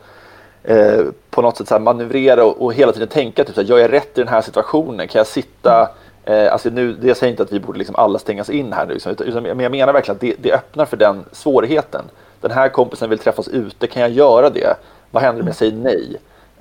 eh, 0.63 1.01
på 1.31 1.43
något 1.43 1.57
sätt 1.57 1.69
så 1.69 1.79
manövrera 1.79 2.45
och, 2.45 2.63
och, 2.63 2.75
hela 2.75 2.93
tiden 2.93 3.09
tänka 3.09 3.45
typ 3.45 3.55
så 3.55 3.61
här, 3.61 3.69
jag 3.69 3.81
är 3.81 3.89
rätt 3.89 4.19
i 4.19 4.21
den 4.21 4.29
här 4.29 4.43
situationen. 4.43 5.09
Kan 5.09 5.19
jag 5.19 5.27
sitta 5.27 5.89
Eh, 6.27 6.53
alltså 6.53 6.71
nu, 6.71 6.97
jag 7.03 7.17
säger 7.17 7.31
inte 7.31 7.43
att 7.43 7.53
vi 7.53 7.61
borde 7.61 7.79
liksom 7.79 7.97
alla 7.97 8.19
stängas 8.19 8.51
in 8.51 8.73
här, 8.73 8.87
liksom, 8.87 9.13
utan, 9.13 9.43
men 9.43 9.61
jag 9.61 9.73
menar 9.73 9.93
verkligen 9.93 10.15
att 10.15 10.21
det, 10.21 10.35
det, 10.39 10.53
öppnar 10.53 10.85
för 10.85 10.97
den 10.97 11.25
svårigheten. 11.33 12.05
Den 12.41 12.51
här 12.51 12.69
kompisen 12.69 13.11
vill 13.11 13.19
träffas 13.19 13.49
ute, 13.49 13.87
kan 13.87 14.03
jag 14.03 14.11
göra 14.11 14.51
det? 14.51 14.77
Vad 15.11 15.23
händer 15.23 15.43
om 15.43 15.47
jag 15.47 15.57
säger 15.57 15.73
nej? 15.73 16.17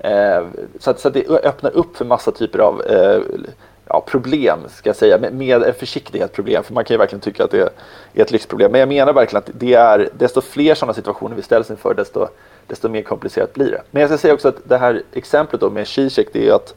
Eh, 0.06 0.46
så, 0.78 0.90
att, 0.90 1.00
så 1.00 1.08
att 1.08 1.14
det 1.14 1.28
öppnar 1.28 1.70
upp 1.70 1.96
för 1.96 2.04
massa 2.04 2.32
typer 2.32 2.58
av 2.58 2.82
eh, 2.82 3.20
ja, 3.88 4.04
problem, 4.06 4.58
ska 4.68 4.88
jag 4.88 4.96
säga, 4.96 5.18
med, 5.18 5.34
med 5.34 5.74
försiktighet 5.78 6.32
problem, 6.32 6.64
för 6.64 6.74
man 6.74 6.84
kan 6.84 6.94
ju 6.94 6.98
verkligen 6.98 7.20
tycka 7.20 7.44
att 7.44 7.50
det 7.50 7.60
är 7.60 7.70
ett 8.14 8.30
lyxproblem. 8.30 8.72
Men 8.72 8.78
jag 8.78 8.88
menar 8.88 9.12
verkligen 9.12 9.38
att 9.38 9.50
det 9.54 9.74
är, 9.74 10.08
desto 10.18 10.40
fler 10.40 10.74
sådana 10.74 10.94
situationer 10.94 11.36
vi 11.36 11.42
ställs 11.42 11.70
inför, 11.70 11.94
desto, 11.94 12.26
desto 12.66 12.88
mer 12.88 13.02
komplicerat 13.02 13.54
blir 13.54 13.70
det. 13.70 13.82
Men 13.90 14.00
jag 14.00 14.10
ska 14.10 14.18
säga 14.18 14.34
också 14.34 14.48
att 14.48 14.68
det 14.68 14.78
här 14.78 15.02
exemplet 15.12 15.60
då 15.60 15.70
med 15.70 15.88
Zizek, 15.88 16.28
det 16.32 16.48
är 16.48 16.54
att, 16.54 16.74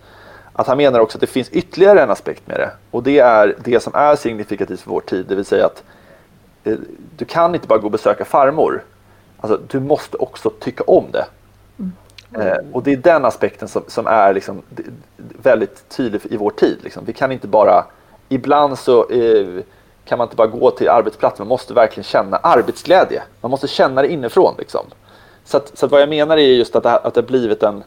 att 0.54 0.68
han 0.68 0.78
menar 0.78 1.00
också 1.00 1.18
att 1.18 1.22
det 1.22 1.28
finns 1.28 1.50
ytterligare 1.50 2.02
en 2.02 2.10
aspekt 2.10 2.48
med 2.48 2.58
det. 2.60 2.72
Och 2.92 3.04
det 3.04 3.20
är 3.20 3.56
det 3.64 3.80
som 3.80 3.96
är 3.96 4.16
signifikativt 4.16 4.82
för 4.82 4.90
vår 4.92 5.02
tid, 5.02 5.26
det 5.30 5.36
vill 5.36 5.46
säga 5.46 5.66
att 5.66 5.84
eh, 6.64 6.78
du 7.18 7.26
kan 7.26 7.56
inte 7.56 7.68
bara 7.68 7.80
gå 7.80 7.86
och 7.86 7.92
besöka 7.92 8.26
farmor. 8.26 8.84
Alltså, 9.40 9.60
du 9.68 9.80
måste 9.80 10.18
också 10.18 10.50
tycka 10.50 10.84
om 10.84 11.06
det. 11.12 11.26
Eh, 12.34 12.58
och 12.72 12.84
det 12.84 12.94
är 12.94 12.98
den 12.98 13.26
aspekten 13.26 13.68
som, 13.68 13.84
som 13.88 14.08
är 14.08 14.34
liksom 14.34 14.62
väldigt 15.18 15.90
tydlig 15.90 16.22
i 16.30 16.38
vår 16.38 16.52
tid. 16.52 16.78
Liksom. 16.84 17.06
Vi 17.06 17.14
kan 17.14 17.32
inte 17.32 17.48
bara, 17.48 17.86
ibland 18.30 18.80
så 18.80 19.10
eh, 19.10 19.64
kan 20.06 20.18
man 20.18 20.26
inte 20.26 20.36
bara 20.36 20.48
gå 20.48 20.72
till 20.72 20.90
arbetsplatsen, 20.90 21.44
man 21.44 21.48
måste 21.48 21.74
verkligen 21.74 22.04
känna 22.04 22.38
arbetsglädje. 22.38 23.24
Man 23.42 23.52
måste 23.52 23.68
känna 23.68 24.02
det 24.02 24.12
inifrån. 24.12 24.56
Liksom. 24.58 24.86
så, 25.46 25.58
att, 25.58 25.78
så 25.78 25.86
att 25.86 25.92
vad 25.92 26.02
jag 26.02 26.10
menar 26.10 26.38
är 26.38 26.42
just 26.42 26.76
att 26.76 26.84
det, 26.84 26.92
att 26.92 27.14
det 27.14 27.22
har 27.22 27.28
blivit 27.28 27.64
en... 27.64 27.84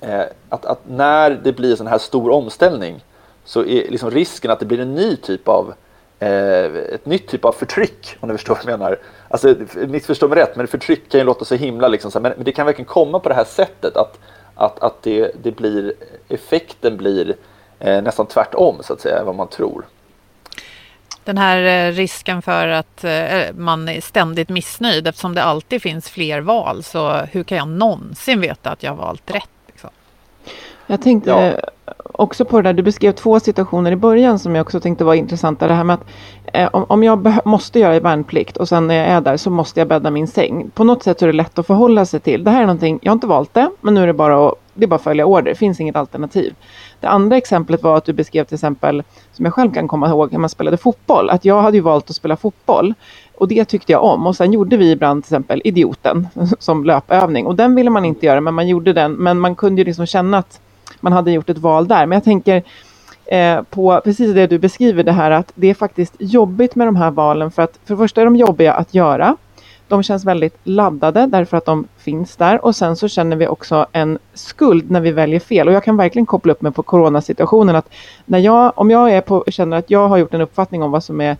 Eh, 0.00 0.24
att, 0.48 0.64
att 0.64 0.80
när 0.88 1.30
det 1.30 1.52
blir 1.52 1.70
en 1.70 1.76
sån 1.76 1.86
här 1.86 1.98
stor 1.98 2.30
omställning 2.30 3.04
så 3.44 3.60
är 3.60 3.90
liksom 3.90 4.10
risken 4.10 4.50
att 4.50 4.60
det 4.60 4.66
blir 4.66 4.80
en 4.80 4.94
ny 4.94 5.16
typ 5.16 5.48
av 5.48 5.68
eh, 5.68 5.74
Eh, 6.22 6.64
ett 6.94 7.06
nytt 7.06 7.28
typ 7.28 7.44
av 7.44 7.52
förtryck, 7.52 8.16
om 8.20 8.28
du 8.28 8.34
förstår 8.34 8.54
vad 8.54 8.72
jag 8.72 8.78
menar. 8.78 8.98
Alltså, 9.28 9.54
missförstå 9.74 10.28
mig 10.28 10.38
rätt, 10.38 10.56
men 10.56 10.66
förtryck 10.66 11.10
kan 11.10 11.20
ju 11.20 11.24
låta 11.24 11.44
så 11.44 11.54
himla 11.54 11.88
liksom, 11.88 12.10
så 12.10 12.18
här, 12.18 12.22
men, 12.22 12.32
men, 12.36 12.44
det 12.44 12.52
kan 12.52 12.66
verkligen 12.66 12.88
komma 12.88 13.18
på 13.20 13.28
det 13.28 13.34
här 13.34 13.44
sättet 13.44 13.96
att, 13.96 14.18
att, 14.54 14.78
att 14.78 15.02
det, 15.02 15.30
det 15.42 15.50
blir, 15.50 15.94
effekten 16.28 16.96
blir 16.96 17.36
eh, 17.78 18.02
nästan 18.02 18.26
tvärtom 18.26 18.76
så 18.82 18.92
att 18.92 19.00
säga, 19.00 19.24
vad 19.24 19.34
man 19.34 19.48
tror. 19.48 19.84
Den 21.24 21.38
här 21.38 21.88
eh, 21.88 21.92
risken 21.92 22.42
för 22.42 22.68
att 22.68 23.04
eh, 23.04 23.54
man 23.54 23.88
är 23.88 24.00
ständigt 24.00 24.48
missnöjd 24.48 25.06
eftersom 25.06 25.34
det 25.34 25.42
alltid 25.42 25.82
finns 25.82 26.10
fler 26.10 26.40
val 26.40 26.82
så 26.82 27.12
hur 27.12 27.42
kan 27.42 27.58
jag 27.58 27.68
någonsin 27.68 28.40
veta 28.40 28.70
att 28.70 28.82
jag 28.82 28.90
har 28.90 28.96
valt 28.96 29.30
rätt? 29.30 29.50
Jag 30.90 31.00
tänkte 31.00 31.30
ja. 31.30 31.92
också 32.12 32.44
på 32.44 32.56
det 32.56 32.68
där, 32.68 32.72
du 32.72 32.82
beskrev 32.82 33.12
två 33.12 33.40
situationer 33.40 33.92
i 33.92 33.96
början 33.96 34.38
som 34.38 34.54
jag 34.54 34.62
också 34.62 34.80
tänkte 34.80 35.04
var 35.04 35.14
intressanta. 35.14 35.68
Det 35.68 35.74
här 35.74 35.84
med 35.84 35.94
att 35.94 36.04
eh, 36.52 36.68
om, 36.72 37.02
jag 37.02 37.38
måste 37.44 37.78
göra 37.78 38.00
värnplikt 38.00 38.56
och 38.56 38.68
sen 38.68 38.86
när 38.86 38.94
jag 38.94 39.06
är 39.06 39.20
där 39.20 39.36
så 39.36 39.50
måste 39.50 39.80
jag 39.80 39.88
bädda 39.88 40.10
min 40.10 40.26
säng. 40.26 40.70
På 40.74 40.84
något 40.84 41.02
sätt 41.02 41.22
är 41.22 41.26
det 41.26 41.32
lätt 41.32 41.58
att 41.58 41.66
förhålla 41.66 42.04
sig 42.06 42.20
till. 42.20 42.44
Det 42.44 42.50
här 42.50 42.62
är 42.62 42.66
någonting, 42.66 42.98
jag 43.02 43.10
har 43.10 43.14
inte 43.14 43.26
valt 43.26 43.54
det, 43.54 43.70
men 43.80 43.94
nu 43.94 44.02
är 44.02 44.06
det 44.06 44.12
bara 44.12 44.48
att, 44.48 44.54
det 44.74 44.84
är 44.84 44.88
bara 44.88 44.96
att 44.96 45.02
följa 45.02 45.26
order. 45.26 45.50
Det 45.50 45.54
finns 45.54 45.80
inget 45.80 45.96
alternativ. 45.96 46.54
Det 47.00 47.06
andra 47.06 47.36
exemplet 47.36 47.82
var 47.82 47.96
att 47.96 48.04
du 48.04 48.12
beskrev 48.12 48.44
till 48.44 48.54
exempel, 48.54 49.02
som 49.32 49.44
jag 49.44 49.54
själv 49.54 49.72
kan 49.72 49.88
komma 49.88 50.08
ihåg, 50.08 50.32
när 50.32 50.38
man 50.38 50.50
spelade 50.50 50.76
fotboll. 50.76 51.30
Att 51.30 51.44
jag 51.44 51.62
hade 51.62 51.76
ju 51.76 51.82
valt 51.82 52.10
att 52.10 52.16
spela 52.16 52.36
fotboll. 52.36 52.94
Och 53.38 53.48
det 53.48 53.64
tyckte 53.64 53.92
jag 53.92 54.04
om. 54.04 54.26
Och 54.26 54.36
sen 54.36 54.52
gjorde 54.52 54.76
vi 54.76 54.90
ibland 54.90 55.24
till 55.24 55.34
exempel 55.34 55.62
Idioten 55.64 56.28
som 56.58 56.84
löpövning. 56.84 57.46
Och 57.46 57.56
den 57.56 57.74
ville 57.74 57.90
man 57.90 58.04
inte 58.04 58.26
göra, 58.26 58.40
men 58.40 58.54
man 58.54 58.68
gjorde 58.68 58.92
den. 58.92 59.12
Men 59.12 59.40
man 59.40 59.54
kunde 59.54 59.80
ju 59.80 59.84
liksom 59.84 60.06
känna 60.06 60.38
att 60.38 60.60
man 61.00 61.12
hade 61.12 61.30
gjort 61.30 61.50
ett 61.50 61.58
val 61.58 61.88
där. 61.88 62.06
Men 62.06 62.16
jag 62.16 62.24
tänker 62.24 62.62
eh, 63.26 63.62
på 63.62 64.00
precis 64.04 64.34
det 64.34 64.46
du 64.46 64.58
beskriver, 64.58 65.02
det 65.02 65.12
här 65.12 65.30
att 65.30 65.52
det 65.54 65.66
är 65.66 65.74
faktiskt 65.74 66.14
jobbigt 66.18 66.74
med 66.74 66.86
de 66.86 66.96
här 66.96 67.10
valen. 67.10 67.50
För 67.50 67.62
att 67.62 67.78
för 67.84 67.94
det 67.94 67.98
första 67.98 68.20
är 68.20 68.24
de 68.24 68.36
jobbiga 68.36 68.72
att 68.72 68.94
göra. 68.94 69.36
De 69.88 70.02
känns 70.02 70.24
väldigt 70.24 70.58
laddade 70.64 71.26
därför 71.26 71.56
att 71.56 71.64
de 71.64 71.88
finns 71.98 72.36
där 72.36 72.64
och 72.64 72.76
sen 72.76 72.96
så 72.96 73.08
känner 73.08 73.36
vi 73.36 73.46
också 73.46 73.86
en 73.92 74.18
skuld 74.34 74.90
när 74.90 75.00
vi 75.00 75.10
väljer 75.10 75.40
fel 75.40 75.68
och 75.68 75.74
jag 75.74 75.84
kan 75.84 75.96
verkligen 75.96 76.26
koppla 76.26 76.52
upp 76.52 76.62
mig 76.62 76.72
på 76.72 76.82
coronasituationen 76.82 77.76
att 77.76 77.88
när 78.24 78.38
jag, 78.38 78.72
om 78.76 78.90
jag 78.90 79.12
är 79.12 79.20
på, 79.20 79.44
känner 79.48 79.76
att 79.76 79.90
jag 79.90 80.08
har 80.08 80.16
gjort 80.16 80.34
en 80.34 80.40
uppfattning 80.40 80.82
om 80.82 80.90
vad 80.90 81.04
som 81.04 81.20
är 81.20 81.36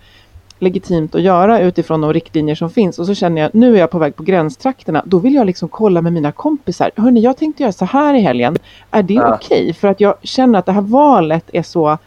legitimt 0.60 1.14
att 1.14 1.22
göra 1.22 1.60
utifrån 1.60 2.00
de 2.00 2.12
riktlinjer 2.12 2.54
som 2.54 2.70
finns 2.70 2.98
och 2.98 3.06
så 3.06 3.14
känner 3.14 3.42
jag 3.42 3.54
nu 3.54 3.74
är 3.74 3.80
jag 3.80 3.90
på 3.90 3.98
väg 3.98 4.16
på 4.16 4.22
gränstrakterna. 4.22 5.02
Då 5.06 5.18
vill 5.18 5.34
jag 5.34 5.46
liksom 5.46 5.68
kolla 5.68 6.02
med 6.02 6.12
mina 6.12 6.32
kompisar. 6.32 6.90
Hörni, 6.96 7.20
jag 7.20 7.36
tänkte 7.36 7.62
göra 7.62 7.72
så 7.72 7.84
här 7.84 8.14
i 8.14 8.20
helgen. 8.20 8.56
Är 8.90 9.02
det 9.02 9.14
ja. 9.14 9.34
okej? 9.34 9.60
Okay? 9.60 9.72
För 9.72 9.88
att 9.88 10.00
jag 10.00 10.14
känner 10.22 10.58
att 10.58 10.66
det 10.66 10.72
här 10.72 10.80
valet 10.80 11.50
är 11.52 11.62
så 11.62 11.98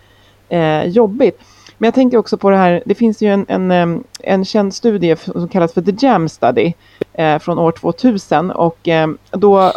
eh, 0.50 0.84
jobbigt. 0.84 1.40
Men 1.78 1.88
jag 1.88 1.94
tänker 1.94 2.18
också 2.18 2.38
på 2.38 2.50
det 2.50 2.58
här, 2.58 2.84
det 2.86 2.96
finns 2.96 3.22
ju 3.22 3.34
en, 3.34 3.72
en, 3.72 4.04
en 4.20 4.46
känd 4.46 4.74
studie 4.74 5.16
som 5.16 5.48
kallas 5.48 5.74
för 5.74 5.82
The 5.82 6.06
Jam 6.06 6.30
Study 6.30 6.74
eh, 7.14 7.40
från 7.40 7.60
år 7.60 7.72
2000 7.72 8.52
och 8.52 8.88
eh, 8.88 9.08
då, 9.32 9.72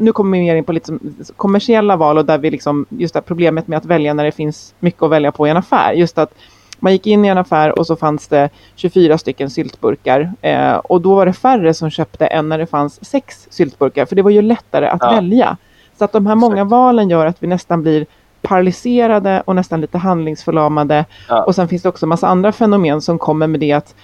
nu 0.00 0.12
kommer 0.12 0.38
vi 0.38 0.44
mer 0.44 0.56
in 0.56 0.64
på 0.64 0.72
lite 0.72 0.98
kommersiella 1.36 1.96
val 1.96 2.18
och 2.18 2.24
där 2.24 2.38
vi 2.38 2.50
liksom, 2.50 2.86
just 2.88 3.14
det 3.14 3.22
problemet 3.22 3.68
med 3.68 3.76
att 3.76 3.84
välja 3.84 4.14
när 4.14 4.24
det 4.24 4.32
finns 4.32 4.74
mycket 4.80 5.02
att 5.02 5.10
välja 5.10 5.32
på 5.32 5.46
i 5.46 5.50
en 5.50 5.56
affär. 5.56 5.92
Just 5.92 6.18
att 6.18 6.34
man 6.82 6.92
gick 6.92 7.06
in 7.06 7.24
i 7.24 7.28
en 7.28 7.38
affär 7.38 7.78
och 7.78 7.86
så 7.86 7.96
fanns 7.96 8.28
det 8.28 8.50
24 8.74 9.18
stycken 9.18 9.50
syltburkar 9.50 10.32
eh, 10.40 10.74
och 10.74 11.00
då 11.00 11.14
var 11.14 11.26
det 11.26 11.32
färre 11.32 11.74
som 11.74 11.90
köpte 11.90 12.26
än 12.26 12.48
när 12.48 12.58
det 12.58 12.66
fanns 12.66 13.04
sex 13.04 13.46
syltburkar 13.50 14.06
för 14.06 14.16
det 14.16 14.22
var 14.22 14.30
ju 14.30 14.42
lättare 14.42 14.86
att 14.86 15.02
ja. 15.02 15.10
välja. 15.10 15.56
Så 15.98 16.04
att 16.04 16.12
de 16.12 16.26
här 16.26 16.34
många 16.34 16.64
valen 16.64 17.10
gör 17.10 17.26
att 17.26 17.42
vi 17.42 17.46
nästan 17.46 17.82
blir 17.82 18.06
paralyserade 18.42 19.42
och 19.44 19.56
nästan 19.56 19.80
lite 19.80 19.98
handlingsförlamade. 19.98 21.04
Ja. 21.28 21.42
Och 21.42 21.54
sen 21.54 21.68
finns 21.68 21.82
det 21.82 21.88
också 21.88 22.06
massa 22.06 22.28
andra 22.28 22.52
fenomen 22.52 23.00
som 23.00 23.18
kommer 23.18 23.46
med 23.46 23.60
det 23.60 23.72
att 23.72 23.94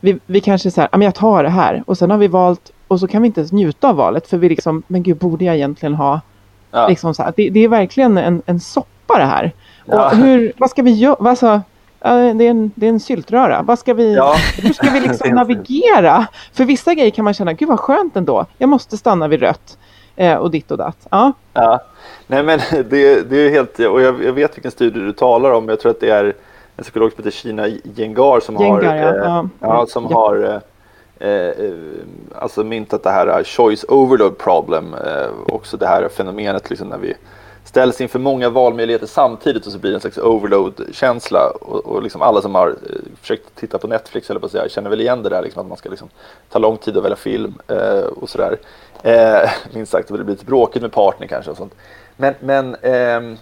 vi, 0.00 0.18
vi 0.26 0.40
kanske 0.40 0.70
säger, 0.70 0.88
jag 0.92 1.14
tar 1.14 1.42
det 1.42 1.48
här 1.48 1.82
och 1.86 1.98
sen 1.98 2.10
har 2.10 2.18
vi 2.18 2.28
valt 2.28 2.72
och 2.88 3.00
så 3.00 3.08
kan 3.08 3.22
vi 3.22 3.26
inte 3.26 3.40
ens 3.40 3.52
njuta 3.52 3.88
av 3.88 3.96
valet 3.96 4.26
för 4.26 4.38
vi 4.38 4.48
liksom, 4.48 4.82
men 4.86 5.02
gud 5.02 5.16
borde 5.16 5.44
jag 5.44 5.54
egentligen 5.54 5.94
ha 5.94 6.20
ja. 6.70 6.88
liksom 6.88 7.14
så 7.14 7.22
här, 7.22 7.32
det, 7.36 7.50
det, 7.50 7.60
är 7.60 7.68
verkligen 7.68 8.18
en, 8.18 8.42
en 8.46 8.60
soppa 8.60 9.18
det 9.18 9.24
här. 9.24 9.52
Ja. 9.84 10.06
Och 10.06 10.16
hur, 10.16 10.52
vad 10.56 10.70
ska 10.70 10.82
vi 10.82 10.90
göra? 10.90 11.30
Alltså, 11.30 11.60
det, 12.00 12.44
är 12.44 12.50
en, 12.50 12.70
det 12.74 12.86
är 12.86 12.90
en 12.90 13.00
syltröra. 13.00 13.62
Vad 13.62 13.78
ska 13.78 13.94
vi, 13.94 14.14
ja. 14.14 14.36
Hur 14.62 14.72
ska 14.72 14.90
vi 14.90 15.00
liksom 15.00 15.30
navigera? 15.34 16.26
För 16.52 16.64
vissa 16.64 16.94
grejer 16.94 17.10
kan 17.10 17.24
man 17.24 17.34
känna, 17.34 17.52
gud 17.52 17.68
vad 17.68 17.80
skönt 17.80 18.16
ändå. 18.16 18.46
Jag 18.58 18.68
måste 18.68 18.96
stanna 18.96 19.28
vid 19.28 19.40
rött 19.40 19.78
eh, 20.16 20.34
och 20.34 20.50
ditt 20.50 20.70
och 20.70 20.78
datt. 20.78 21.06
Ja. 21.10 21.32
ja. 21.52 21.80
Nej 22.26 22.42
men 22.42 22.58
det, 22.70 23.30
det 23.30 23.36
är 23.36 23.50
helt, 23.50 23.78
och 23.78 24.02
jag, 24.02 24.24
jag, 24.24 24.32
vet 24.32 24.56
vilken 24.56 24.70
studie 24.70 25.00
du 25.00 25.12
talar 25.12 25.50
om. 25.50 25.68
Jag 25.68 25.80
tror 25.80 25.90
att 25.90 26.00
det 26.00 26.10
är 26.10 26.34
en 26.76 26.84
psykolog 26.84 27.12
som 27.12 27.24
heter 27.24 27.38
Kina 27.38 27.68
Jengar 27.68 28.40
som 28.40 28.56
Jengar, 28.56 28.82
har, 28.82 29.16
ja. 29.16 29.38
Eh, 29.40 29.46
ja, 29.60 29.86
som 29.86 30.06
har 30.06 30.62
eh, 31.18 31.28
eh, 31.28 31.52
alltså 32.38 32.64
myntat 32.64 33.02
det 33.02 33.10
här 33.10 33.38
eh, 33.38 33.44
choice 33.44 33.84
overload 33.88 34.38
problem. 34.38 34.94
Eh, 34.94 35.54
också 35.54 35.76
det 35.76 35.86
här 35.86 36.08
fenomenet 36.08 36.70
liksom 36.70 36.88
när 36.88 36.98
vi 36.98 37.14
ställs 37.68 38.00
inför 38.00 38.18
många 38.18 38.50
valmöjligheter 38.50 39.06
samtidigt 39.06 39.66
och 39.66 39.72
så 39.72 39.78
blir 39.78 39.90
det 39.90 39.96
en 39.96 40.00
slags 40.00 40.18
overload-känsla. 40.18 41.50
Och, 41.60 41.86
och 41.86 42.02
liksom 42.02 42.22
alla 42.22 42.42
som 42.42 42.54
har 42.54 42.68
eh, 42.68 42.74
försökt 43.20 43.54
titta 43.54 43.78
på 43.78 43.86
Netflix 43.86 44.30
eller 44.30 44.40
på 44.40 44.48
säga, 44.48 44.68
känner 44.68 44.90
väl 44.90 45.00
igen 45.00 45.22
det 45.22 45.28
där 45.28 45.42
liksom, 45.42 45.60
att 45.62 45.68
man 45.68 45.76
ska 45.76 45.88
liksom 45.88 46.08
ta 46.50 46.58
lång 46.58 46.76
tid 46.76 46.96
att 46.96 47.04
välja 47.04 47.16
film 47.16 47.58
eh, 47.68 48.00
och 48.00 48.28
sådär. 48.28 48.58
Eh, 49.02 49.50
minst 49.72 49.92
sagt, 49.92 50.08
det 50.08 50.14
blir 50.14 50.24
lite 50.24 50.44
bråkigt 50.44 50.82
med 50.82 50.92
partner 50.92 51.26
kanske 51.26 51.50
och 51.50 51.56
sånt. 51.56 51.74
Men, 52.16 52.34
men 52.40 52.76
ehm, 52.82 53.36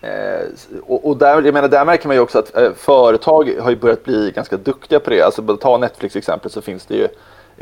eh, 0.00 0.46
och, 0.86 1.08
och, 1.08 1.16
där, 1.16 1.42
jag 1.42 1.54
menar, 1.54 1.68
där 1.68 1.84
märker 1.84 2.06
man 2.06 2.16
ju 2.16 2.22
också 2.22 2.38
att 2.38 2.56
eh, 2.56 2.72
företag 2.72 3.56
har 3.60 3.70
ju 3.70 3.76
börjat 3.76 4.04
bli 4.04 4.32
ganska 4.34 4.56
duktiga 4.56 5.00
på 5.00 5.10
det. 5.10 5.22
Alltså, 5.22 5.56
ta 5.56 5.78
Netflix 5.78 6.16
exempel 6.16 6.50
så 6.50 6.62
finns 6.62 6.86
det 6.86 6.94
ju 6.94 7.08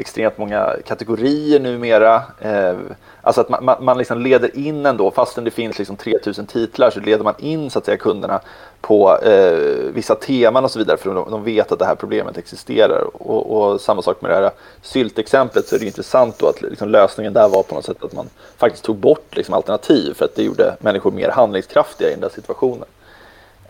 extremt 0.00 0.38
många 0.38 0.76
kategorier 0.86 1.60
numera. 1.60 2.22
Eh, 2.40 2.78
alltså 3.22 3.40
att 3.40 3.48
man, 3.48 3.64
man, 3.64 3.84
man 3.84 3.98
liksom 3.98 4.20
leder 4.20 4.56
in 4.56 4.86
ändå, 4.86 5.10
fastän 5.10 5.44
det 5.44 5.50
finns 5.50 5.78
liksom 5.78 5.96
3000 5.96 6.46
titlar 6.46 6.90
så 6.90 7.00
leder 7.00 7.24
man 7.24 7.34
in 7.38 7.70
så 7.70 7.78
att 7.78 7.84
säga 7.84 7.96
kunderna 7.96 8.40
på 8.80 9.18
eh, 9.22 9.92
vissa 9.94 10.14
teman 10.14 10.64
och 10.64 10.70
så 10.70 10.78
vidare 10.78 10.96
för 10.96 11.14
de, 11.14 11.30
de, 11.30 11.44
vet 11.44 11.72
att 11.72 11.78
det 11.78 11.84
här 11.84 11.94
problemet 11.94 12.38
existerar. 12.38 13.02
Och, 13.22 13.72
och 13.72 13.80
samma 13.80 14.02
sak 14.02 14.22
med 14.22 14.30
det 14.30 14.34
här 14.34 14.50
syltexemplet 14.82 15.68
så 15.68 15.76
är 15.76 15.80
det 15.80 15.86
intressant 15.86 16.38
då 16.38 16.46
att 16.46 16.62
liksom 16.62 16.88
lösningen 16.88 17.32
där 17.32 17.48
var 17.48 17.62
på 17.62 17.74
något 17.74 17.84
sätt 17.84 18.04
att 18.04 18.12
man 18.12 18.28
faktiskt 18.56 18.84
tog 18.84 18.96
bort 18.96 19.36
liksom 19.36 19.54
alternativ 19.54 20.14
för 20.14 20.24
att 20.24 20.34
det 20.34 20.42
gjorde 20.42 20.76
människor 20.80 21.10
mer 21.10 21.28
handlingskraftiga 21.28 22.08
i 22.08 22.12
den 22.12 22.20
där 22.20 22.28
situationen. 22.28 22.88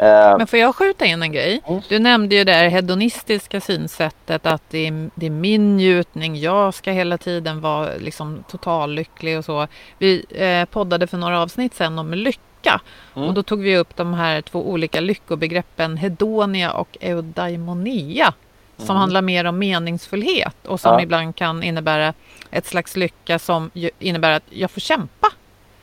Eh, 0.00 0.38
Men 0.38 0.46
får 0.46 0.58
jag 0.58 0.76
skjuta 0.76 1.06
in 1.06 1.22
en 1.22 1.32
grej? 1.32 1.60
Mm. 1.66 1.80
Du 1.88 1.98
nämnde 1.98 2.34
ju 2.34 2.44
det 2.44 2.52
här 2.52 2.68
hedonistiska 2.68 3.60
synsättet 3.60 4.46
att 4.46 4.62
det 4.70 4.86
är, 4.86 5.10
det 5.14 5.26
är, 5.26 5.30
min 5.30 5.76
njutning, 5.76 6.36
jag 6.36 6.74
ska 6.74 6.90
hela 6.90 7.18
tiden 7.18 7.60
vara 7.60 7.88
liksom 7.98 8.44
totallycklig 8.48 9.38
och 9.38 9.44
så. 9.44 9.66
Vi 9.98 10.24
eh, 10.30 10.64
poddade 10.64 11.06
för 11.06 11.18
några 11.18 11.42
avsnitt 11.42 11.74
sedan 11.74 11.98
om 11.98 12.14
lycka 12.14 12.80
mm. 13.16 13.28
och 13.28 13.34
då 13.34 13.42
tog 13.42 13.60
vi 13.60 13.76
upp 13.76 13.96
de 13.96 14.14
här 14.14 14.42
två 14.42 14.70
olika 14.70 15.00
lyckobegreppen 15.00 15.96
hedonia 15.96 16.72
och 16.72 16.96
eudaimonia 17.00 18.32
som 18.76 18.90
mm. 18.90 19.00
handlar 19.00 19.22
mer 19.22 19.44
om 19.44 19.58
meningsfullhet 19.58 20.66
och 20.66 20.80
som 20.80 20.92
ja. 20.92 21.02
ibland 21.02 21.36
kan 21.36 21.62
innebära 21.62 22.14
ett 22.50 22.66
slags 22.66 22.96
lycka 22.96 23.38
som 23.38 23.70
innebär 23.98 24.30
att 24.30 24.44
jag 24.50 24.70
får 24.70 24.80
kämpa 24.80 25.28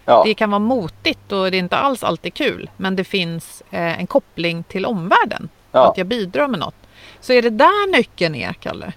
Ja. 0.10 0.24
Det 0.26 0.34
kan 0.34 0.52
vara 0.52 0.60
motigt 0.60 1.32
och 1.32 1.52
det 1.52 1.58
är 1.58 1.60
inte 1.60 1.78
alls 1.78 2.04
alltid 2.04 2.34
kul. 2.34 2.70
Men 2.78 2.96
det 2.96 3.04
finns 3.04 3.63
eh, 3.72 4.00
en 4.00 4.08
koppling 4.08 4.63
till 4.63 4.86
omvärlden. 4.86 5.50
Ja. 5.72 5.89
Att 5.89 5.98
jag 5.98 6.08
bidrar 6.08 6.48
med 6.48 6.60
något. 6.60 6.76
Så 7.22 7.34
är 7.34 7.41
det 7.41 7.50
där 7.50 7.91
nyckeln 7.91 8.36
är, 8.36 8.54
Kalle? 8.54 8.93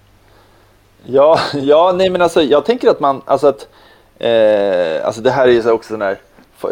Ja, 1.04 1.40
ja 1.54 1.92
nej 1.96 2.10
men 2.10 2.22
alltså 2.22 2.42
jag 2.42 2.64
tänker 2.64 2.88
att 2.88 3.00
man, 3.00 3.22
alltså 3.24 3.46
att, 3.46 3.68
eh, 4.18 5.06
alltså 5.06 5.20
det 5.20 5.30
här 5.30 5.48
är 5.48 5.52
ju 5.52 5.70
också 5.70 5.92
sån 5.92 6.02
här 6.02 6.18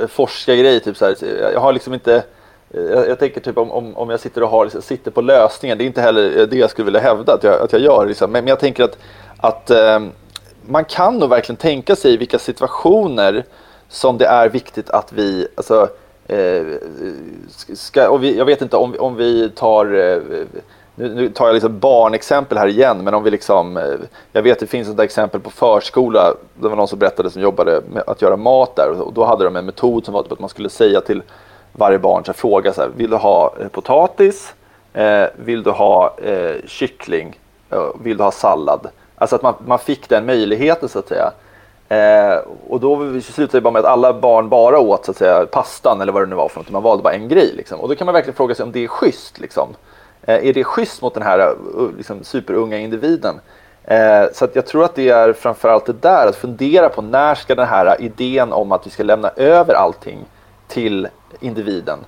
forskargrej, 0.09 0.81
typ 0.81 0.97
så 0.97 1.05
här, 1.05 1.17
jag 1.53 1.61
har 1.61 1.73
liksom 1.73 1.95
inte, 1.95 2.23
eh, 2.71 2.83
jag, 2.83 3.09
jag, 3.09 3.19
tänker 3.19 3.41
typ 3.41 3.59
om, 3.59 3.73
om, 3.73 3.97
om 3.97 4.11
jag 4.11 4.21
sitter 4.21 4.43
och 4.43 4.49
har, 4.49 4.65
liksom, 4.65 4.83
sitter 4.83 5.11
på 5.11 5.21
lösningen, 5.21 5.79
det 5.79 5.85
är 5.85 5.87
inte 5.87 6.03
heller 6.03 6.47
det 6.47 6.57
jag 6.57 6.71
skulle 6.71 6.85
vilja 6.85 7.01
hävda 7.01 7.35
att 7.35 7.45
jag, 7.45 7.63
att 7.63 7.73
jag 7.73 7.83
gör, 7.83 8.07
liksom. 8.07 8.33
men, 8.33 8.45
men 8.45 8.49
jag 8.49 8.61
tänker 8.61 8.85
att, 8.85 8.99
att 9.37 9.71
eh, 9.71 10.01
man 10.67 10.85
kan 10.85 11.19
nog 11.19 11.31
verkligen 11.31 11.57
tänka 11.57 11.97
sig 11.97 12.17
vilka 12.17 12.39
situationer 12.39 13.45
som 13.89 14.19
det 14.19 14.27
är 14.27 14.49
viktigt 14.49 14.91
att 14.91 15.13
vi, 15.13 15.49
alltså, 15.55 15.89
eh, 16.27 16.67
ska, 17.75 18.09
och 18.09 18.23
vi, 18.23 18.39
jag 18.39 18.45
vet 18.45 18.63
inte 18.63 18.77
om, 18.77 18.95
om 18.99 19.17
vi 19.17 19.51
tar 19.51 19.85
eh, 19.95 20.19
nu, 20.95 21.15
nu, 21.15 21.29
tar 21.29 21.47
jag 21.47 21.55
liksom 21.55 21.79
barnexempel 21.79 22.59
här 22.59 22.67
igen, 22.67 23.05
men 23.05 23.15
om 23.15 23.23
vi 23.23 23.31
liksom, 23.31 23.77
eh, 23.77 23.85
jag 24.33 24.43
vet 24.43 24.61
det 24.61 24.67
finns 24.67 24.89
ett 24.89 25.01
exempel 25.01 25.41
på 25.41 25.51
förskola, 25.51 26.35
det 26.55 26.69
var 26.69 26.77
någon 26.77 26.89
som 26.89 26.99
berättade 26.99 27.31
som 27.31 27.43
jobbade 27.43 27.83
med 27.93 28.03
att 28.07 28.23
göra 28.23 28.37
mat 28.37 28.77
där 28.77 29.01
och 29.01 29.13
då 29.13 29.25
hade 29.25 29.45
de 29.45 29.57
en 29.57 29.65
metod 29.65 30.05
som 30.05 30.15
var 30.15 30.23
typ 30.23 30.33
att 30.33 30.41
man 30.41 30.49
skulle 30.49 30.69
säga 30.69 31.01
till 31.01 31.23
varje 31.73 31.99
barn, 31.99 32.25
så 32.25 32.33
här, 32.33 32.37
fråga 32.37 32.73
så 32.73 32.81
här, 32.81 32.91
vill 32.97 33.11
du 33.11 33.17
ha 33.17 33.55
eh, 33.61 33.69
potatis, 33.69 34.55
eh, 34.93 35.25
vill 35.37 35.63
du 35.63 35.71
ha 35.71 36.17
eh, 36.19 36.57
kyckling, 36.67 37.39
eh, 37.71 37.85
vill 38.03 38.17
du 38.17 38.23
ha 38.23 38.31
sallad? 38.31 38.89
Alltså 39.15 39.37
att 39.37 39.43
man, 39.43 39.55
man 39.67 39.79
fick 39.79 40.09
den 40.09 40.27
möjligheten 40.27 40.89
så 40.89 40.99
att 40.99 41.09
säga. 41.09 41.33
Eh, 41.89 42.39
och 42.69 42.81
då 42.81 43.21
slutade 43.21 43.59
det 43.59 43.61
bara 43.61 43.71
med 43.71 43.81
att 43.81 43.93
alla 43.93 44.13
barn 44.13 44.49
bara 44.49 44.79
åt 44.79 45.05
så 45.05 45.11
att 45.11 45.17
säga, 45.17 45.47
pastan 45.47 46.01
eller 46.01 46.13
vad 46.13 46.23
det 46.23 46.27
nu 46.27 46.37
var 46.37 46.49
för 46.49 46.61
något. 46.61 46.71
Man 46.71 46.83
valde 46.83 47.03
bara 47.03 47.15
en 47.15 47.29
grej. 47.29 47.53
Liksom. 47.57 47.81
Och 47.81 47.89
då 47.89 47.95
kan 47.95 48.05
man 48.05 48.15
verkligen 48.15 48.37
fråga 48.37 48.55
sig 48.55 48.63
om 48.63 48.73
det 48.73 48.85
är 48.85 48.89
schysst. 48.89 49.39
Liksom. 49.39 49.69
Eh, 50.23 50.49
är 50.49 50.53
det 50.53 50.65
schysst 50.65 51.03
mot 51.03 51.15
den 51.15 51.23
här 51.23 51.51
uh, 51.51 51.91
liksom, 51.97 52.25
superunga 52.25 52.79
individen? 52.79 53.41
Eh, 53.85 54.25
så 54.33 54.45
att 54.45 54.57
jag 54.57 54.67
tror 54.67 54.85
att 54.85 54.95
det 54.95 55.09
är 55.09 55.33
framförallt 55.33 55.87
det 55.87 55.93
där, 55.93 56.27
att 56.27 56.37
fundera 56.37 56.89
på 56.89 57.03
när 57.03 57.35
ska 57.35 57.55
den 57.55 57.69
här 57.69 58.03
idén 58.03 58.53
om 58.53 58.73
att 58.73 58.87
vi 58.87 58.91
ska 58.91 59.03
lämna 59.03 59.29
över 59.37 59.75
allting 59.75 60.19
till 60.69 61.09
individen, 61.41 61.99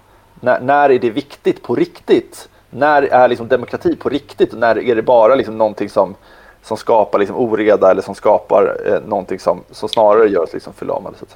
när, 0.41 0.61
när 0.61 0.91
är 0.91 0.99
det 0.99 1.11
viktigt 1.11 1.63
på 1.63 1.75
riktigt? 1.75 2.49
När 2.71 3.03
är 3.03 3.29
liksom 3.29 3.49
demokrati 3.49 3.97
på 3.97 4.09
riktigt? 4.09 4.53
När 4.53 4.79
är 4.79 4.97
det 4.97 5.03
bara 5.03 5.35
liksom 5.35 5.59
någonting 5.59 5.89
som, 5.89 6.15
som 6.63 6.77
skapar 6.77 7.19
liksom 7.19 7.37
oreda 7.37 7.91
eller 7.91 8.03
som 8.03 8.15
skapar 8.15 8.77
eh, 8.87 9.09
någonting 9.09 9.39
som, 9.39 9.65
som 9.71 9.89
snarare 9.89 10.29
gör 10.29 10.43
oss 10.43 10.53
liksom 10.53 10.73
förlamade? 10.73 11.17
Så. 11.19 11.27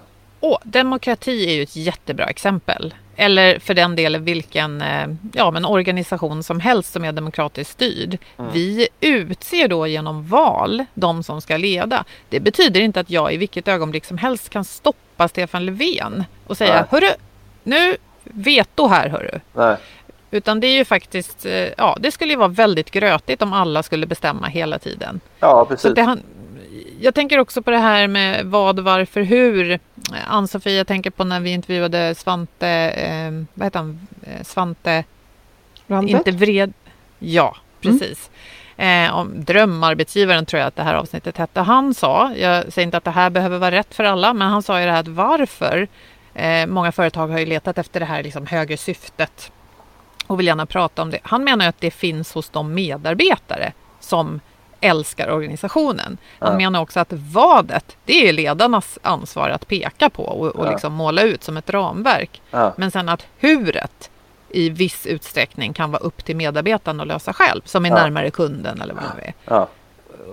Åh, 0.40 0.58
demokrati 0.62 1.46
är 1.50 1.54
ju 1.54 1.62
ett 1.62 1.76
jättebra 1.76 2.26
exempel. 2.26 2.94
Eller 3.16 3.58
för 3.58 3.74
den 3.74 3.96
delen 3.96 4.24
vilken 4.24 4.82
eh, 4.82 5.06
ja, 5.32 5.50
men 5.50 5.64
organisation 5.64 6.42
som 6.42 6.60
helst 6.60 6.92
som 6.92 7.04
är 7.04 7.12
demokratiskt 7.12 7.70
styrd. 7.72 8.18
Mm. 8.38 8.52
Vi 8.52 8.88
utser 9.00 9.68
då 9.68 9.86
genom 9.86 10.28
val 10.28 10.84
de 10.94 11.22
som 11.22 11.40
ska 11.40 11.56
leda. 11.56 12.04
Det 12.28 12.40
betyder 12.40 12.80
inte 12.80 13.00
att 13.00 13.10
jag 13.10 13.34
i 13.34 13.36
vilket 13.36 13.68
ögonblick 13.68 14.04
som 14.04 14.18
helst 14.18 14.48
kan 14.48 14.64
stoppa 14.64 15.28
Stefan 15.28 15.66
Löfven 15.66 16.24
och 16.46 16.56
säga 16.56 16.74
Nej. 16.74 16.84
Hörru, 16.90 17.12
nu 17.62 17.96
veto 18.24 18.86
här 18.86 19.08
hörru. 19.08 19.40
Nej. 19.52 19.76
Utan 20.34 20.60
det 20.60 20.66
är 20.66 20.76
ju 20.76 20.84
faktiskt, 20.84 21.46
eh, 21.46 21.52
ja 21.52 21.96
det 22.00 22.12
skulle 22.12 22.32
ju 22.32 22.38
vara 22.38 22.48
väldigt 22.48 22.90
grötigt 22.90 23.42
om 23.42 23.52
alla 23.52 23.82
skulle 23.82 24.06
bestämma 24.06 24.46
hela 24.46 24.78
tiden. 24.78 25.20
Ja, 25.40 25.64
precis. 25.64 25.82
Så 25.82 25.88
det, 25.88 26.18
jag 27.00 27.14
tänker 27.14 27.38
också 27.38 27.62
på 27.62 27.70
det 27.70 27.78
här 27.78 28.08
med 28.08 28.46
vad, 28.46 28.80
varför, 28.80 29.22
hur. 29.22 29.78
Ann-Sofie, 30.26 30.76
jag 30.76 30.86
tänker 30.86 31.10
på 31.10 31.24
när 31.24 31.40
vi 31.40 31.50
intervjuade 31.50 32.14
Svante, 32.14 32.68
eh, 32.68 33.44
vad 33.54 33.66
heter 33.66 33.78
han, 33.78 34.06
eh, 34.22 34.42
Svante... 34.44 35.04
Randet? 35.86 36.10
Inte 36.10 36.30
vred... 36.30 36.72
Ja, 37.18 37.56
precis. 37.80 38.30
Mm. 38.76 39.10
Eh, 39.10 39.16
om 39.18 39.44
drömarbetsgivaren 39.44 40.46
tror 40.46 40.60
jag 40.60 40.66
att 40.66 40.76
det 40.76 40.82
här 40.82 40.94
avsnittet 40.94 41.36
hette. 41.36 41.60
Han 41.60 41.94
sa, 41.94 42.32
jag 42.36 42.72
säger 42.72 42.86
inte 42.86 42.96
att 42.96 43.04
det 43.04 43.10
här 43.10 43.30
behöver 43.30 43.58
vara 43.58 43.70
rätt 43.70 43.94
för 43.94 44.04
alla, 44.04 44.32
men 44.32 44.48
han 44.48 44.62
sa 44.62 44.80
ju 44.80 44.86
det 44.86 44.92
här 44.92 45.00
att 45.00 45.08
varför 45.08 45.88
eh, 46.34 46.66
många 46.66 46.92
företag 46.92 47.28
har 47.28 47.38
ju 47.38 47.46
letat 47.46 47.78
efter 47.78 48.00
det 48.00 48.06
här 48.06 48.22
liksom 48.22 48.46
högre 48.46 48.76
syftet 48.76 49.52
och 50.34 50.40
vill 50.40 50.46
gärna 50.46 50.66
prata 50.66 51.02
om 51.02 51.10
det. 51.10 51.18
Han 51.22 51.44
menar 51.44 51.64
ju 51.64 51.68
att 51.68 51.80
det 51.80 51.90
finns 51.90 52.34
hos 52.34 52.48
de 52.48 52.74
medarbetare 52.74 53.72
som 54.00 54.40
älskar 54.80 55.30
organisationen. 55.30 56.18
Han 56.38 56.52
ja. 56.52 56.56
menar 56.56 56.80
också 56.80 57.00
att 57.00 57.12
vadet, 57.12 57.96
det 58.04 58.28
är 58.28 58.32
ledarnas 58.32 58.98
ansvar 59.02 59.48
att 59.48 59.68
peka 59.68 60.10
på 60.10 60.22
och, 60.22 60.46
och 60.46 60.66
ja. 60.66 60.70
liksom 60.70 60.92
måla 60.92 61.22
ut 61.22 61.44
som 61.44 61.56
ett 61.56 61.70
ramverk. 61.70 62.42
Ja. 62.50 62.74
Men 62.76 62.90
sen 62.90 63.08
att 63.08 63.26
huret 63.38 64.10
i 64.48 64.70
viss 64.70 65.06
utsträckning 65.06 65.72
kan 65.72 65.90
vara 65.90 66.02
upp 66.02 66.24
till 66.24 66.36
medarbetaren 66.36 67.00
att 67.00 67.06
lösa 67.06 67.32
själv, 67.32 67.60
som 67.64 67.86
är 67.86 67.90
närmare 67.90 68.30
kunden 68.30 68.80
eller 68.80 68.94
vad 68.94 69.02
det 69.16 69.26
är. 69.26 69.34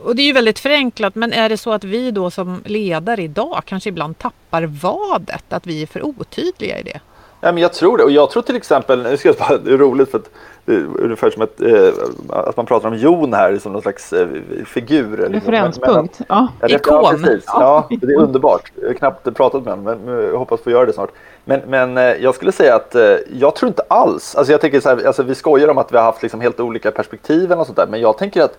Och 0.04 0.16
det 0.16 0.22
är 0.22 0.26
ju 0.26 0.34
väldigt 0.34 0.60
förenklat, 0.60 1.16
men 1.16 1.34
är 1.34 1.50
det 1.50 1.58
så 1.58 1.72
att 1.72 1.84
vi 1.84 2.12
då 2.12 2.32
som 2.32 2.62
ledare 2.66 3.24
idag 3.24 3.62
kanske 3.66 3.90
ibland 3.90 4.18
tappar 4.18 4.64
vadet, 4.64 5.54
att 5.54 5.68
vi 5.68 5.82
är 5.82 5.88
för 5.88 6.06
otydliga 6.06 6.80
i 6.80 6.84
det? 6.84 7.00
Ja, 7.41 7.51
men 7.51 7.58
jag 7.58 7.73
tror 7.73 7.97
det. 7.97 8.04
Och 8.04 8.12
jag 8.12 8.30
tror 8.30 8.43
till 8.43 8.56
exempel, 8.56 9.04
nu 9.04 9.17
ska 9.17 9.30
jag 9.30 9.36
bara, 9.36 9.58
det 9.58 9.73
är 9.73 9.77
roligt 9.77 10.12
för 10.12 10.17
att 10.17 10.30
det 10.65 10.73
är 10.73 10.86
ungefär 10.99 11.30
som 11.30 11.41
att, 11.41 11.62
eh, 11.62 11.93
att 12.30 12.58
man 12.58 12.65
pratar 12.65 12.89
om 12.89 12.95
Jon 12.95 13.34
här 13.34 13.58
som 13.58 13.73
någon 13.73 13.82
slags 13.82 14.13
eh, 14.13 14.27
figur. 14.65 15.17
Liksom. 15.17 15.34
Referenspunkt. 15.34 16.19
Men, 16.19 16.25
ja. 16.30 16.47
ja, 16.62 16.67
Ikon. 16.67 16.93
Ja, 16.93 17.12
precis. 17.12 17.43
Ja, 17.47 17.88
det 17.89 18.13
är 18.13 18.19
underbart. 18.19 18.71
Jag 18.82 18.88
har 18.88 18.93
knappt 18.93 19.34
pratat 19.34 19.63
med 19.63 19.73
honom, 19.73 20.01
men 20.06 20.23
jag 20.23 20.38
hoppas 20.38 20.62
få 20.62 20.71
göra 20.71 20.86
det 20.86 20.93
snart. 20.93 21.12
Men, 21.45 21.62
men 21.67 21.97
eh, 21.97 22.04
jag 22.04 22.36
skulle 22.36 22.51
säga 22.51 22.75
att 22.75 22.95
eh, 22.95 23.15
jag 23.34 23.56
tror 23.56 23.67
inte 23.67 23.84
alls, 23.88 24.36
alltså 24.36 24.51
jag 24.51 24.62
tänker 24.62 24.80
så 24.80 24.89
här, 24.89 25.06
alltså 25.08 25.23
vi 25.23 25.36
skojar 25.36 25.67
om 25.67 25.77
att 25.77 25.93
vi 25.93 25.97
har 25.97 26.04
haft 26.04 26.21
liksom 26.21 26.41
helt 26.41 26.60
olika 26.60 26.91
perspektiv 26.91 27.51
och 27.51 27.65
sånt 27.65 27.77
där, 27.77 27.88
men 27.88 28.01
jag 28.01 28.17
tänker 28.17 28.41
att 28.41 28.58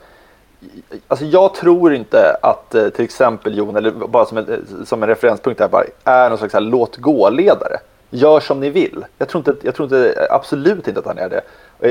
Alltså 1.08 1.24
jag 1.24 1.54
tror 1.54 1.94
inte 1.94 2.36
att 2.42 2.74
eh, 2.74 2.88
till 2.88 3.04
exempel 3.04 3.58
Jon, 3.58 3.76
eller 3.76 3.90
bara 3.90 4.24
som 4.24 4.38
en, 4.38 4.66
som 4.86 5.02
en 5.02 5.08
referenspunkt 5.08 5.60
här, 5.60 5.68
bara, 5.68 5.84
är 6.04 6.28
någon 6.28 6.38
slags 6.38 6.54
låt 6.58 6.96
gå-ledare 6.96 7.78
gör 8.12 8.40
som 8.40 8.60
ni 8.60 8.70
vill. 8.70 9.04
Jag 9.18 9.28
tror, 9.28 9.40
inte, 9.40 9.66
jag 9.66 9.74
tror 9.74 9.86
inte, 9.86 10.26
absolut 10.30 10.88
inte 10.88 11.00
att 11.00 11.06
han 11.06 11.18
är 11.18 11.28
det. 11.28 11.42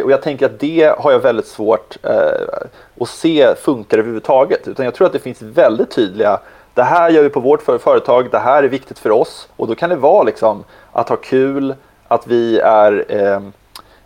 Och 0.03 0.11
jag 0.11 0.21
tänker 0.21 0.45
att 0.45 0.59
det 0.59 0.95
har 0.97 1.11
jag 1.11 1.19
väldigt 1.19 1.47
svårt 1.47 1.97
eh, 2.03 2.59
att 2.99 3.09
se 3.09 3.55
funkar 3.55 3.97
överhuvudtaget. 3.97 4.67
Utan 4.67 4.85
jag 4.85 4.93
tror 4.93 5.07
att 5.07 5.13
det 5.13 5.19
finns 5.19 5.41
väldigt 5.41 5.91
tydliga, 5.91 6.39
det 6.73 6.83
här 6.83 7.09
gör 7.09 7.23
vi 7.23 7.29
på 7.29 7.39
vårt 7.39 7.61
företag, 7.61 8.31
det 8.31 8.39
här 8.39 8.63
är 8.63 8.67
viktigt 8.67 8.99
för 8.99 9.09
oss. 9.09 9.49
Och 9.55 9.67
då 9.67 9.75
kan 9.75 9.89
det 9.89 9.95
vara 9.95 10.23
liksom 10.23 10.63
att 10.91 11.09
ha 11.09 11.15
kul, 11.15 11.75
att 12.07 12.27
vi 12.27 12.59
är 12.59 13.05
eh, 13.07 13.41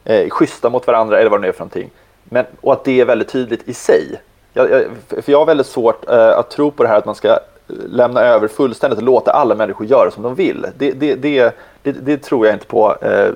eh, 0.04 0.30
schyssta 0.30 0.69
mot 0.69 0.88
varandra 0.88 1.19
eller 1.19 1.30
vad 1.30 1.39
det 1.39 1.41
nu 1.41 1.47
är 1.47 1.51
för 1.51 1.60
någonting. 1.60 1.89
Men, 2.23 2.45
och 2.62 2.73
att 2.73 2.84
det 2.84 3.01
är 3.01 3.06
väldigt 3.06 3.30
tydligt 3.30 3.67
i 3.67 3.73
sig. 3.73 4.21
Jag, 4.54 4.71
jag, 4.71 4.84
för 5.23 5.32
jag 5.32 5.39
har 5.39 5.45
väldigt 5.45 5.67
svårt 5.67 6.10
eh, 6.10 6.38
att 6.38 6.49
tro 6.49 6.71
på 6.71 6.84
det 6.84 6.89
här 6.89 6.97
att 6.97 7.06
man 7.06 7.15
ska 7.15 7.39
lämna 7.67 8.21
över 8.21 8.47
fullständigt 8.47 8.99
och 8.99 9.06
låta 9.06 9.32
alla 9.32 9.56
människor 9.56 9.88
göra 9.88 10.12
som 10.12 10.23
de 10.23 10.36
vill. 10.36 10.67
Det, 10.78 10.91
det, 10.91 11.15
det, 11.15 11.56
det, 11.84 11.91
det 11.91 12.17
tror 12.17 12.45
jag 12.45 12.56
inte 12.56 12.65
på 12.65 12.95
eh, 13.01 13.30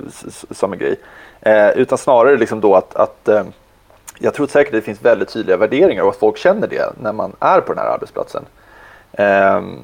som 0.51 0.73
en 0.73 0.79
grej. 0.79 0.95
Eh, 1.41 1.69
utan 1.69 1.97
snarare 1.97 2.37
liksom 2.37 2.61
då 2.61 2.75
att, 2.75 2.95
att 2.95 3.27
eh, 3.27 3.43
jag 4.19 4.33
tror 4.33 4.47
säkert 4.47 4.73
att 4.73 4.77
det 4.77 4.85
finns 4.85 5.01
väldigt 5.01 5.29
tydliga 5.29 5.57
värderingar 5.57 6.03
och 6.03 6.09
att 6.09 6.17
folk 6.17 6.37
känner 6.37 6.67
det 6.67 6.93
när 7.01 7.13
man 7.13 7.35
är 7.39 7.61
på 7.61 7.73
den 7.73 7.83
här 7.83 7.93
arbetsplatsen. 7.93 8.45
Ehm, 9.11 9.79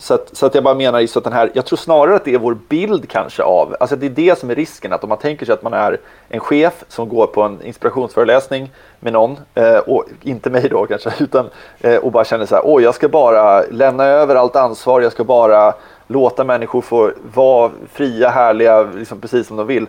så 0.00 0.14
att, 0.14 0.36
så 0.36 0.46
att 0.46 0.54
jag 0.54 0.64
bara 0.64 0.74
menar 0.74 1.06
så 1.06 1.18
att 1.18 1.24
den 1.24 1.32
här, 1.32 1.50
jag 1.54 1.66
tror 1.66 1.76
snarare 1.76 2.16
att 2.16 2.24
det 2.24 2.34
är 2.34 2.38
vår 2.38 2.58
bild 2.68 3.08
kanske 3.08 3.42
av, 3.42 3.76
alltså 3.80 3.96
det 3.96 4.06
är 4.06 4.10
det 4.10 4.38
som 4.38 4.50
är 4.50 4.54
risken 4.54 4.92
att 4.92 5.02
om 5.02 5.08
man 5.08 5.18
tänker 5.18 5.46
sig 5.46 5.52
att 5.52 5.62
man 5.62 5.72
är 5.72 6.00
en 6.28 6.40
chef 6.40 6.84
som 6.88 7.08
går 7.08 7.26
på 7.26 7.42
en 7.42 7.62
inspirationsföreläsning 7.62 8.70
med 9.00 9.12
någon, 9.12 9.36
eh, 9.54 9.76
och 9.76 10.04
inte 10.22 10.50
mig 10.50 10.68
då 10.68 10.86
kanske, 10.86 11.12
utan 11.24 11.50
eh, 11.80 11.96
och 11.96 12.12
bara 12.12 12.24
känner 12.24 12.46
så 12.46 12.54
här, 12.54 12.66
åh 12.66 12.82
jag 12.82 12.94
ska 12.94 13.08
bara 13.08 13.62
lämna 13.70 14.04
över 14.04 14.34
allt 14.34 14.56
ansvar, 14.56 15.00
jag 15.00 15.12
ska 15.12 15.24
bara 15.24 15.74
låta 16.06 16.44
människor 16.44 16.80
få 16.80 17.12
vara 17.34 17.70
fria, 17.92 18.28
härliga, 18.28 18.82
liksom 18.82 19.20
precis 19.20 19.46
som 19.46 19.56
de 19.56 19.66
vill. 19.66 19.86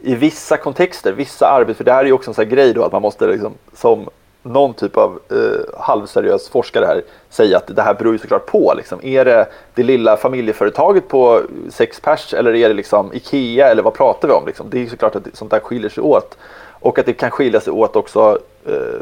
I 0.00 0.14
vissa 0.14 0.56
kontexter, 0.56 1.12
vissa 1.12 1.48
arbeten, 1.48 1.74
för 1.74 1.84
det 1.84 1.92
här 1.92 2.00
är 2.00 2.06
ju 2.06 2.12
också 2.12 2.30
en 2.30 2.34
sån 2.34 2.44
här 2.44 2.50
grej 2.50 2.74
då 2.74 2.84
att 2.84 2.92
man 2.92 3.02
måste 3.02 3.26
liksom, 3.26 3.52
som 3.72 4.08
någon 4.42 4.74
typ 4.74 4.96
av 4.96 5.20
eh, 5.30 5.80
halvseriös 5.80 6.48
forskare 6.48 6.86
här 6.86 7.02
säga 7.28 7.56
att 7.56 7.76
det 7.76 7.82
här 7.82 7.94
beror 7.94 8.12
ju 8.12 8.18
såklart 8.18 8.46
på. 8.46 8.74
Liksom. 8.76 9.04
Är 9.04 9.24
det 9.24 9.46
det 9.74 9.82
lilla 9.82 10.16
familjeföretaget 10.16 11.08
på 11.08 11.42
sex 11.70 12.00
pers 12.00 12.34
eller 12.34 12.54
är 12.54 12.68
det 12.68 12.74
liksom 12.74 13.12
Ikea 13.12 13.68
eller 13.68 13.82
vad 13.82 13.94
pratar 13.94 14.28
vi 14.28 14.34
om? 14.34 14.46
Liksom? 14.46 14.66
Det 14.70 14.82
är 14.82 14.86
såklart 14.86 15.16
att 15.16 15.26
sånt 15.32 15.50
där 15.50 15.60
skiljer 15.60 15.90
sig 15.90 16.02
åt. 16.02 16.38
Och 16.80 16.98
att 16.98 17.06
det 17.06 17.12
kan 17.12 17.30
skilja 17.30 17.60
sig 17.60 17.72
åt 17.72 17.96
också 17.96 18.38
eh, 18.66 19.00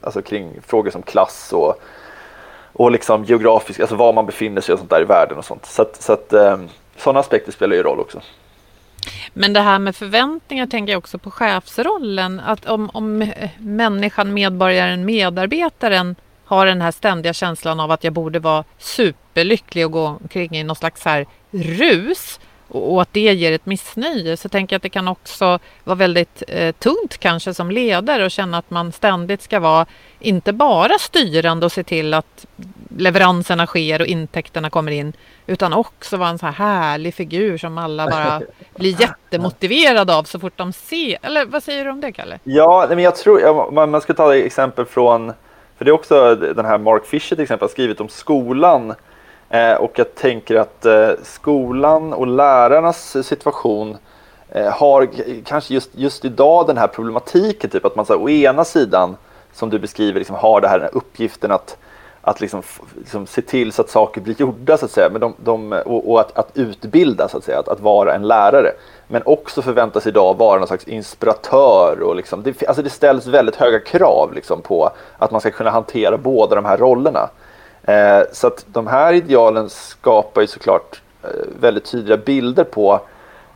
alltså 0.00 0.22
kring 0.22 0.60
frågor 0.66 0.90
som 0.90 1.02
klass 1.02 1.52
och, 1.52 1.80
och 2.72 2.90
liksom 2.90 3.24
geografisk, 3.24 3.80
alltså 3.80 3.96
var 3.96 4.12
man 4.12 4.26
befinner 4.26 4.60
sig 4.60 4.72
och 4.72 4.78
sånt 4.78 4.90
där 4.90 5.02
i 5.02 5.04
världen 5.04 5.38
och 5.38 5.44
sånt. 5.44 5.66
Så 5.66 5.82
att, 5.82 6.02
så 6.02 6.12
att 6.12 6.32
eh, 6.32 6.58
sådana 6.96 7.20
aspekter 7.20 7.52
spelar 7.52 7.76
ju 7.76 7.82
roll 7.82 8.00
också. 8.00 8.20
Men 9.32 9.52
det 9.52 9.60
här 9.60 9.78
med 9.78 9.96
förväntningar 9.96 10.66
tänker 10.66 10.92
jag 10.92 10.98
också 10.98 11.18
på 11.18 11.30
chefsrollen. 11.30 12.40
Att 12.40 12.66
om, 12.66 12.90
om 12.92 13.32
människan, 13.58 14.34
medborgaren, 14.34 15.04
medarbetaren 15.04 16.16
har 16.44 16.66
den 16.66 16.82
här 16.82 16.90
ständiga 16.90 17.32
känslan 17.32 17.80
av 17.80 17.90
att 17.90 18.04
jag 18.04 18.12
borde 18.12 18.38
vara 18.38 18.64
superlycklig 18.78 19.84
och 19.86 19.92
gå 19.92 20.06
omkring 20.22 20.56
i 20.56 20.64
någon 20.64 20.76
slags 20.76 21.04
här 21.04 21.26
rus 21.50 22.40
och 22.68 23.02
att 23.02 23.12
det 23.12 23.34
ger 23.34 23.52
ett 23.52 23.66
missnöje 23.66 24.36
så 24.36 24.48
tänker 24.48 24.74
jag 24.74 24.78
att 24.78 24.82
det 24.82 24.88
kan 24.88 25.08
också 25.08 25.58
vara 25.84 25.96
väldigt 25.96 26.42
eh, 26.48 26.72
tungt 26.72 27.18
kanske 27.18 27.54
som 27.54 27.70
ledare 27.70 28.24
och 28.24 28.30
känna 28.30 28.58
att 28.58 28.70
man 28.70 28.92
ständigt 28.92 29.42
ska 29.42 29.60
vara 29.60 29.86
inte 30.20 30.52
bara 30.52 30.98
styrande 30.98 31.66
och 31.66 31.72
se 31.72 31.84
till 31.84 32.14
att 32.14 32.46
leveranserna 32.98 33.66
sker 33.66 34.00
och 34.00 34.06
intäkterna 34.06 34.70
kommer 34.70 34.92
in 34.92 35.12
utan 35.46 35.72
också 35.72 36.16
vara 36.16 36.28
en 36.28 36.38
så 36.38 36.46
här 36.46 36.52
härlig 36.52 37.14
figur 37.14 37.58
som 37.58 37.78
alla 37.78 38.06
bara 38.10 38.40
blir 38.76 39.00
jättemotiverade 39.00 40.14
av 40.14 40.24
så 40.24 40.38
fort 40.38 40.56
de 40.56 40.72
ser. 40.72 41.18
Eller 41.22 41.46
vad 41.46 41.62
säger 41.62 41.84
du 41.84 41.90
om 41.90 42.00
det 42.00 42.12
Kalle? 42.12 42.38
Ja, 42.44 42.86
men 42.88 42.98
jag 42.98 43.16
tror 43.16 43.72
man, 43.72 43.90
man 43.90 44.00
ska 44.00 44.14
ta 44.14 44.36
exempel 44.36 44.84
från 44.84 45.32
för 45.78 45.84
det 45.84 45.90
är 45.90 45.92
också 45.92 46.34
den 46.34 46.64
här 46.64 46.78
Mark 46.78 47.06
Fisher 47.06 47.36
till 47.36 47.42
exempel 47.42 47.64
har 47.64 47.72
skrivit 47.72 48.00
om 48.00 48.08
skolan 48.08 48.94
Eh, 49.50 49.74
och 49.74 49.92
jag 49.94 50.14
tänker 50.14 50.56
att 50.56 50.84
eh, 50.84 51.10
skolan 51.22 52.12
och 52.12 52.26
lärarnas 52.26 53.26
situation 53.26 53.96
eh, 54.48 54.72
har 54.72 55.08
kanske 55.44 55.74
just, 55.74 55.90
just 55.94 56.24
idag 56.24 56.66
den 56.66 56.78
här 56.78 56.86
problematiken, 56.86 57.70
typ 57.70 57.84
att 57.84 57.96
man 57.96 58.06
så 58.06 58.12
här, 58.12 58.22
å 58.22 58.28
ena 58.28 58.64
sidan 58.64 59.16
som 59.52 59.70
du 59.70 59.78
beskriver 59.78 60.18
liksom, 60.18 60.36
har 60.36 60.60
den 60.60 60.70
här 60.70 60.90
uppgiften 60.92 61.50
att, 61.50 61.76
att 62.28 62.40
liksom, 62.40 62.62
liksom 62.98 63.26
se 63.26 63.42
till 63.42 63.72
så 63.72 63.82
att 63.82 63.90
saker 63.90 64.20
blir 64.20 64.40
gjorda 64.40 64.76
så 64.76 64.84
att 64.84 64.90
säga, 64.90 65.08
men 65.10 65.20
de, 65.20 65.34
de, 65.44 65.72
och, 65.72 66.10
och 66.10 66.20
att, 66.20 66.38
att, 66.38 66.50
utbilda 66.54 67.28
så 67.28 67.38
att 67.38 67.44
säga, 67.44 67.58
att, 67.58 67.68
att 67.68 67.80
vara 67.80 68.14
en 68.14 68.28
lärare. 68.28 68.72
Men 69.06 69.22
också 69.24 69.62
förväntas 69.62 70.06
idag 70.06 70.38
vara 70.38 70.58
någon 70.58 70.68
slags 70.68 70.88
inspiratör 70.88 72.00
och 72.00 72.16
liksom, 72.16 72.42
det, 72.42 72.66
alltså 72.68 72.82
det 72.82 72.90
ställs 72.90 73.26
väldigt 73.26 73.56
höga 73.56 73.80
krav 73.80 74.32
liksom 74.34 74.62
på 74.62 74.90
att 75.18 75.30
man 75.30 75.40
ska 75.40 75.50
kunna 75.50 75.70
hantera 75.70 76.18
båda 76.18 76.54
de 76.54 76.64
här 76.64 76.76
rollerna. 76.76 77.30
Eh, 77.82 78.22
så 78.32 78.46
att 78.46 78.66
de 78.66 78.86
här 78.86 79.12
idealen 79.12 79.70
skapar 79.70 80.40
ju 80.40 80.46
såklart 80.46 81.02
eh, 81.22 81.28
väldigt 81.60 81.84
tydliga 81.84 82.16
bilder 82.16 82.64
på 82.64 83.00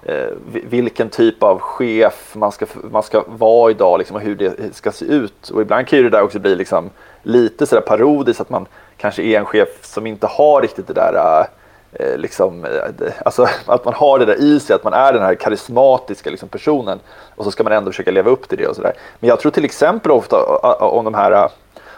eh, 0.02 0.28
vilken 0.52 1.08
typ 1.08 1.42
av 1.42 1.58
chef 1.58 2.34
man 2.34 2.52
ska, 2.52 2.66
man 2.90 3.02
ska 3.02 3.24
vara 3.26 3.70
idag 3.70 3.98
liksom, 3.98 4.16
och 4.16 4.22
hur 4.22 4.34
det 4.34 4.46
eh, 4.46 4.70
ska 4.72 4.92
se 4.92 5.04
ut. 5.04 5.48
Och 5.48 5.62
ibland 5.62 5.86
kan 5.86 5.98
ju 5.98 6.02
det 6.02 6.10
där 6.10 6.22
också 6.22 6.38
bli 6.38 6.56
liksom, 6.56 6.90
lite 7.22 7.66
sådär 7.66 7.82
parodiskt 7.82 8.40
att 8.40 8.50
man 8.50 8.66
kanske 8.96 9.22
är 9.22 9.38
en 9.38 9.44
chef 9.44 9.68
som 9.82 10.06
inte 10.06 10.26
har 10.26 10.62
riktigt 10.62 10.86
det 10.86 10.94
där 10.94 11.46
eh, 11.92 12.16
liksom, 12.16 12.64
eh, 12.64 13.12
alltså 13.24 13.46
att 13.66 13.84
man 13.84 13.94
har 13.94 14.18
det 14.18 14.24
där 14.24 14.40
i 14.40 14.60
sig, 14.60 14.76
att 14.76 14.84
man 14.84 14.92
är 14.92 15.12
den 15.12 15.22
här 15.22 15.34
karismatiska 15.34 16.30
liksom, 16.30 16.48
personen 16.48 16.98
och 17.34 17.44
så 17.44 17.50
ska 17.50 17.64
man 17.64 17.72
ändå 17.72 17.90
försöka 17.90 18.10
leva 18.10 18.30
upp 18.30 18.48
till 18.48 18.58
det 18.58 18.66
och 18.66 18.76
sådär. 18.76 18.92
Men 19.20 19.28
jag 19.28 19.40
tror 19.40 19.52
till 19.52 19.64
exempel 19.64 20.12
ofta 20.12 20.44
om 20.78 21.04
de 21.04 21.14
här, 21.14 21.32
eh, 21.32 21.48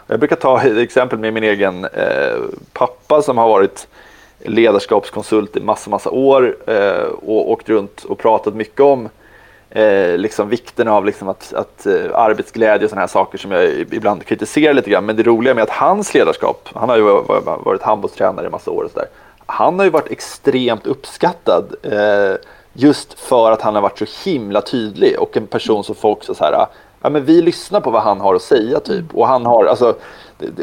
jag 0.07 0.19
brukar 0.19 0.35
ta 0.35 0.61
exempel 0.81 1.19
med 1.19 1.33
min 1.33 1.43
egen 1.43 1.85
eh, 1.85 2.41
pappa 2.73 3.21
som 3.21 3.37
har 3.37 3.47
varit 3.47 3.87
ledarskapskonsult 4.39 5.57
i 5.57 5.61
massa, 5.61 5.89
massa 5.89 6.09
år 6.09 6.57
eh, 6.67 7.07
och 7.25 7.51
åkt 7.51 7.69
runt 7.69 8.03
och 8.03 8.17
pratat 8.17 8.55
mycket 8.55 8.79
om 8.79 9.09
eh, 9.69 10.17
liksom 10.17 10.49
vikten 10.49 10.87
av 10.87 11.05
liksom 11.05 11.29
att, 11.29 11.53
att 11.53 11.85
eh, 11.85 11.93
arbetsglädje 12.13 12.85
och 12.85 12.89
sådana 12.89 13.01
här 13.01 13.07
saker 13.07 13.37
som 13.37 13.51
jag 13.51 13.65
ibland 13.79 14.25
kritiserar 14.25 14.73
lite 14.73 14.89
grann. 14.89 15.05
Men 15.05 15.15
det 15.15 15.23
roliga 15.23 15.53
med 15.53 15.63
att 15.63 15.69
hans 15.69 16.13
ledarskap, 16.13 16.69
han 16.73 16.89
har 16.89 16.97
ju 16.97 17.03
varit 17.63 17.81
handbollstränare 17.81 18.47
i 18.47 18.49
massa 18.49 18.71
år 18.71 18.83
och 18.83 18.91
sådär. 18.91 19.07
Han 19.45 19.79
har 19.79 19.85
ju 19.85 19.91
varit 19.91 20.11
extremt 20.11 20.87
uppskattad 20.87 21.75
eh, 21.83 22.35
just 22.73 23.19
för 23.19 23.51
att 23.51 23.61
han 23.61 23.75
har 23.75 23.81
varit 23.81 23.99
så 23.99 24.29
himla 24.29 24.61
tydlig 24.61 25.19
och 25.19 25.37
en 25.37 25.47
person 25.47 25.83
som 25.83 25.95
folk 25.95 26.23
så, 26.23 26.35
så 26.35 26.43
här, 26.43 26.67
ja 27.01 27.09
men 27.09 27.25
vi 27.25 27.41
lyssnar 27.41 27.81
på 27.81 27.91
vad 27.91 28.01
han 28.01 28.21
har 28.21 28.35
att 28.35 28.41
säga 28.41 28.79
typ. 28.79 29.05
Och 29.13 29.27
han 29.27 29.45
har, 29.45 29.65
alltså, 29.65 29.95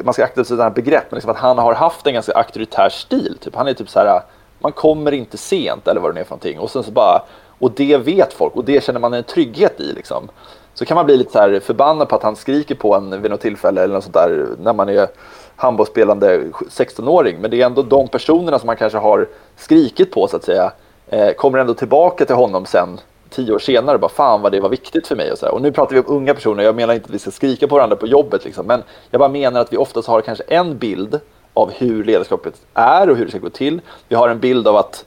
man 0.05 0.15
ska 0.15 0.25
akta 0.25 0.35
sig 0.35 0.45
för 0.45 0.49
sådana 0.49 0.63
här 0.63 0.71
begrepp, 0.71 1.05
men 1.11 1.17
liksom 1.17 1.31
att 1.31 1.37
han 1.37 1.59
har 1.59 1.75
haft 1.75 2.07
en 2.07 2.15
ganska 2.15 2.33
auktoritär 2.33 2.89
stil. 2.89 3.37
Typ. 3.41 3.55
Han 3.55 3.69
är 3.69 3.75
typ 3.75 3.89
så 3.89 3.99
här, 3.99 4.23
man 4.59 4.73
kommer 4.73 5.13
inte 5.13 5.37
sent 5.37 5.89
eller 5.89 6.01
vad 6.01 6.15
det 6.15 6.21
är 6.21 6.25
för 6.25 6.31
någonting. 6.31 6.59
Och 6.59 6.71
sen 6.71 6.83
så 6.83 6.91
bara, 6.91 7.23
och 7.63 7.73
det 7.77 7.97
vet 7.97 8.33
folk 8.33 8.57
och 8.57 8.65
det 8.65 8.85
känner 8.85 9.01
man 9.01 9.15
en 9.15 9.25
trygghet 9.25 9.81
i. 9.81 9.93
Liksom. 9.93 10.29
Så 10.75 10.85
kan 10.85 10.95
man 10.95 11.07
bli 11.07 11.17
lite 11.17 11.33
så 11.33 11.39
här 11.39 11.61
förbannad 11.61 12.09
på 12.09 12.17
att 12.17 12.23
han 12.23 12.37
skriker 12.37 12.75
på 12.75 12.95
en 12.95 13.23
vid 13.23 13.31
något 13.31 13.41
tillfälle 13.41 13.83
eller 13.83 13.95
något 13.95 14.05
sånt 14.05 14.15
där 14.15 14.47
när 14.63 14.73
man 14.73 14.89
är 14.89 15.09
handbollsspelande 15.57 16.45
16-åring. 16.71 17.39
Men 17.41 17.51
det 17.51 17.63
är 17.63 17.67
ändå 17.67 17.83
de 17.83 18.09
personerna 18.09 18.59
som 18.59 18.67
man 18.67 18.77
kanske 18.77 18.99
har 18.99 19.29
skrikit 19.57 20.13
på 20.13 20.29
så 20.29 20.37
att 20.37 20.45
säga 20.45 20.73
eh, 21.09 21.33
kommer 21.33 21.59
ändå 21.59 21.75
tillbaka 21.75 22.25
till 22.25 22.37
honom 22.37 22.67
sen 22.67 23.01
tio 23.31 23.53
år 23.53 23.59
senare. 23.59 23.99
Bara 23.99 24.11
fan 24.11 24.43
vad 24.43 24.53
det 24.53 24.61
var 24.61 24.69
viktigt 24.69 25.07
för 25.07 25.17
mig. 25.17 25.33
Och, 25.33 25.39
så 25.39 25.47
här. 25.47 25.55
och 25.55 25.63
nu 25.63 25.73
pratar 25.73 25.95
vi 25.95 26.01
om 26.01 26.17
unga 26.17 26.35
personer. 26.35 26.65
Jag 26.65 26.75
menar 26.75 26.95
inte 26.95 27.07
att 27.07 27.15
vi 27.15 27.19
ska 27.19 27.31
skrika 27.31 27.69
på 27.69 27.75
varandra 27.75 27.97
på 27.97 28.07
jobbet. 28.07 28.45
Liksom, 28.45 28.67
men 28.67 28.83
jag 29.11 29.19
bara 29.19 29.29
menar 29.29 29.61
att 29.61 29.73
vi 29.73 29.77
oftast 29.77 30.09
har 30.09 30.21
kanske 30.21 30.45
en 30.45 30.79
bild 30.79 31.21
av 31.55 31.71
hur 31.71 32.05
ledarskapet 32.05 32.55
är 32.75 33.11
och 33.11 33.17
hur 33.17 33.25
det 33.25 33.31
ska 33.31 33.41
gå 33.41 33.51
till. 33.51 33.81
Vi 34.09 34.17
har 34.17 34.29
en 34.29 34.41
bild 34.41 34.69
av 34.69 34.77
att 34.77 35.05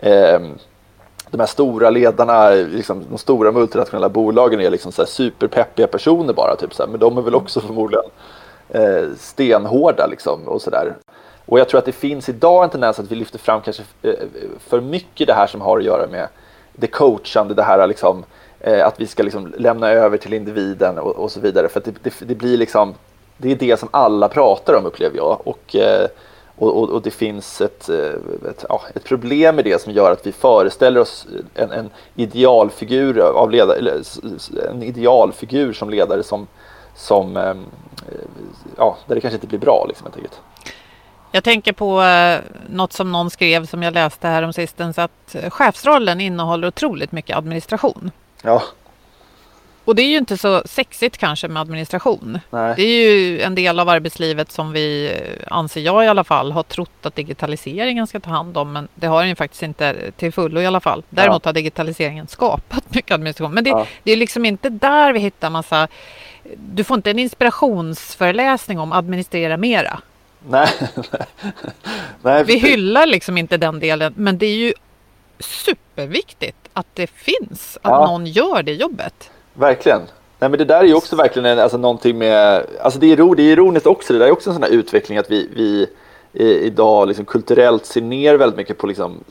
eh, 0.00 0.40
de 1.30 1.40
här 1.40 1.46
stora 1.46 1.90
ledarna, 1.90 2.50
liksom, 2.50 3.04
de 3.10 3.18
stora 3.18 3.52
multinationella 3.52 4.08
bolagen 4.08 4.60
är 4.60 4.70
liksom 4.70 4.92
så 4.92 5.06
superpeppiga 5.06 5.86
personer 5.86 6.32
bara. 6.32 6.56
Typ, 6.56 6.74
så 6.74 6.82
här. 6.82 6.90
Men 6.90 7.00
de 7.00 7.18
är 7.18 7.22
väl 7.22 7.34
också 7.34 7.60
förmodligen 7.60 8.04
eh, 8.68 9.04
stenhårda 9.18 10.06
liksom, 10.06 10.48
och 10.48 10.62
sådär. 10.62 10.94
Och 11.46 11.58
jag 11.58 11.68
tror 11.68 11.78
att 11.78 11.84
det 11.84 11.92
finns 11.92 12.28
idag 12.28 12.64
en 12.64 12.70
tendens 12.70 12.98
att 12.98 13.10
vi 13.10 13.14
lyfter 13.14 13.38
fram 13.38 13.60
kanske 13.60 13.82
eh, 14.02 14.14
för 14.68 14.80
mycket 14.80 15.26
det 15.26 15.34
här 15.34 15.46
som 15.46 15.60
har 15.60 15.78
att 15.78 15.84
göra 15.84 16.06
med 16.06 16.28
det 16.72 16.86
coachande, 16.86 17.54
det 17.54 17.62
här 17.62 17.86
liksom, 17.86 18.24
eh, 18.60 18.86
att 18.86 19.00
vi 19.00 19.06
ska 19.06 19.22
liksom 19.22 19.54
lämna 19.58 19.90
över 19.90 20.16
till 20.16 20.32
individen 20.32 20.98
och, 20.98 21.16
och 21.16 21.32
så 21.32 21.40
vidare. 21.40 21.68
För 21.68 21.82
det, 21.84 21.94
det, 22.02 22.14
det, 22.20 22.34
blir 22.34 22.56
liksom, 22.56 22.94
det 23.36 23.52
är 23.52 23.56
det 23.56 23.80
som 23.80 23.88
alla 23.92 24.28
pratar 24.28 24.74
om 24.74 24.86
upplever 24.86 25.16
jag. 25.16 25.40
Och, 25.44 25.76
eh, 25.76 26.08
och, 26.58 26.82
och, 26.82 26.90
och, 26.90 27.02
det 27.02 27.10
finns 27.10 27.60
ett, 27.60 27.88
eh, 27.88 28.50
ett, 28.50 28.64
ja, 28.68 28.82
ett, 28.94 29.04
problem 29.04 29.56
med 29.56 29.64
det 29.64 29.82
som 29.82 29.92
gör 29.92 30.12
att 30.12 30.26
vi 30.26 30.32
föreställer 30.32 31.00
oss 31.00 31.26
en, 31.54 31.70
en 31.70 31.90
idealfigur 32.14 33.20
av 33.20 33.50
ledare, 33.50 34.02
en 34.70 34.82
idealfigur 34.82 35.72
som 35.72 35.90
ledare 35.90 36.22
som, 36.22 36.46
som 36.94 37.36
ehm, 37.36 37.64
ja, 38.76 38.96
där 39.06 39.14
det 39.14 39.20
kanske 39.20 39.36
inte 39.36 39.46
blir 39.46 39.58
bra 39.58 39.84
liksom, 39.88 40.04
helt 40.04 40.16
enkelt. 40.16 40.40
Jag 41.32 41.44
tänker 41.44 41.72
på 41.72 42.02
eh, 42.02 42.38
något 42.70 42.92
som 42.92 43.12
någon 43.12 43.30
skrev 43.30 43.66
som 43.66 43.82
jag 43.82 43.94
läste 43.94 44.28
här 44.28 44.42
om 44.42 44.52
sistens 44.52 44.98
att 44.98 45.36
chefsrollen 45.50 46.20
innehåller 46.20 46.68
otroligt 46.68 47.12
mycket 47.12 47.36
administration. 47.36 48.10
Ja. 48.42 48.62
Och 49.86 49.94
det 49.94 50.02
är 50.02 50.06
ju 50.06 50.16
inte 50.16 50.36
så 50.36 50.62
sexigt 50.64 51.16
kanske 51.16 51.48
med 51.48 51.60
administration. 51.60 52.38
Nej. 52.50 52.74
Det 52.76 52.82
är 52.82 53.10
ju 53.10 53.40
en 53.40 53.54
del 53.54 53.80
av 53.80 53.88
arbetslivet 53.88 54.52
som 54.52 54.72
vi, 54.72 55.16
anser 55.46 55.80
jag 55.80 56.04
i 56.04 56.08
alla 56.08 56.24
fall, 56.24 56.52
har 56.52 56.62
trott 56.62 57.06
att 57.06 57.16
digitaliseringen 57.16 58.06
ska 58.06 58.20
ta 58.20 58.30
hand 58.30 58.56
om. 58.56 58.72
Men 58.72 58.88
det 58.94 59.06
har 59.06 59.20
den 59.20 59.28
ju 59.28 59.34
faktiskt 59.34 59.62
inte 59.62 60.10
till 60.16 60.32
fullo 60.32 60.60
i 60.60 60.66
alla 60.66 60.80
fall. 60.80 61.02
Däremot 61.08 61.44
ja. 61.44 61.48
har 61.48 61.52
digitaliseringen 61.52 62.26
skapat 62.26 62.94
mycket 62.94 63.10
administration. 63.14 63.54
Men 63.54 63.64
det, 63.64 63.70
ja. 63.70 63.86
det 64.02 64.12
är 64.12 64.16
liksom 64.16 64.44
inte 64.44 64.68
där 64.68 65.12
vi 65.12 65.18
hittar 65.18 65.50
massa... 65.50 65.88
Du 66.56 66.84
får 66.84 66.96
inte 66.96 67.10
en 67.10 67.18
inspirationsföreläsning 67.18 68.78
om 68.78 68.92
administrera 68.92 69.56
mera. 69.56 70.00
Nej. 70.48 70.68
Nej, 72.22 72.44
vi 72.44 72.58
hyllar 72.58 73.06
liksom 73.06 73.38
inte 73.38 73.56
den 73.56 73.80
delen. 73.80 74.14
Men 74.16 74.38
det 74.38 74.46
är 74.46 74.56
ju 74.56 74.72
superviktigt 75.38 76.56
att 76.72 76.86
det 76.94 77.06
finns, 77.06 77.78
att 77.82 77.90
ja. 77.90 78.06
någon 78.06 78.26
gör 78.26 78.62
det 78.62 78.72
jobbet. 78.72 79.30
Verkligen. 79.58 80.00
Nej, 80.38 80.50
men 80.50 80.58
det 80.58 80.64
där 80.64 80.80
är 80.80 80.84
ju 80.84 80.94
också 80.94 81.16
verkligen 81.16 81.46
en, 81.46 81.58
alltså, 81.58 81.78
någonting 81.78 82.18
med, 82.18 82.66
alltså 82.82 82.98
det 82.98 83.12
är, 83.12 83.34
det 83.36 83.42
är 83.42 83.52
ironiskt 83.52 83.86
också, 83.86 84.12
det 84.12 84.18
där 84.18 84.26
är 84.26 84.32
också 84.32 84.50
en 84.50 84.54
sån 84.54 84.62
här 84.62 84.70
utveckling 84.70 85.18
att 85.18 85.30
vi, 85.30 85.48
vi 85.56 85.88
idag 86.38 87.08
liksom 87.08 87.24
kulturellt 87.24 87.86
ser 87.86 88.00
ner 88.00 88.34
väldigt 88.34 88.56
mycket 88.56 88.78
på 88.78 88.86
liksom, 88.86 89.24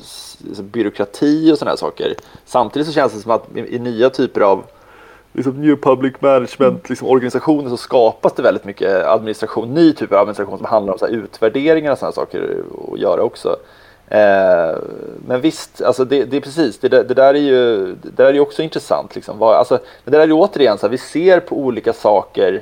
byråkrati 0.60 1.52
och 1.52 1.58
sådana 1.58 1.72
här 1.72 1.78
saker. 1.78 2.16
Samtidigt 2.46 2.88
så 2.88 2.94
känns 2.94 3.14
det 3.14 3.20
som 3.20 3.32
att 3.32 3.48
i, 3.56 3.76
i 3.76 3.80
nya 3.80 4.10
typer 4.10 4.42
av 4.42 4.64
liksom, 5.34 5.62
new 5.62 5.76
public 5.76 6.14
management 6.20 6.90
liksom, 6.90 7.08
organisationer 7.08 7.70
så 7.70 7.78
skapas 7.78 8.34
det 8.34 8.42
väldigt 8.42 8.66
mycket 8.66 9.06
administration, 9.06 9.74
ny 9.74 9.94
typ 9.94 10.12
av 10.12 10.20
administration 10.20 10.58
som 10.58 10.68
handlar 10.68 10.94
om 10.94 11.00
så 11.00 11.08
utvärderingar 11.08 11.92
och 11.92 11.98
sådana 11.98 12.14
saker 12.14 12.64
att 12.94 13.00
göra 13.00 13.22
också. 13.22 13.56
Eh, 14.10 14.78
men 15.28 15.42
visst, 15.42 15.82
alltså 15.82 16.06
det, 16.06 16.26
det 16.26 16.38
är 16.38 16.42
precis, 16.42 16.80
det, 16.80 16.90
det, 16.90 17.14
där 17.14 17.34
är 17.34 17.40
ju 17.40 17.96
det 18.02 18.24
där 18.24 18.34
är 18.34 18.40
också 18.40 18.62
intressant. 18.62 19.16
Liksom. 19.16 19.38
Vad, 19.38 19.56
alltså, 19.56 19.80
men 20.04 20.12
det 20.12 20.18
där 20.18 20.24
är 20.24 20.28
ju 20.28 20.34
återigen 20.34 20.78
så 20.78 20.86
här, 20.86 20.92
vi 20.92 20.98
ser 20.98 21.40
på 21.40 21.58
olika 21.58 21.94
saker. 21.94 22.62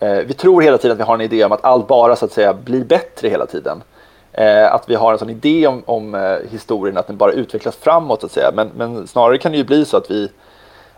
Eh, 0.00 0.18
vi 0.18 0.34
tror 0.34 0.62
hela 0.62 0.78
tiden 0.78 0.92
att 0.92 0.98
vi 0.98 1.04
har 1.04 1.14
en 1.14 1.20
idé 1.20 1.44
om 1.44 1.52
att 1.52 1.64
allt 1.64 1.86
bara 1.86 2.16
så 2.16 2.24
att 2.24 2.32
säga 2.32 2.54
blir 2.54 2.84
bättre 2.84 3.28
hela 3.28 3.46
tiden. 3.46 3.82
Eh, 4.32 4.74
att 4.74 4.88
vi 4.88 4.94
har 4.94 5.12
en 5.12 5.18
sån 5.18 5.30
idé 5.30 5.66
om, 5.66 5.82
om 5.86 6.14
eh, 6.14 6.36
historien 6.50 6.96
att 6.96 7.06
den 7.06 7.16
bara 7.16 7.32
utvecklas 7.32 7.76
framåt 7.76 8.20
så 8.20 8.26
att 8.26 8.32
säga. 8.32 8.50
Men, 8.54 8.70
men 8.76 9.06
snarare 9.06 9.38
kan 9.38 9.52
det 9.52 9.58
ju 9.58 9.64
bli 9.64 9.84
så 9.84 9.96
att 9.96 10.10
vi 10.10 10.30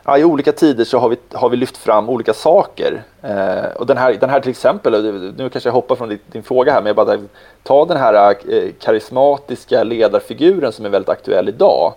ja, 0.05 0.19
i 0.19 0.25
olika 0.25 0.53
tider 0.53 0.85
så 0.85 0.99
har 0.99 1.09
vi, 1.09 1.17
har 1.33 1.49
vi 1.49 1.57
lyft 1.57 1.77
fram 1.77 2.09
olika 2.09 2.35
saker. 2.35 3.03
Eh, 3.23 3.77
och 3.77 3.87
den 3.87 3.97
här, 3.97 4.15
den 4.15 4.31
här 4.31 4.41
till 4.41 4.51
exempel, 4.51 5.03
nu 5.37 5.49
kanske 5.49 5.69
jag 5.69 5.75
hoppar 5.75 5.97
från 5.97 6.09
din, 6.09 6.19
din 6.33 6.43
fråga 6.43 6.73
här, 6.73 6.81
men 6.81 6.87
jag 6.87 6.97
bara 6.97 7.19
ta 7.63 7.85
den 7.85 7.97
här 7.97 8.37
eh, 8.49 8.71
karismatiska 8.81 9.85
ledarfiguren 9.85 10.73
som 10.73 10.85
är 10.85 10.89
väldigt 10.89 11.09
aktuell 11.09 11.49
idag. 11.49 11.95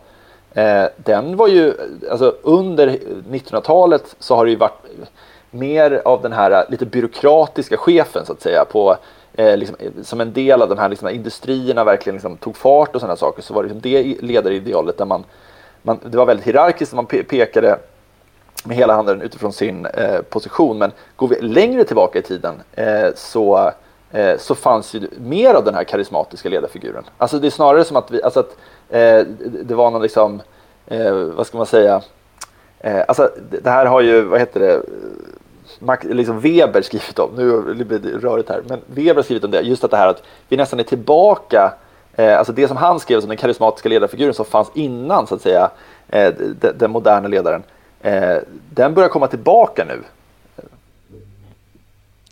Eh, 0.55 0.85
den 0.97 1.35
var 1.35 1.47
ju, 1.47 1.73
alltså 2.11 2.35
under 2.41 2.87
1900-talet 3.29 4.15
så 4.19 4.35
har 4.35 4.45
det 4.45 4.51
ju 4.51 4.57
varit 4.57 4.81
mer 5.51 6.01
av 6.05 6.21
den 6.21 6.33
här 6.33 6.51
eh, 6.51 6.63
lite 6.69 6.85
byråkratiska 6.85 7.77
chefen 7.77 8.25
så 8.25 8.33
att 8.33 8.41
säga 8.41 8.65
på 8.65 8.97
eh, 9.33 9.57
liksom, 9.57 9.75
som 10.03 10.21
en 10.21 10.33
del 10.33 10.61
av 10.61 10.69
de 10.69 10.77
här 10.77 10.89
liksom, 10.89 11.09
industrierna 11.09 11.83
verkligen 11.83 12.15
liksom, 12.15 12.37
tog 12.37 12.57
fart 12.57 12.95
och 12.95 13.01
sådana 13.01 13.15
saker 13.15 13.41
så 13.41 13.53
var 13.53 13.63
det 13.63 13.69
liksom 13.69 13.91
det 13.91 14.21
ledaridealet 14.21 14.97
där 14.97 15.05
man, 15.05 15.23
man, 15.81 15.99
det 16.03 16.17
var 16.17 16.25
väldigt 16.25 16.47
hierarkiskt, 16.47 16.93
man 16.93 17.05
pe 17.05 17.23
med 18.65 18.78
hela 18.78 18.95
handen 18.95 19.21
utifrån 19.21 19.54
sin 19.54 19.86
eh, 19.86 20.21
position. 20.21 20.78
Men 20.78 20.91
går 21.15 21.28
vi 21.28 21.41
längre 21.41 21.84
tillbaka 21.84 22.19
i 22.19 22.21
tiden 22.21 22.62
eh, 22.73 23.08
så, 23.15 23.71
eh, 24.12 24.38
så 24.38 24.56
fanns 24.56 24.93
ju 24.93 25.10
mer 25.17 25.54
av 25.54 25.65
den 25.65 25.75
här 25.75 25.84
karismatiska 25.84 26.49
ledarfiguren. 26.49 27.04
Alltså 27.17 27.39
det 27.39 27.47
är 27.47 27.51
snarare 27.51 27.84
som 27.84 27.97
att, 27.97 28.12
vi, 28.12 28.23
alltså 28.23 28.39
att 28.39 28.58
eh, 28.89 29.19
det 29.63 29.75
var 29.75 29.91
någon 29.91 30.01
liksom, 30.01 30.41
eh, 30.88 31.13
vad 31.13 31.47
ska 31.47 31.58
man 31.58 31.65
säga, 31.65 32.01
eh, 32.80 33.04
alltså 33.08 33.32
det 33.63 33.69
här 33.69 33.86
har 33.86 34.02
ju, 34.02 34.21
vad 34.21 34.39
heter 34.39 34.60
det, 34.60 34.81
liksom 36.13 36.39
Weber 36.39 36.81
skrivit 36.81 37.19
om, 37.19 37.29
nu 37.77 37.83
blir 37.83 38.00
det 38.00 38.10
rörigt 38.10 38.50
här, 38.50 38.63
men 38.67 38.79
Weber 38.85 39.15
har 39.15 39.23
skrivit 39.23 39.44
om 39.44 39.52
det, 39.52 39.62
just 39.62 39.83
att 39.83 39.92
det 39.92 39.98
här 39.98 40.08
att 40.08 40.23
vi 40.48 40.58
nästan 40.58 40.79
är 40.79 40.83
tillbaka, 40.83 41.73
eh, 42.15 42.37
alltså 42.37 42.54
det 42.54 42.67
som 42.67 42.77
han 42.77 43.00
skrev 43.00 43.19
som 43.19 43.29
den 43.29 43.37
karismatiska 43.37 43.89
ledarfiguren 43.89 44.33
som 44.33 44.46
fanns 44.46 44.71
innan 44.73 45.27
så 45.27 45.35
att 45.35 45.42
säga, 45.42 45.69
eh, 46.08 46.33
den 46.75 46.92
moderna 46.92 47.27
ledaren, 47.27 47.63
den 48.69 48.93
börjar 48.93 49.10
komma 49.10 49.27
tillbaka 49.27 49.85
nu. 49.85 50.03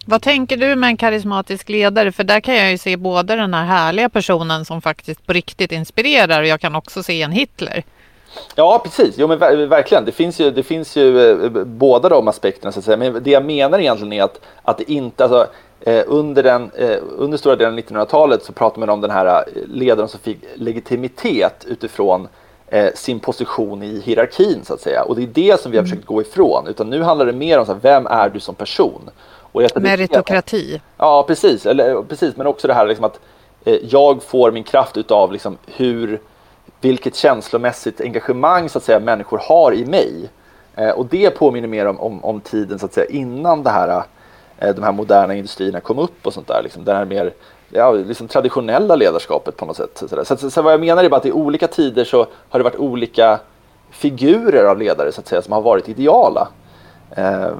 Vad 0.06 0.22
tänker 0.22 0.58
du 0.58 0.76
med 0.76 0.88
en 0.88 0.98
karismatisk 0.98 1.70
ledare? 1.70 2.12
För 2.12 2.24
där 2.24 2.40
kan 2.40 2.56
jag 2.56 2.72
ju 2.72 2.78
se 2.78 2.98
både 2.98 3.36
den 3.36 3.54
här 3.54 3.66
härliga 3.66 4.10
personen 4.10 4.66
som 4.66 4.82
faktiskt 4.82 5.26
på 5.26 5.34
riktigt 5.34 5.72
inspirerar 5.72 6.42
och 6.42 6.48
jag 6.48 6.62
kan 6.62 6.76
också 6.76 7.04
se 7.04 7.22
en 7.22 7.32
Hitler. 7.32 7.84
Ja, 8.56 8.82
precis. 8.84 9.16
Jo, 9.18 9.28
men 9.28 9.40
ver 9.40 9.66
verkligen. 9.66 10.06
Det 10.06 10.12
finns 10.12 10.40
ju, 10.40 10.52
det 10.52 10.64
finns 10.64 10.96
ju 10.96 11.32
eh, 11.32 11.50
båda 11.66 12.10
de 12.10 12.28
aspekterna. 12.28 12.72
Så 12.72 12.80
att 12.80 12.86
säga. 12.86 12.98
Men 12.98 13.24
det 13.24 13.32
jag 13.32 13.46
menar 13.46 13.80
egentligen 13.80 14.14
är 14.14 14.24
att, 14.24 14.40
att 14.64 14.78
det 14.78 14.92
inte... 14.92 15.24
Alltså, 15.24 15.48
eh, 15.82 16.04
under, 16.08 16.44
den, 16.44 16.72
eh, 16.76 16.98
under 17.18 17.38
stora 17.38 17.56
delen 17.56 17.74
av 17.74 17.80
1900-talet 17.80 18.44
så 18.44 18.54
pratar 18.54 18.80
man 18.80 18.90
om 18.90 19.02
den 19.02 19.12
här 19.12 19.26
eh, 19.26 19.44
ledaren 19.68 20.10
som 20.10 20.20
fick 20.20 20.38
legitimitet 20.56 21.66
utifrån 21.68 22.22
eh, 22.22 22.28
sin 22.96 23.20
position 23.20 23.84
i 23.84 24.00
hierarkin 24.00 24.66
så 24.66 24.74
att 24.74 24.82
säga. 24.82 25.04
Och 25.04 25.16
det 25.16 25.24
är 25.24 25.28
det 25.28 25.62
som 25.62 25.72
vi 25.72 25.78
har 25.78 25.84
mm. 25.84 25.90
försökt 25.90 26.08
gå 26.08 26.22
ifrån. 26.22 26.68
Utan 26.68 26.90
nu 26.90 27.02
handlar 27.02 27.26
det 27.26 27.34
mer 27.34 27.60
om 27.60 27.66
så 27.66 27.74
här, 27.74 27.80
vem 27.80 28.08
är 28.08 28.30
du 28.30 28.40
som 28.40 28.56
person? 28.56 29.10
Meritokrati. 29.76 30.82
Ja, 30.98 31.24
precis. 31.28 31.66
Eller, 31.66 32.02
precis. 32.02 32.38
Men 32.38 32.48
också 32.48 32.68
det 32.68 32.74
här 32.74 32.88
liksom 32.88 33.06
att 33.06 33.20
eh, 33.66 33.78
jag 33.90 34.24
får 34.24 34.52
min 34.52 34.64
kraft 34.64 34.98
utav 34.98 35.32
liksom 35.32 35.58
hur, 35.66 36.20
vilket 36.82 37.16
känslomässigt 37.16 38.02
engagemang 38.02 38.70
så 38.70 38.78
att 38.78 38.84
säga, 38.84 39.00
människor 39.00 39.38
har 39.38 39.74
i 39.74 39.86
mig. 39.86 40.30
Eh, 40.76 40.90
och 40.90 41.06
det 41.06 41.30
påminner 41.30 41.68
mer 41.68 41.86
om, 41.86 42.00
om, 42.00 42.24
om, 42.24 42.42
tiden 42.42 42.80
så 42.80 42.86
att 42.86 42.94
säga, 42.94 43.08
innan 43.10 43.64
det 43.64 43.70
här, 43.70 44.04
eh, 44.58 44.76
de 44.76 44.84
här 44.84 44.92
moderna 44.92 45.36
industrierna 45.36 45.80
kom 45.80 46.00
upp 46.00 46.28
och 46.28 46.34
sånt 46.34 46.48
där. 46.48 46.62
Liksom, 46.64 46.84
det 46.84 46.94
här 46.94 47.06
mer 47.06 47.34
ja, 47.74 47.92
liksom 47.92 48.28
traditionella 48.28 48.96
ledarskapet 48.96 49.58
på 49.58 49.66
något 49.66 49.78
sätt. 49.78 50.04
Så, 50.10 50.38
så, 50.38 50.50
så, 50.50 50.62
vad 50.62 50.74
jag 50.74 50.80
menar 50.80 51.04
är 51.04 51.10
bara 51.10 51.18
att 51.18 51.26
i 51.26 51.32
olika 51.32 51.68
tider 51.68 52.06
så 52.06 52.28
har 52.50 52.60
det 52.60 52.64
varit 52.64 52.76
olika 52.76 53.40
figurer 53.92 54.66
av 54.66 54.80
ledare 54.80 55.12
så 55.12 55.22
att 55.22 55.28
säga 55.28 55.42
som 55.42 55.54
har 55.54 55.62
varit 55.62 55.90
ideala. 55.90 56.48
Eh, 57.12 57.52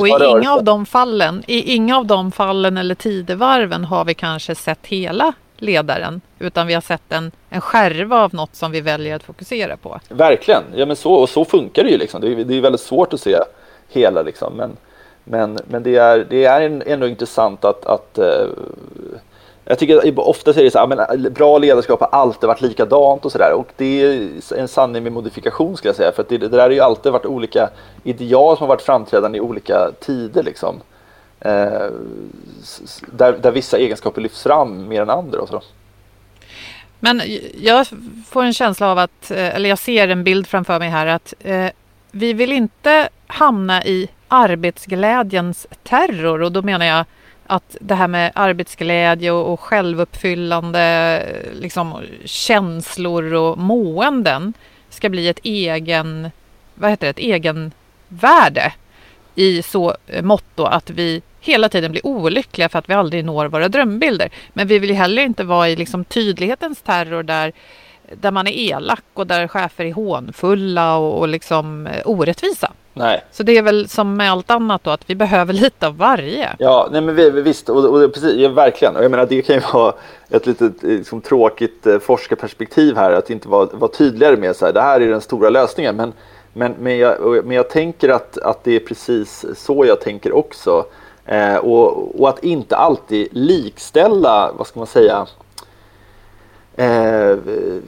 och 0.00 0.08
i 0.08 0.10
inga 0.10 0.52
av 0.52 0.64
de 0.64 0.86
fallen, 0.86 1.42
i 1.46 1.74
inga 1.74 1.96
av 1.96 2.06
de 2.06 2.32
fallen 2.32 2.76
eller 2.76 2.94
tidevarven 2.94 3.84
har 3.84 4.04
vi 4.04 4.14
kanske 4.14 4.54
sett 4.54 4.86
hela 4.86 5.32
ledaren 5.56 6.20
utan 6.38 6.66
vi 6.66 6.74
har 6.74 6.80
sett 6.80 7.12
en, 7.12 7.32
en 7.48 7.60
skärva 7.60 8.24
av 8.24 8.34
något 8.34 8.54
som 8.54 8.72
vi 8.72 8.80
väljer 8.80 9.16
att 9.16 9.22
fokusera 9.22 9.76
på. 9.76 10.00
Verkligen, 10.08 10.62
ja 10.74 10.86
men 10.86 10.96
så, 10.96 11.12
och 11.12 11.28
så 11.28 11.44
funkar 11.44 11.84
det 11.84 11.90
ju 11.90 11.98
liksom. 11.98 12.20
Det 12.20 12.32
är, 12.32 12.44
det 12.44 12.54
är 12.54 12.60
väldigt 12.60 12.80
svårt 12.80 13.12
att 13.12 13.20
se 13.20 13.36
hela 13.88 14.22
liksom. 14.22 14.52
Men, 14.54 14.76
men, 15.30 15.58
men 15.64 15.82
det 15.82 15.96
är, 15.96 16.26
det 16.30 16.44
är 16.44 16.82
ändå 16.86 17.06
intressant 17.06 17.64
att, 17.64 17.86
att 17.86 18.18
uh, 18.18 18.48
jag 19.64 19.78
tycker 19.78 20.18
ofta 20.18 20.52
säger 20.52 20.64
det 20.64 20.70
så 20.70 20.78
här, 20.78 20.84
ah, 20.84 20.88
men 20.88 21.24
eh, 21.24 21.32
bra 21.32 21.58
ledarskap 21.58 22.00
har 22.00 22.08
alltid 22.08 22.46
varit 22.46 22.60
likadant 22.60 23.24
och 23.24 23.32
sådär. 23.32 23.52
Och 23.52 23.68
det 23.76 24.02
är 24.02 24.28
en 24.56 24.68
sanning 24.68 25.02
med 25.02 25.12
modifikation 25.12 25.76
skulle 25.76 25.88
jag 25.88 25.96
säga. 25.96 26.12
För 26.12 26.24
det, 26.28 26.38
det 26.38 26.48
där 26.48 26.58
har 26.58 26.70
ju 26.70 26.80
alltid 26.80 27.12
varit 27.12 27.26
olika 27.26 27.70
ideal 28.04 28.56
som 28.56 28.64
har 28.64 28.68
varit 28.68 28.82
framträdande 28.82 29.38
i 29.38 29.40
olika 29.40 29.90
tider 30.00 30.42
liksom. 30.42 30.80
Eh, 31.40 31.90
där, 33.06 33.32
där 33.42 33.50
vissa 33.50 33.78
egenskaper 33.78 34.20
lyfts 34.20 34.42
fram 34.42 34.88
mer 34.88 35.02
än 35.02 35.10
andra 35.10 35.40
och 35.40 35.48
så. 35.48 35.62
Men 37.00 37.22
jag 37.60 37.86
får 38.26 38.42
en 38.42 38.54
känsla 38.54 38.90
av 38.90 38.98
att, 38.98 39.30
eh, 39.30 39.54
eller 39.54 39.68
jag 39.68 39.78
ser 39.78 40.08
en 40.08 40.24
bild 40.24 40.46
framför 40.46 40.78
mig 40.78 40.88
här 40.88 41.06
att 41.06 41.34
eh, 41.40 41.66
vi 42.10 42.32
vill 42.32 42.52
inte 42.52 43.08
hamna 43.26 43.84
i 43.84 44.08
arbetsglädjens 44.28 45.66
terror 45.82 46.42
och 46.42 46.52
då 46.52 46.62
menar 46.62 46.86
jag 46.86 47.04
att 47.46 47.76
det 47.80 47.94
här 47.94 48.08
med 48.08 48.32
arbetsglädje 48.34 49.30
och, 49.30 49.52
och 49.52 49.60
självuppfyllande 49.60 51.26
liksom, 51.60 52.02
känslor 52.24 53.34
och 53.34 53.58
måenden 53.58 54.52
ska 54.90 55.08
bli 55.08 55.28
ett 55.28 55.40
egen, 55.42 56.30
vad 56.74 56.90
heter 56.90 57.06
det, 57.06 57.10
ett 57.10 57.18
egenvärde 57.18 58.72
i 59.34 59.62
så 59.62 59.96
mått 60.22 60.44
att 60.56 60.90
vi 60.90 61.22
hela 61.40 61.68
tiden 61.68 61.92
blir 61.92 62.06
olyckliga 62.06 62.68
för 62.68 62.78
att 62.78 62.88
vi 62.88 62.94
aldrig 62.94 63.24
når 63.24 63.46
våra 63.46 63.68
drömbilder. 63.68 64.30
Men 64.52 64.66
vi 64.66 64.78
vill 64.78 64.90
ju 64.90 64.96
heller 64.96 65.22
inte 65.22 65.44
vara 65.44 65.68
i 65.68 65.76
liksom 65.76 66.04
tydlighetens 66.04 66.82
terror 66.82 67.22
där, 67.22 67.52
där 68.14 68.30
man 68.30 68.46
är 68.46 68.52
elak 68.52 69.04
och 69.14 69.26
där 69.26 69.48
chefer 69.48 69.84
är 69.84 69.92
hånfulla 69.92 70.96
och, 70.96 71.18
och 71.18 71.28
liksom 71.28 71.86
eh, 71.86 72.02
orättvisa. 72.04 72.72
Nej. 72.98 73.24
Så 73.32 73.42
det 73.42 73.58
är 73.58 73.62
väl 73.62 73.88
som 73.88 74.16
med 74.16 74.30
allt 74.30 74.50
annat 74.50 74.84
då, 74.84 74.90
att 74.90 75.10
vi 75.10 75.14
behöver 75.14 75.52
lite 75.52 75.86
av 75.86 75.96
varje. 75.96 76.56
Ja, 76.58 76.88
nej 76.92 77.00
men 77.00 77.14
vi, 77.14 77.30
visst, 77.30 77.68
och, 77.68 77.84
och 77.84 78.14
precis, 78.14 78.36
ja, 78.36 78.48
verkligen. 78.48 78.96
Och 78.96 79.04
jag 79.04 79.10
menar, 79.10 79.26
det 79.26 79.42
kan 79.42 79.56
ju 79.56 79.62
vara 79.72 79.94
ett 80.30 80.46
litet 80.46 80.82
liksom, 80.82 81.20
tråkigt 81.20 81.86
eh, 81.86 81.98
forskarperspektiv 81.98 82.96
här, 82.96 83.12
att 83.12 83.30
inte 83.30 83.48
vara, 83.48 83.68
vara 83.72 83.90
tydligare 83.90 84.36
med 84.36 84.56
så 84.56 84.66
här, 84.66 84.72
det 84.72 84.80
här 84.80 85.00
är 85.00 85.08
den 85.08 85.20
stora 85.20 85.50
lösningen. 85.50 85.96
Men, 85.96 86.12
men, 86.52 86.74
men, 86.80 86.98
jag, 86.98 87.44
men 87.44 87.56
jag 87.56 87.70
tänker 87.70 88.08
att, 88.08 88.38
att 88.38 88.64
det 88.64 88.76
är 88.76 88.80
precis 88.80 89.44
så 89.56 89.84
jag 89.86 90.00
tänker 90.00 90.32
också. 90.32 90.84
Eh, 91.26 91.56
och, 91.56 92.20
och 92.20 92.28
att 92.28 92.44
inte 92.44 92.76
alltid 92.76 93.28
likställa, 93.30 94.52
vad 94.58 94.66
ska 94.66 94.80
man 94.80 94.86
säga, 94.86 95.16
eh, 95.16 95.26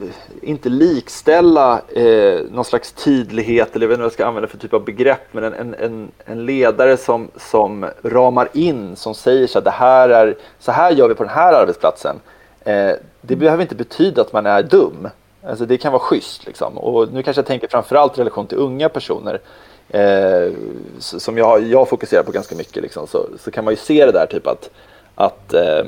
Eh, 0.01 0.49
inte 0.49 0.69
likställa 0.69 1.81
eh, 1.95 2.39
någon 2.51 2.65
slags 2.65 2.91
tydlighet 2.91 3.75
eller 3.75 3.83
jag 3.83 3.89
vet 3.89 3.95
inte 3.95 4.01
vad 4.01 4.05
jag 4.05 4.13
ska 4.13 4.25
använda 4.25 4.47
för 4.47 4.57
typ 4.57 4.73
av 4.73 4.85
begrepp 4.85 5.21
men 5.31 5.43
en, 5.43 5.73
en, 5.73 6.11
en 6.25 6.45
ledare 6.45 6.97
som, 6.97 7.27
som 7.37 7.85
ramar 8.03 8.49
in, 8.53 8.95
som 8.95 9.15
säger 9.15 9.47
så 9.47 9.59
här, 9.59 9.63
det 9.63 9.71
här 9.71 10.09
är, 10.09 10.35
så 10.59 10.71
här 10.71 10.91
gör 10.91 11.07
vi 11.07 11.15
på 11.15 11.23
den 11.23 11.33
här 11.33 11.53
arbetsplatsen. 11.53 12.15
Eh, 12.63 12.91
det 13.21 13.35
behöver 13.35 13.61
inte 13.61 13.75
betyda 13.75 14.21
att 14.21 14.33
man 14.33 14.45
är 14.45 14.63
dum. 14.63 15.09
Alltså 15.43 15.65
det 15.65 15.77
kan 15.77 15.91
vara 15.91 16.01
schysst 16.01 16.45
liksom. 16.45 16.77
Och 16.77 17.13
nu 17.13 17.23
kanske 17.23 17.39
jag 17.39 17.47
tänker 17.47 17.67
framförallt 17.67 18.17
i 18.17 18.21
relation 18.21 18.47
till 18.47 18.57
unga 18.57 18.89
personer. 18.89 19.39
Eh, 19.89 20.53
som 20.99 21.37
jag, 21.37 21.63
jag 21.63 21.89
fokuserar 21.89 22.23
på 22.23 22.31
ganska 22.31 22.55
mycket 22.55 22.83
liksom, 22.83 23.07
så, 23.07 23.25
så 23.39 23.51
kan 23.51 23.63
man 23.63 23.73
ju 23.73 23.77
se 23.77 24.05
det 24.05 24.11
där 24.11 24.25
typ 24.25 24.47
att, 24.47 24.69
att 25.15 25.53
Eh, 25.53 25.85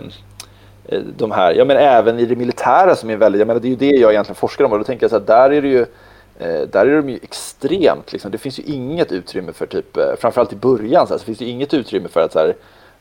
Eh, 0.85 1.01
de 1.17 1.31
här, 1.31 1.53
ja 1.53 1.65
men 1.65 1.77
även 1.77 2.19
i 2.19 2.25
det 2.25 2.35
militära 2.35 2.95
som 2.95 3.09
är 3.09 3.15
väldigt, 3.15 3.39
jag 3.39 3.47
menar 3.47 3.59
det 3.59 3.67
är 3.67 3.69
ju 3.69 3.75
det 3.75 3.85
jag 3.99 4.11
egentligen 4.11 4.35
forskar 4.35 4.65
om 4.65 4.71
och 4.71 4.77
då 4.77 4.83
tänker 4.83 5.03
jag 5.03 5.11
så 5.11 5.17
här, 5.17 5.25
där 5.25 5.49
är 5.51 5.61
det 5.61 5.67
ju 5.67 5.81
eh, 6.39 6.67
där 6.71 6.85
är 6.85 6.95
de 6.95 7.09
ju 7.09 7.19
extremt, 7.21 8.13
liksom. 8.13 8.31
det 8.31 8.37
finns 8.37 8.59
ju 8.59 8.63
inget 8.63 9.11
utrymme 9.11 9.53
för 9.53 9.65
typ, 9.65 9.97
eh, 9.97 10.03
framförallt 10.19 10.53
i 10.53 10.55
början 10.55 11.07
så, 11.07 11.13
här, 11.13 11.19
så 11.19 11.25
finns 11.25 11.37
det 11.37 11.45
ju 11.45 11.51
inget 11.51 11.73
utrymme 11.73 12.07
för 12.07 12.21
att 12.21 12.33
så 12.33 12.39
här, 12.39 12.55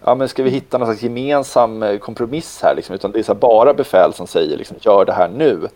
ja 0.04 0.14
men 0.14 0.28
ska 0.28 0.42
vi 0.42 0.50
hitta 0.50 0.78
någon 0.78 0.86
slags 0.86 1.02
gemensam 1.02 1.98
kompromiss 2.00 2.60
här 2.62 2.74
liksom, 2.74 2.94
utan 2.94 3.12
det 3.12 3.18
är 3.18 3.22
så 3.22 3.32
här, 3.32 3.40
bara 3.40 3.74
befäl 3.74 4.12
som 4.14 4.26
säger 4.26 4.56
liksom, 4.56 4.76
gör 4.80 5.04
det 5.04 5.12
här 5.12 5.28
nu. 5.28 5.68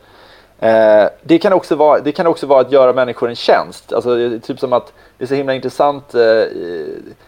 Eh, 0.60 1.08
det, 1.22 1.38
kan 1.38 1.52
också 1.52 1.74
vara, 1.74 2.00
det 2.00 2.12
kan 2.12 2.26
också 2.26 2.46
vara 2.46 2.60
att 2.60 2.72
göra 2.72 2.92
människor 2.92 3.28
en 3.28 3.36
tjänst. 3.36 3.92
Alltså, 3.92 4.38
typ 4.42 4.60
som 4.60 4.72
att 4.72 4.92
det 5.18 5.24
är 5.24 5.28
så 5.28 5.34
himla 5.34 5.54
intressant. 5.54 6.14
Eh, 6.14 6.42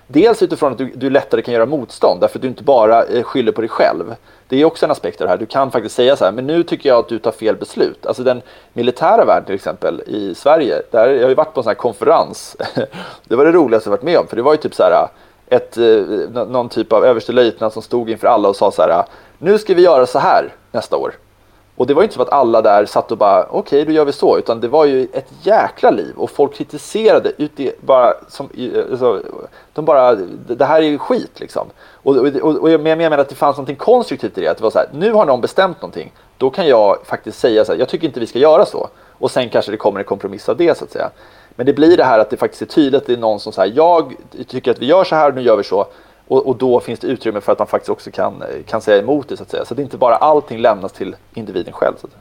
dels 0.07 0.43
utifrån 0.43 0.72
att 0.72 0.79
du, 0.79 0.93
du 0.95 1.11
lättare 1.11 1.43
kan 1.43 1.55
göra 1.55 1.66
motstånd 1.66 2.20
därför 2.20 2.39
att 2.39 2.43
du 2.43 2.49
inte 2.49 2.62
bara 2.62 3.05
eh, 3.05 3.22
skyller 3.22 3.53
på 3.53 3.61
dig 3.61 3.70
själv. 3.70 4.14
Det 4.49 4.61
är 4.61 4.64
också 4.64 4.87
en 4.87 4.91
aspekt 4.91 5.20
av 5.20 5.26
det 5.26 5.31
här. 5.31 5.39
Du 5.39 5.47
kan 5.47 5.70
faktiskt 5.70 5.95
säga 5.95 6.16
så 6.16 6.24
här, 6.24 6.33
men 6.33 6.47
nu 6.47 6.62
tycker 6.62 6.89
jag 6.89 6.99
att 6.99 7.09
du 7.09 7.18
tar 7.18 7.33
fel 7.33 7.57
beslut. 7.57 8.07
Alltså 8.07 8.22
den 8.22 8.43
militära 8.72 9.24
världen 9.24 9.45
till 9.45 9.55
exempel 9.55 10.03
i 10.07 10.35
Sverige. 10.35 10.83
Där, 10.91 11.09
jag 11.09 11.22
har 11.22 11.29
ju 11.29 11.35
varit 11.35 11.55
på 11.55 11.61
en 11.61 11.64
sån 11.64 11.70
här 11.70 11.74
konferens. 11.74 12.57
det 13.24 13.37
var 13.37 13.45
det 13.45 13.53
roligaste 13.53 13.89
jag 13.89 13.97
varit 13.97 14.03
med 14.03 14.18
om. 14.18 14.26
För 14.26 14.37
det 14.37 14.43
var 14.43 14.53
ju 14.53 14.59
typ 14.59 14.74
så 14.74 14.83
här 14.83 14.93
eh, 14.93 15.09
ett, 15.57 15.76
eh, 15.76 16.45
någon 16.47 16.68
typ 16.68 16.93
av 16.93 17.05
överstelöjtnant 17.05 17.72
som 17.72 17.83
stod 17.83 18.11
inför 18.11 18.26
alla 18.26 18.49
och 18.49 18.57
sa 18.57 18.70
så 18.70 18.83
här. 18.83 19.05
Nu 19.39 19.59
ska 19.59 19.74
vi 19.74 19.83
göra 19.83 20.07
så 20.07 20.18
här 20.18 20.53
nästa 20.72 20.97
år. 20.97 21.14
Och 21.79 21.87
det 21.87 21.95
var 21.95 22.03
ju 22.03 22.05
inte 22.05 22.14
som 22.14 22.22
att 22.22 22.33
alla 22.33 22.62
där 22.62 22.87
satt 22.87 23.12
och 23.12 23.18
bara 23.18 23.43
okej, 23.43 23.59
okay, 23.59 23.85
då 23.85 23.93
gör 23.93 24.05
vi 24.05 24.12
så, 24.12 24.39
utan 24.39 24.61
det 24.61 24.68
var 24.68 24.85
ju 24.85 25.09
ett 25.12 25.33
jäkla 25.43 25.91
liv 25.91 26.14
och 26.16 26.31
folk 26.31 26.55
kritiserade 26.55 27.33
ut 27.37 27.81
bara 27.81 28.14
som, 28.29 28.49
alltså, 28.91 29.22
de 29.72 29.85
bara, 29.85 30.14
det 30.47 30.64
här 30.64 30.83
är 30.83 30.87
ju 30.87 30.99
skit 30.99 31.41
liksom. 31.41 31.66
Och, 32.03 32.16
och, 32.16 32.26
och, 32.26 32.57
och 32.57 32.70
jag 32.70 32.81
menar 32.81 33.18
att 33.18 33.29
det 33.29 33.35
fanns 33.35 33.59
något 33.59 33.79
konstruktivt 33.79 34.39
i 34.39 34.41
det, 34.41 34.49
att 34.49 34.57
det 34.57 34.62
var 34.62 34.70
så 34.70 34.79
här, 34.79 34.89
nu 34.93 35.12
har 35.12 35.26
någon 35.26 35.41
bestämt 35.41 35.83
någonting, 35.83 36.12
då 36.39 36.51
kan 36.51 36.66
jag 36.66 36.97
faktiskt 37.05 37.39
säga 37.39 37.64
så 37.64 37.72
här, 37.72 37.79
jag 37.79 37.89
tycker 37.89 38.07
inte 38.07 38.20
vi 38.20 38.26
ska 38.26 38.39
göra 38.39 38.64
så. 38.64 38.89
Och 39.12 39.31
sen 39.31 39.49
kanske 39.49 39.70
det 39.70 39.76
kommer 39.76 40.01
en 40.01 40.07
kompromiss 40.07 40.49
av 40.49 40.57
det 40.57 40.79
så 40.79 40.85
att 40.85 40.91
säga. 40.91 41.11
Men 41.57 41.66
det 41.66 41.72
blir 41.72 41.97
det 41.97 42.05
här 42.05 42.18
att 42.18 42.31
det 42.31 42.37
faktiskt 42.37 42.62
är 42.62 42.66
tydligt 42.66 43.03
att 43.03 43.07
det 43.07 43.12
är 43.12 43.16
någon 43.16 43.41
som 43.41 43.53
säger 43.53 43.76
jag 43.76 44.14
tycker 44.49 44.70
att 44.70 44.79
vi 44.79 44.87
gör 44.87 45.05
så 45.05 45.14
här, 45.14 45.33
nu 45.33 45.43
gör 45.43 45.57
vi 45.57 45.64
så. 45.64 45.87
Och, 46.29 46.47
och, 46.47 46.57
då 46.57 46.81
finns 46.81 47.01
det 47.01 47.07
utrymme 47.07 47.41
för 47.41 47.53
att 47.53 47.59
man 47.59 47.68
faktiskt 47.68 47.91
också 47.91 48.11
kan, 48.11 48.45
kan 48.66 48.81
säga 48.81 49.03
emot 49.03 49.29
det 49.29 49.37
så 49.37 49.43
att 49.43 49.51
säga. 49.51 49.64
Så 49.64 49.74
det 49.74 49.83
är 49.83 49.85
inte 49.85 49.97
bara 49.97 50.16
allting 50.16 50.59
lämnas 50.59 50.93
till 50.93 51.16
individen 51.35 51.72
själv. 51.72 51.95
Att. 52.03 52.16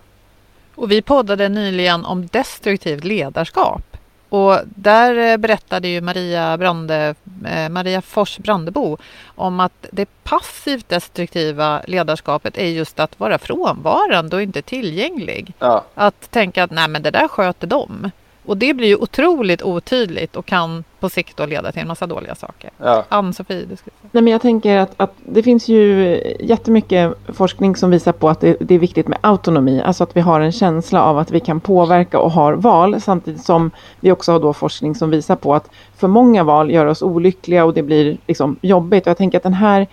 Och 0.75 0.91
vi 0.91 1.01
poddade 1.01 1.49
nyligen 1.49 2.05
om 2.05 2.27
destruktivt 2.27 3.03
ledarskap. 3.03 3.97
Och 4.29 4.59
där 4.65 5.31
eh, 5.31 5.37
berättade 5.37 5.87
ju 5.87 6.01
Maria, 6.01 6.57
Brande, 6.57 7.15
eh, 7.45 7.69
Maria 7.69 8.01
Fors 8.01 8.37
Brandebo 8.37 8.97
om 9.35 9.59
att 9.59 9.85
det 9.91 10.09
passivt 10.23 10.89
destruktiva 10.89 11.81
ledarskapet 11.87 12.57
är 12.57 12.67
just 12.67 12.99
att 12.99 13.19
vara 13.19 13.37
frånvarande 13.37 14.35
och 14.35 14.41
inte 14.41 14.61
tillgänglig. 14.61 15.53
Ja. 15.59 15.83
Att 15.93 16.31
tänka 16.31 16.63
att 16.63 16.71
nej 16.71 16.87
men 16.87 17.01
det 17.01 17.11
där 17.11 17.27
sköter 17.27 17.67
de. 17.67 18.11
Och 18.47 18.57
det 18.57 18.73
blir 18.73 18.87
ju 18.87 18.95
otroligt 18.95 19.61
otydligt 19.61 20.35
och 20.35 20.45
kan 20.45 20.83
på 20.99 21.09
sikt 21.09 21.37
då 21.37 21.45
leda 21.45 21.71
till 21.71 21.81
en 21.81 21.87
massa 21.87 22.07
dåliga 22.07 22.35
saker. 22.35 22.69
Ja. 22.77 23.05
Ann-Sofie, 23.09 23.65
du 23.69 23.75
ska 23.75 23.91
Nej, 24.11 24.23
men 24.23 24.31
jag 24.31 24.41
tänker 24.41 24.77
att, 24.77 24.93
att 24.97 25.13
det 25.25 25.43
finns 25.43 25.67
ju 25.67 26.15
jättemycket 26.39 27.13
forskning 27.27 27.75
som 27.75 27.91
visar 27.91 28.11
på 28.11 28.29
att 28.29 28.41
det, 28.41 28.57
det, 28.59 28.75
är 28.75 28.79
viktigt 28.79 29.07
med 29.07 29.17
autonomi. 29.21 29.81
Alltså 29.81 30.03
att 30.03 30.15
vi 30.17 30.21
har 30.21 30.41
en 30.41 30.51
känsla 30.51 31.03
av 31.03 31.17
att 31.17 31.31
vi 31.31 31.39
kan 31.39 31.59
påverka 31.59 32.19
och 32.19 32.31
har 32.31 32.53
val. 32.53 33.01
Samtidigt 33.01 33.43
som 33.43 33.71
vi 33.99 34.11
också 34.11 34.31
har 34.31 34.39
då 34.39 34.53
forskning 34.53 34.95
som 34.95 35.09
visar 35.09 35.35
på 35.35 35.55
att 35.55 35.69
för 35.97 36.07
många 36.07 36.43
val 36.43 36.71
gör 36.71 36.85
oss 36.85 37.01
olyckliga 37.01 37.65
och 37.65 37.73
det 37.73 37.83
blir 37.83 38.17
liksom 38.27 38.55
jobbigt. 38.61 39.03
Och 39.03 39.09
jag 39.09 39.17
tänker 39.17 39.37
att 39.37 39.43
den 39.43 39.53
här 39.53 39.87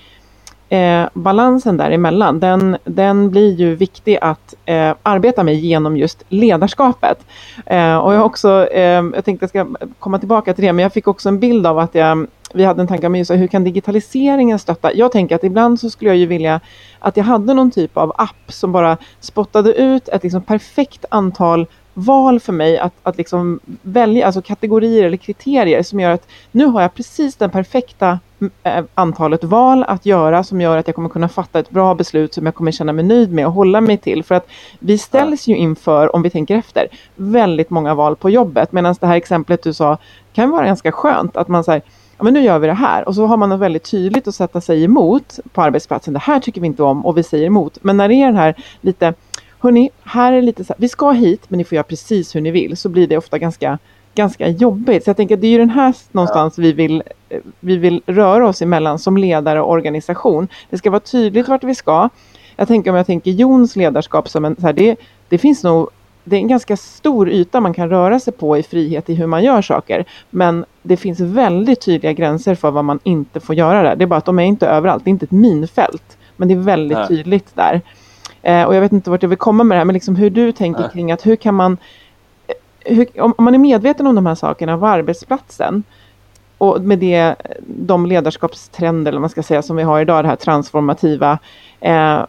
eh, 0.74 1.08
balansen 1.14 1.76
däremellan, 1.76 2.40
den, 2.40 2.76
den 2.84 3.30
blir 3.30 3.54
ju 3.54 3.74
viktig 3.74 4.18
att 4.20 4.54
eh, 4.64 4.94
arbeta 5.02 5.42
med 5.42 5.54
genom 5.54 5.96
just 5.96 6.24
ledarskapet. 6.28 7.18
Eh, 7.66 7.96
och 7.96 8.14
jag 8.14 8.18
har 8.18 8.24
också, 8.24 8.66
eh, 8.66 8.82
jag 9.14 9.24
tänkte 9.24 9.44
jag 9.44 9.50
ska 9.50 9.66
komma 9.98 10.18
tillbaka 10.18 10.54
till 10.54 10.64
det, 10.64 10.72
men 10.72 10.82
jag 10.82 10.92
fick 10.92 11.08
också 11.08 11.28
en 11.28 11.38
bild 11.38 11.66
av 11.66 11.78
att 11.78 11.94
jag, 11.94 12.26
vi 12.54 12.64
hade 12.64 12.80
en 12.80 12.88
tanke 12.88 13.06
om 13.06 13.16
just 13.16 13.30
hur 13.30 13.46
kan 13.46 13.64
digitaliseringen 13.64 14.58
stötta? 14.58 14.94
Jag 14.94 15.12
tänker 15.12 15.36
att 15.36 15.44
ibland 15.44 15.80
så 15.80 15.90
skulle 15.90 16.10
jag 16.10 16.16
ju 16.16 16.26
vilja 16.26 16.60
att 16.98 17.16
jag 17.16 17.24
hade 17.24 17.54
någon 17.54 17.70
typ 17.70 17.96
av 17.96 18.12
app 18.16 18.52
som 18.52 18.72
bara 18.72 18.96
spottade 19.20 19.74
ut 19.74 20.08
ett 20.08 20.22
liksom 20.22 20.42
perfekt 20.42 21.04
antal 21.08 21.66
val 21.94 22.40
för 22.40 22.52
mig 22.52 22.78
att, 22.78 22.92
att 23.02 23.16
liksom 23.16 23.60
välja, 23.82 24.26
alltså 24.26 24.42
kategorier 24.42 25.04
eller 25.04 25.16
kriterier 25.16 25.82
som 25.82 26.00
gör 26.00 26.10
att 26.10 26.28
nu 26.52 26.66
har 26.66 26.82
jag 26.82 26.94
precis 26.94 27.36
den 27.36 27.50
perfekta 27.50 28.18
Eh, 28.62 28.84
antalet 28.94 29.44
val 29.44 29.84
att 29.88 30.06
göra 30.06 30.44
som 30.44 30.60
gör 30.60 30.76
att 30.76 30.88
jag 30.88 30.94
kommer 30.94 31.08
kunna 31.08 31.28
fatta 31.28 31.58
ett 31.58 31.70
bra 31.70 31.94
beslut 31.94 32.34
som 32.34 32.46
jag 32.46 32.54
kommer 32.54 32.72
känna 32.72 32.92
mig 32.92 33.04
nöjd 33.04 33.32
med 33.32 33.46
och 33.46 33.52
hålla 33.52 33.80
mig 33.80 33.96
till. 33.96 34.24
För 34.24 34.34
att 34.34 34.48
vi 34.78 34.98
ställs 34.98 35.46
ju 35.46 35.56
inför, 35.56 36.16
om 36.16 36.22
vi 36.22 36.30
tänker 36.30 36.56
efter, 36.56 36.88
väldigt 37.16 37.70
många 37.70 37.94
val 37.94 38.16
på 38.16 38.30
jobbet. 38.30 38.72
Medan 38.72 38.94
det 39.00 39.06
här 39.06 39.16
exemplet 39.16 39.62
du 39.62 39.72
sa 39.72 39.98
kan 40.32 40.50
vara 40.50 40.66
ganska 40.66 40.92
skönt 40.92 41.36
att 41.36 41.48
man 41.48 41.64
säger 41.64 41.82
ja, 42.18 42.24
men 42.24 42.34
nu 42.34 42.40
gör 42.40 42.58
vi 42.58 42.66
det 42.66 42.74
här. 42.74 43.08
Och 43.08 43.14
så 43.14 43.26
har 43.26 43.36
man 43.36 43.48
något 43.48 43.60
väldigt 43.60 43.90
tydligt 43.90 44.28
att 44.28 44.34
sätta 44.34 44.60
sig 44.60 44.84
emot 44.84 45.38
på 45.52 45.62
arbetsplatsen. 45.62 46.14
Det 46.14 46.20
här 46.20 46.40
tycker 46.40 46.60
vi 46.60 46.66
inte 46.66 46.82
om 46.82 47.06
och 47.06 47.18
vi 47.18 47.22
säger 47.22 47.46
emot. 47.46 47.78
Men 47.82 47.96
när 47.96 48.08
det 48.08 48.14
är 48.14 48.26
den 48.26 48.36
här 48.36 48.54
lite 48.80 49.14
hörni, 49.58 49.90
här 50.02 50.32
är 50.32 50.42
lite 50.42 50.64
så 50.64 50.72
här, 50.72 50.80
vi 50.80 50.88
ska 50.88 51.10
hit 51.10 51.42
men 51.48 51.58
ni 51.58 51.64
får 51.64 51.76
göra 51.76 51.84
precis 51.84 52.34
hur 52.34 52.40
ni 52.40 52.50
vill. 52.50 52.76
Så 52.76 52.88
blir 52.88 53.06
det 53.06 53.16
ofta 53.16 53.38
ganska, 53.38 53.78
ganska 54.14 54.48
jobbigt. 54.48 55.04
Så 55.04 55.10
jag 55.10 55.16
tänker 55.16 55.34
att 55.34 55.40
det 55.40 55.46
är 55.46 55.50
ju 55.50 55.58
den 55.58 55.70
här 55.70 55.94
någonstans 56.12 56.58
vi, 56.58 56.72
vill, 56.72 57.02
vi 57.60 57.76
vill 57.76 58.02
röra 58.06 58.48
oss 58.48 58.62
emellan 58.62 58.98
som 58.98 59.16
ledare 59.16 59.60
och 59.60 59.70
organisation. 59.70 60.48
Det 60.70 60.78
ska 60.78 60.90
vara 60.90 61.00
tydligt 61.00 61.48
vart 61.48 61.64
vi 61.64 61.74
ska. 61.74 62.08
Jag 62.56 62.68
tänker 62.68 62.90
om 62.90 62.96
jag 62.96 63.06
tänker 63.06 63.30
Jons 63.30 63.76
ledarskap 63.76 64.28
som 64.28 64.44
en, 64.44 64.56
så 64.56 64.62
här, 64.62 64.72
det, 64.72 64.96
det 65.28 65.38
finns 65.38 65.64
nog 65.64 65.90
det 66.24 66.36
är 66.36 66.40
en 66.40 66.48
ganska 66.48 66.76
stor 66.76 67.30
yta 67.30 67.60
man 67.60 67.74
kan 67.74 67.90
röra 67.90 68.20
sig 68.20 68.32
på 68.32 68.58
i 68.58 68.62
frihet 68.62 69.10
i 69.10 69.14
hur 69.14 69.26
man 69.26 69.44
gör 69.44 69.62
saker. 69.62 70.04
Men 70.30 70.64
det 70.82 70.96
finns 70.96 71.20
väldigt 71.20 71.80
tydliga 71.80 72.12
gränser 72.12 72.54
för 72.54 72.70
vad 72.70 72.84
man 72.84 72.98
inte 73.02 73.40
får 73.40 73.54
göra 73.54 73.82
där. 73.82 73.96
Det 73.96 74.04
är 74.04 74.06
bara 74.06 74.16
att 74.16 74.24
de 74.24 74.38
är 74.38 74.42
inte 74.42 74.66
överallt. 74.66 75.04
Det 75.04 75.08
är 75.08 75.10
inte 75.10 75.24
ett 75.24 75.30
minfält. 75.30 76.18
Men 76.36 76.48
det 76.48 76.54
är 76.54 76.58
väldigt 76.58 77.08
tydligt 77.08 77.54
där. 77.54 77.80
Eh, 78.42 78.62
och 78.62 78.74
jag 78.74 78.80
vet 78.80 78.92
inte 78.92 79.10
vart 79.10 79.22
jag 79.22 79.28
vill 79.28 79.38
komma 79.38 79.64
med 79.64 79.76
det 79.76 79.78
här, 79.78 79.84
men 79.84 79.94
liksom 79.94 80.16
hur 80.16 80.30
du 80.30 80.52
tänker 80.52 80.88
kring 80.88 81.12
att 81.12 81.26
hur 81.26 81.36
kan 81.36 81.54
man 81.54 81.72
eh, 81.72 81.78
hur, 82.84 83.20
om, 83.20 83.34
man 83.38 83.54
är 83.54 83.58
medveten 83.58 84.06
om 84.06 84.14
de 84.14 84.26
här 84.26 84.34
sakerna 84.34 84.78
på 84.78 84.86
arbetsplatsen 84.86 85.84
och 86.58 86.80
med 86.80 86.98
det, 86.98 87.34
de 87.66 88.06
ledarskapstrender 88.06 89.12
eller 89.12 89.20
man 89.20 89.30
ska 89.30 89.42
säga 89.42 89.62
som 89.62 89.76
vi 89.76 89.82
har 89.82 90.00
idag, 90.00 90.24
det 90.24 90.28
här 90.28 90.36
transformativa. 90.36 91.38
Eh, 91.80 92.20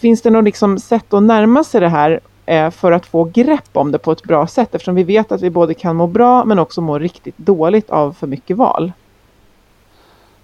finns 0.00 0.22
det 0.22 0.30
något 0.30 0.44
liksom 0.44 0.78
sätt 0.78 1.14
att 1.14 1.22
närma 1.22 1.64
sig 1.64 1.80
det 1.80 1.88
här 1.88 2.20
eh, 2.46 2.70
för 2.70 2.92
att 2.92 3.06
få 3.06 3.24
grepp 3.24 3.70
om 3.72 3.92
det 3.92 3.98
på 3.98 4.12
ett 4.12 4.22
bra 4.22 4.46
sätt? 4.46 4.74
Eftersom 4.74 4.94
vi 4.94 5.04
vet 5.04 5.32
att 5.32 5.42
vi 5.42 5.50
både 5.50 5.74
kan 5.74 5.96
må 5.96 6.06
bra 6.06 6.44
men 6.44 6.58
också 6.58 6.80
må 6.80 6.98
riktigt 6.98 7.38
dåligt 7.38 7.90
av 7.90 8.12
för 8.12 8.26
mycket 8.26 8.56
val. 8.56 8.92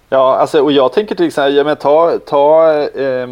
Ja, 0.09 0.35
alltså, 0.35 0.61
och 0.61 0.71
jag 0.71 0.93
tänker 0.93 1.15
till 1.15 1.27
exempel, 1.27 1.55
ja, 1.55 1.63
men 1.63 1.75
ta, 1.75 2.19
ta 2.25 2.73
eh, 2.81 3.27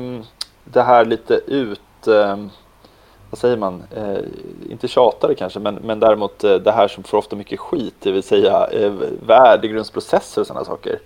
det 0.64 0.82
här 0.82 1.06
lite 1.06 1.34
ut, 1.48 2.08
eh, 2.08 2.38
vad 3.34 3.38
säger 3.38 3.58
man, 3.58 3.84
eh, 3.96 4.20
inte 4.70 4.88
tjatare 4.88 5.36
kanske, 5.36 5.60
men, 5.60 5.76
men 5.76 6.00
däremot 6.00 6.44
eh, 6.44 6.56
det 6.56 6.72
här 6.72 6.88
som 6.88 7.04
får 7.04 7.18
ofta 7.18 7.36
mycket 7.36 7.60
skit, 7.60 7.96
det 8.00 8.12
vill 8.12 8.24
säga 8.24 8.68
eh, 8.68 8.92
värdegrundsprocesser 9.28 10.42
och 10.42 10.48
sådana 10.48 10.66
saker. 10.66 11.00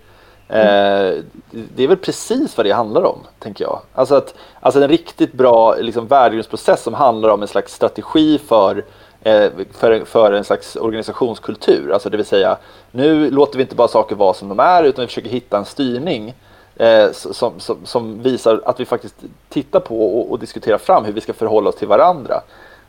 Mm. 0.48 1.24
det 1.50 1.82
är 1.82 1.88
väl 1.88 1.96
precis 1.96 2.56
vad 2.56 2.66
det 2.66 2.72
handlar 2.72 3.02
om, 3.02 3.18
tänker 3.38 3.64
jag. 3.64 3.80
Alltså, 3.94 4.14
att, 4.14 4.34
alltså 4.60 4.82
en 4.82 4.88
riktigt 4.88 5.32
bra 5.32 5.74
liksom, 5.76 6.06
värdegrundsprocess 6.06 6.82
som 6.82 6.94
handlar 6.94 7.28
om 7.28 7.42
en 7.42 7.48
slags 7.48 7.74
strategi 7.74 8.38
för 8.38 8.84
eh, 9.22 9.50
för, 9.72 10.04
för 10.04 10.32
en 10.32 10.44
slags 10.44 10.76
organisationskultur. 10.76 11.92
Alltså 11.92 12.10
det 12.10 12.16
vill 12.16 12.26
säga, 12.26 12.56
nu 12.90 13.30
låter 13.30 13.56
vi 13.56 13.62
inte 13.62 13.74
bara 13.74 13.88
saker 13.88 14.16
vara 14.16 14.34
som 14.34 14.48
de 14.48 14.60
är 14.60 14.84
utan 14.84 15.02
vi 15.02 15.06
försöker 15.06 15.30
hitta 15.30 15.58
en 15.58 15.64
styrning 15.64 16.34
eh, 16.78 17.12
som, 17.12 17.60
som, 17.60 17.76
som, 17.84 18.22
visar 18.22 18.60
att 18.64 18.80
vi 18.80 18.84
faktiskt 18.84 19.14
tittar 19.48 19.80
på 19.80 20.20
och, 20.20 20.30
och, 20.30 20.38
diskuterar 20.38 20.78
fram 20.78 21.04
hur 21.04 21.12
vi 21.12 21.20
ska 21.20 21.32
förhålla 21.32 21.68
oss 21.68 21.76
till 21.76 21.88
varandra. 21.88 22.40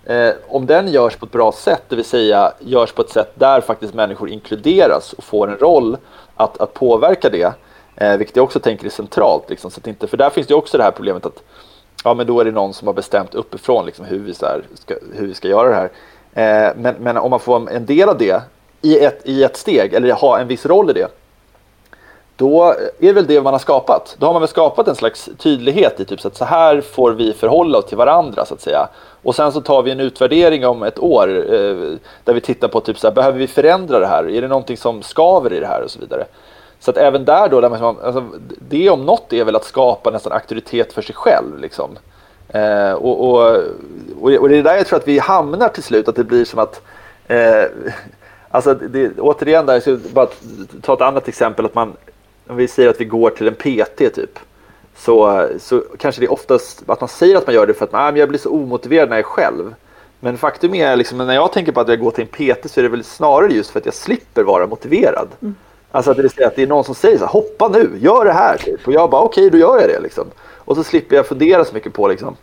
Eh, 0.06 0.32
om 0.48 0.66
den 0.66 0.88
görs 0.88 1.16
på 1.16 1.26
ett 1.26 1.32
bra 1.32 1.52
sätt, 1.52 1.84
det 1.88 1.96
vill 1.96 2.06
säga 2.06 2.54
görs 2.60 2.92
på 2.92 3.02
ett 3.02 3.10
sätt 3.10 3.32
där 3.36 3.62
faktiskt 3.62 3.94
människor 3.94 4.30
inkluderas 4.30 5.14
och 5.14 5.24
får 5.24 5.48
en 5.48 5.58
roll 5.58 5.98
att, 6.36 6.62
att 6.62 6.74
påverka 6.74 7.30
det, 7.30 7.54
eh, 7.96 8.18
vilket 8.18 8.36
jag 8.36 8.44
också 8.44 8.60
tänker 8.60 8.86
är 8.86 8.90
centralt. 8.90 9.50
Liksom, 9.50 9.72
så 9.72 9.80
att 9.80 9.88
inte, 9.88 10.08
för 10.08 10.18
där 10.18 10.30
finns 10.30 10.48
det 10.48 10.56
också 10.56 10.78
det 10.78 10.84
här 10.84 10.92
problemet 10.92 11.26
att 11.26 11.44
ja, 12.04 12.14
men 12.14 12.28
då 12.28 12.40
är 12.40 12.46
det 12.46 12.52
någon 12.52 12.74
som 12.74 12.88
har 12.88 12.94
bestämt 12.94 13.36
uppifrån 13.36 13.86
liksom, 13.86 14.06
hur, 14.06 14.20
vi 14.20 14.34
här, 14.42 14.62
ska, 14.74 14.96
hur 15.14 15.28
vi 15.28 15.34
ska 15.34 15.48
göra 15.48 15.70
det 15.70 15.76
här. 15.76 15.90
Eh, 16.34 16.74
men, 16.78 16.96
men 17.00 17.18
om 17.18 17.30
man 17.30 17.40
får 17.40 17.72
en 17.72 17.86
del 17.86 18.10
av 18.10 18.18
det 18.18 18.42
i 18.82 19.00
ett, 19.00 19.22
i 19.24 19.44
ett 19.44 19.58
steg, 19.58 19.94
eller 19.94 20.14
ha 20.14 20.40
en 20.40 20.48
viss 20.48 20.66
roll 20.66 20.90
i 20.90 20.94
det, 20.94 21.08
då 22.40 22.76
är 23.00 23.08
det 23.08 23.14
väl 23.14 23.28
det 23.28 23.42
man 23.42 23.54
har 23.54 23.60
skapat. 23.60 24.16
Då 24.20 24.26
har 24.26 24.34
man 24.34 24.42
väl 24.42 24.50
skapat 24.50 24.88
en 24.88 24.96
slags 24.96 25.30
tydlighet 25.38 26.00
i 26.00 26.06
typ 26.06 26.22
så 26.22 26.28
att 26.28 26.36
så 26.36 26.46
här 26.46 26.82
får 26.82 27.12
vi 27.12 27.34
förhålla 27.34 27.78
oss 27.78 27.86
till 27.86 27.98
varandra 27.98 28.46
så 28.46 28.54
att 28.54 28.62
säga. 28.62 28.88
Och 29.24 29.36
sen 29.36 29.52
så 29.52 29.62
tar 29.62 29.84
vi 29.84 29.92
en 29.92 30.00
utvärdering 30.00 30.68
om 30.68 30.84
ett 30.84 31.00
år 31.00 31.54
eh, 31.54 31.98
där 32.24 32.34
vi 32.34 32.42
tittar 32.42 32.68
på 32.68 32.80
typ 32.80 33.00
så 33.00 33.08
här, 33.08 33.16
behöver 33.16 33.40
vi 33.40 33.48
förändra 33.48 34.00
det 34.00 34.08
här? 34.08 34.30
Är 34.30 34.42
det 34.42 34.48
någonting 34.48 34.78
som 34.78 35.02
skaver 35.02 35.54
i 35.54 35.60
det 35.60 35.68
här 35.68 35.84
och 35.84 35.92
så 35.92 36.00
vidare. 36.00 36.26
Så 36.80 36.92
att 36.92 36.98
även 36.98 37.26
där 37.26 37.50
då, 37.50 37.62
där 37.62 37.70
man, 37.70 37.98
alltså, 38.04 38.26
det 38.70 38.90
om 38.90 39.06
något 39.06 39.34
är 39.34 39.44
väl 39.44 39.56
att 39.56 39.66
skapa 39.66 40.12
nästan 40.12 40.34
auktoritet 40.34 40.94
för 40.94 41.02
sig 41.02 41.16
själv. 41.16 41.60
Liksom. 41.60 41.98
Eh, 42.50 42.92
och, 42.92 43.30
och, 43.30 43.58
och, 44.22 44.50
det 44.50 44.58
är 44.58 44.64
där 44.64 44.76
jag 44.76 44.88
tror 44.88 45.00
att 45.00 45.08
vi 45.08 45.20
hamnar 45.20 45.70
till 45.70 45.84
slut, 45.84 46.08
att 46.08 46.16
det 46.16 46.24
blir 46.24 46.46
som 46.46 46.60
att 46.60 46.82
eh, 47.28 47.64
Alltså 48.52 48.74
det, 48.74 49.20
återigen, 49.20 49.66
där, 49.66 49.80
ska 49.80 49.98
bara 50.14 50.28
ta 50.82 50.94
ett 50.94 51.02
annat 51.02 51.28
exempel. 51.28 51.66
att 51.66 51.76
man 51.76 51.94
om 52.50 52.56
vi 52.56 52.68
säger 52.68 52.90
att 52.90 53.02
vi 53.02 53.06
går 53.06 53.30
till 53.30 53.48
en 53.48 53.56
PT 53.56 53.98
typ, 53.98 54.40
så, 54.96 55.48
så 55.60 55.84
kanske 55.98 56.22
det 56.22 56.26
är 56.26 56.32
oftast 56.32 56.84
att 56.88 57.02
man 57.02 57.10
säger 57.10 57.36
att 57.36 57.48
man 57.48 57.56
gör 57.56 57.68
det 57.68 57.74
för 57.74 57.86
att 57.86 57.92
man, 57.92 58.16
jag 58.16 58.30
blir 58.30 58.40
så 58.40 58.50
omotiverad 58.50 59.10
när 59.10 59.16
jag 59.16 59.26
är 59.26 59.30
själv. 59.30 59.76
Men 60.20 60.38
faktum 60.38 60.74
är, 60.74 60.96
liksom, 60.96 61.18
när 61.18 61.34
jag 61.34 61.54
tänker 61.54 61.72
på 61.72 61.82
att 61.82 61.88
jag 61.88 62.00
går 62.00 62.12
till 62.12 62.28
en 62.32 62.58
PT 62.58 62.72
så 62.72 62.80
är 62.80 62.84
det 62.84 62.90
väl 62.90 63.04
snarare 63.04 63.54
just 63.54 63.70
för 63.70 63.80
att 63.80 63.86
jag 63.86 63.94
slipper 63.94 64.44
vara 64.44 64.68
motiverad. 64.68 65.28
Mm. 65.42 65.56
Alltså 65.92 66.12
att 66.12 66.18
det, 66.18 66.24
vill 66.24 66.46
att 66.46 66.56
det 66.56 66.64
är 66.64 66.68
någon 66.68 66.84
som 66.84 66.96
säger 66.96 67.18
så 67.18 67.26
här, 67.26 67.32
hoppa 67.32 67.68
nu, 67.68 67.90
gör 68.00 68.26
det 68.26 68.34
här. 68.34 68.58
Typ. 68.58 68.88
Och 68.88 68.94
jag 68.94 69.10
bara, 69.10 69.22
okej, 69.22 69.48
okay, 69.48 69.60
då 69.60 69.68
gör 69.68 69.80
jag 69.80 69.90
det. 69.90 70.00
Liksom. 70.00 70.28
Och 70.56 70.76
så 70.76 70.84
slipper 70.84 71.16
jag 71.16 71.28
fundera 71.28 71.66
så 71.66 71.74
mycket 71.74 71.94
på 71.94 72.08
liksom, 72.08 72.36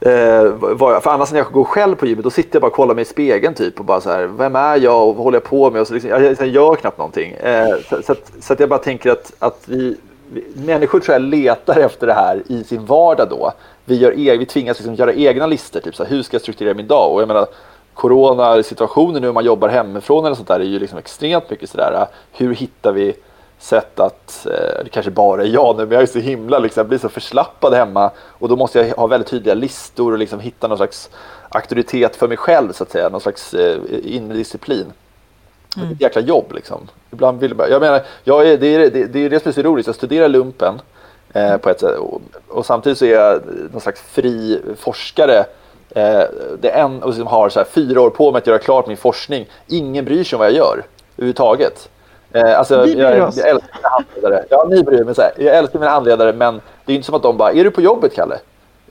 Eh, 0.00 0.58
för 0.78 1.10
annars 1.10 1.32
när 1.32 1.38
jag 1.38 1.52
går 1.52 1.64
själv 1.64 1.96
på 1.96 2.06
gymmet 2.06 2.24
då 2.24 2.30
sitter 2.30 2.56
jag 2.56 2.62
bara 2.62 2.66
och 2.66 2.72
kollar 2.72 2.94
mig 2.94 3.02
i 3.02 3.04
spegeln 3.04 3.54
typ 3.54 3.78
och 3.78 3.84
bara 3.84 4.00
så 4.00 4.10
här, 4.10 4.26
vem 4.26 4.56
är 4.56 4.76
jag 4.76 5.08
och 5.08 5.16
vad 5.16 5.24
håller 5.24 5.36
jag 5.36 5.44
på 5.44 5.70
med? 5.70 5.80
Och 5.80 5.86
så 5.86 5.94
liksom, 5.94 6.10
jag, 6.10 6.22
jag 6.22 6.48
gör 6.48 6.74
knappt 6.74 6.98
någonting. 6.98 7.32
Eh, 7.32 7.76
så, 7.88 8.02
så, 8.02 8.12
att, 8.12 8.32
så, 8.40 8.52
att, 8.52 8.60
jag 8.60 8.68
bara 8.68 8.78
tänker 8.78 9.10
att, 9.10 9.32
att 9.38 9.62
vi, 9.66 9.96
vi, 10.32 10.44
människor 10.54 11.00
tror 11.00 11.12
jag 11.12 11.22
letar 11.22 11.80
efter 11.80 12.06
det 12.06 12.12
här 12.12 12.42
i 12.46 12.64
sin 12.64 12.84
vardag 12.84 13.28
då. 13.30 13.52
Vi, 13.84 13.96
gör 13.96 14.18
e 14.18 14.36
vi 14.36 14.46
tvingas 14.46 14.78
liksom 14.78 14.94
göra 14.94 15.12
egna 15.12 15.46
listor, 15.46 15.80
typ 15.80 15.96
så 15.96 16.04
här, 16.04 16.10
hur 16.10 16.22
ska 16.22 16.34
jag 16.34 16.42
strukturera 16.42 16.74
min 16.74 16.86
dag? 16.86 17.12
Och 17.12 17.20
jag 17.20 17.28
menar, 17.28 17.46
coronasituationen 17.94 19.22
nu 19.22 19.28
om 19.28 19.34
man 19.34 19.44
jobbar 19.44 19.68
hemifrån 19.68 20.24
eller 20.24 20.36
sånt 20.36 20.48
där 20.48 20.60
är 20.60 20.64
ju 20.64 20.78
liksom 20.78 20.98
extremt 20.98 21.50
mycket 21.50 21.70
sådär, 21.70 22.06
hur 22.32 22.54
hittar 22.54 22.92
vi 22.92 23.14
sätt 23.60 24.00
att, 24.00 24.46
eh, 24.46 24.84
det 24.84 24.90
kanske 24.90 25.10
bara 25.10 25.42
är 25.42 25.46
jag 25.46 25.76
nu, 25.76 25.82
men 25.82 25.92
jag 25.92 26.02
är 26.02 26.06
så 26.06 26.18
himla, 26.18 26.58
liksom, 26.58 26.88
blir 26.88 26.98
så 26.98 27.08
förslappad 27.08 27.74
hemma 27.74 28.10
och 28.18 28.48
då 28.48 28.56
måste 28.56 28.78
jag 28.78 28.96
ha 28.96 29.06
väldigt 29.06 29.28
tydliga 29.28 29.54
listor 29.54 30.12
och 30.12 30.18
liksom 30.18 30.40
hitta 30.40 30.68
någon 30.68 30.76
slags 30.76 31.10
auktoritet 31.48 32.16
för 32.16 32.28
mig 32.28 32.36
själv 32.36 32.72
så 32.72 32.82
att 32.82 32.90
säga, 32.90 33.08
någon 33.08 33.20
slags 33.20 33.54
eh, 33.54 33.78
inre 34.02 34.36
disciplin. 34.36 34.92
Mm. 35.76 35.88
Det 35.88 35.92
är 35.92 35.94
ett 35.94 36.00
jäkla 36.00 36.22
jobb 36.22 36.52
liksom. 36.54 36.88
Ibland 37.12 37.40
vill 37.40 37.54
jag, 37.58 37.70
jag 37.70 37.80
menar, 37.80 38.02
jag 38.24 38.48
är, 38.48 38.58
det, 38.58 38.66
är, 38.66 38.90
det, 38.90 39.06
det 39.06 39.18
är 39.18 39.30
det 39.30 39.40
som 39.40 39.48
är 39.48 39.52
så 39.52 39.62
roligt, 39.62 39.86
jag 39.86 39.94
studerar 39.94 40.28
lumpen 40.28 40.80
eh, 41.32 41.56
på 41.56 41.70
ett 41.70 41.80
sätt 41.80 41.98
och, 41.98 42.22
och, 42.48 42.66
samtidigt 42.66 42.98
så 42.98 43.04
är 43.04 43.14
jag 43.14 43.42
någon 43.72 43.80
slags 43.80 44.00
fri 44.00 44.60
forskare 44.78 45.44
eh, 45.90 46.22
det 46.60 46.68
en 46.68 47.02
och 47.02 47.14
som 47.14 47.26
har 47.26 47.48
så 47.48 47.60
här, 47.60 47.66
fyra 47.66 48.00
år 48.00 48.10
på 48.10 48.32
mig 48.32 48.38
att 48.38 48.46
göra 48.46 48.58
klart 48.58 48.86
min 48.86 48.96
forskning. 48.96 49.46
Ingen 49.66 50.04
bryr 50.04 50.24
sig 50.24 50.36
om 50.36 50.40
vad 50.40 50.48
jag 50.48 50.56
gör 50.56 50.82
överhuvudtaget. 51.16 51.88
Eh, 52.32 52.58
alltså, 52.58 52.82
vi 52.82 52.94
bryr 52.94 53.04
jag, 53.04 53.28
oss. 53.28 53.36
Jag 53.36 53.48
älskar 53.48 53.76
mina 53.76 53.88
handledare. 53.88 54.44
Ja, 54.50 54.66
ni 54.70 54.82
bryr 54.82 55.04
mig. 55.04 55.14
Så 55.14 55.22
här. 55.22 55.32
Jag 55.36 55.56
älskar 55.56 55.78
mina 55.78 55.90
handledare, 55.90 56.32
men 56.32 56.60
det 56.84 56.92
är 56.92 56.94
inte 56.96 57.06
som 57.06 57.14
att 57.14 57.22
de 57.22 57.36
bara, 57.36 57.52
är 57.52 57.64
du 57.64 57.70
på 57.70 57.80
jobbet, 57.80 58.14
Kalle? 58.14 58.38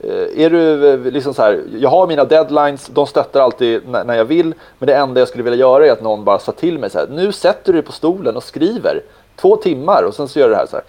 eh, 0.02 0.44
är 0.44 0.50
du 0.50 0.88
eh, 0.92 1.00
liksom 1.00 1.34
så 1.34 1.42
här, 1.42 1.62
jag 1.78 1.90
har 1.90 2.06
mina 2.06 2.24
deadlines, 2.24 2.86
de 2.86 3.06
stöttar 3.06 3.40
alltid 3.40 3.88
när, 3.88 4.04
när 4.04 4.16
jag 4.16 4.24
vill, 4.24 4.54
men 4.78 4.86
det 4.86 4.94
enda 4.94 5.20
jag 5.20 5.28
skulle 5.28 5.44
vilja 5.44 5.58
göra 5.58 5.86
är 5.86 5.92
att 5.92 6.02
någon 6.02 6.24
bara 6.24 6.38
sa 6.38 6.52
till 6.52 6.78
mig 6.78 6.90
så 6.90 6.98
här, 6.98 7.06
nu 7.10 7.32
sätter 7.32 7.72
du 7.72 7.78
dig 7.78 7.86
på 7.86 7.92
stolen 7.92 8.36
och 8.36 8.42
skriver 8.42 9.02
två 9.36 9.56
timmar 9.56 10.02
och 10.02 10.14
sen 10.14 10.28
så 10.28 10.38
gör 10.38 10.46
du 10.46 10.52
det 10.52 10.58
här. 10.58 10.66
Så, 10.66 10.76
här. 10.76 10.84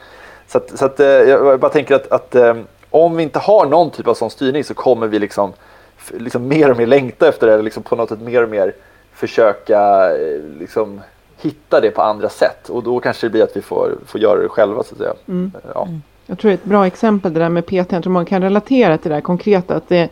så, 0.47 0.57
att, 0.57 0.79
så 0.79 0.85
att, 0.85 0.99
eh, 0.99 1.07
jag 1.07 1.59
bara 1.59 1.71
tänker 1.71 1.95
att, 1.95 2.11
att 2.11 2.35
eh, 2.35 2.55
om 2.89 3.17
vi 3.17 3.23
inte 3.23 3.39
har 3.39 3.65
någon 3.65 3.89
typ 3.89 4.07
av 4.07 4.13
sån 4.13 4.29
styrning 4.29 4.63
så 4.63 4.73
kommer 4.73 5.07
vi 5.07 5.19
liksom, 5.19 5.53
liksom 6.11 6.47
mer 6.47 6.71
och 6.71 6.77
mer 6.77 6.87
längta 6.87 7.27
efter 7.27 7.47
det, 7.47 7.53
eller 7.53 7.63
liksom 7.63 7.83
på 7.83 7.95
något 7.95 8.09
sätt 8.09 8.21
mer 8.21 8.43
och 8.43 8.49
mer 8.49 8.73
försöka 9.13 10.09
liksom, 10.59 11.01
hitta 11.41 11.81
det 11.81 11.91
på 11.91 12.01
andra 12.01 12.29
sätt 12.29 12.69
och 12.69 12.83
då 12.83 12.99
kanske 12.99 13.27
det 13.27 13.31
blir 13.31 13.43
att 13.43 13.57
vi 13.57 13.61
får, 13.61 13.97
får 14.05 14.21
göra 14.21 14.41
det 14.41 14.49
själva 14.49 14.83
så 14.83 14.95
att 14.95 14.97
säga. 14.97 15.13
Mm. 15.27 15.51
Ja. 15.73 15.87
Jag 16.25 16.39
tror 16.39 16.49
det 16.49 16.53
är 16.53 16.57
ett 16.57 16.63
bra 16.63 16.87
exempel 16.87 17.33
det 17.33 17.39
där 17.39 17.49
med 17.49 17.65
PT. 17.65 17.71
Jag 17.71 18.03
tror 18.03 18.09
man 18.09 18.25
kan 18.25 18.41
relatera 18.41 18.97
till 18.97 19.09
det 19.09 19.15
där 19.15 19.21
konkreta. 19.21 19.75
Att 19.75 19.89
det, 19.89 20.09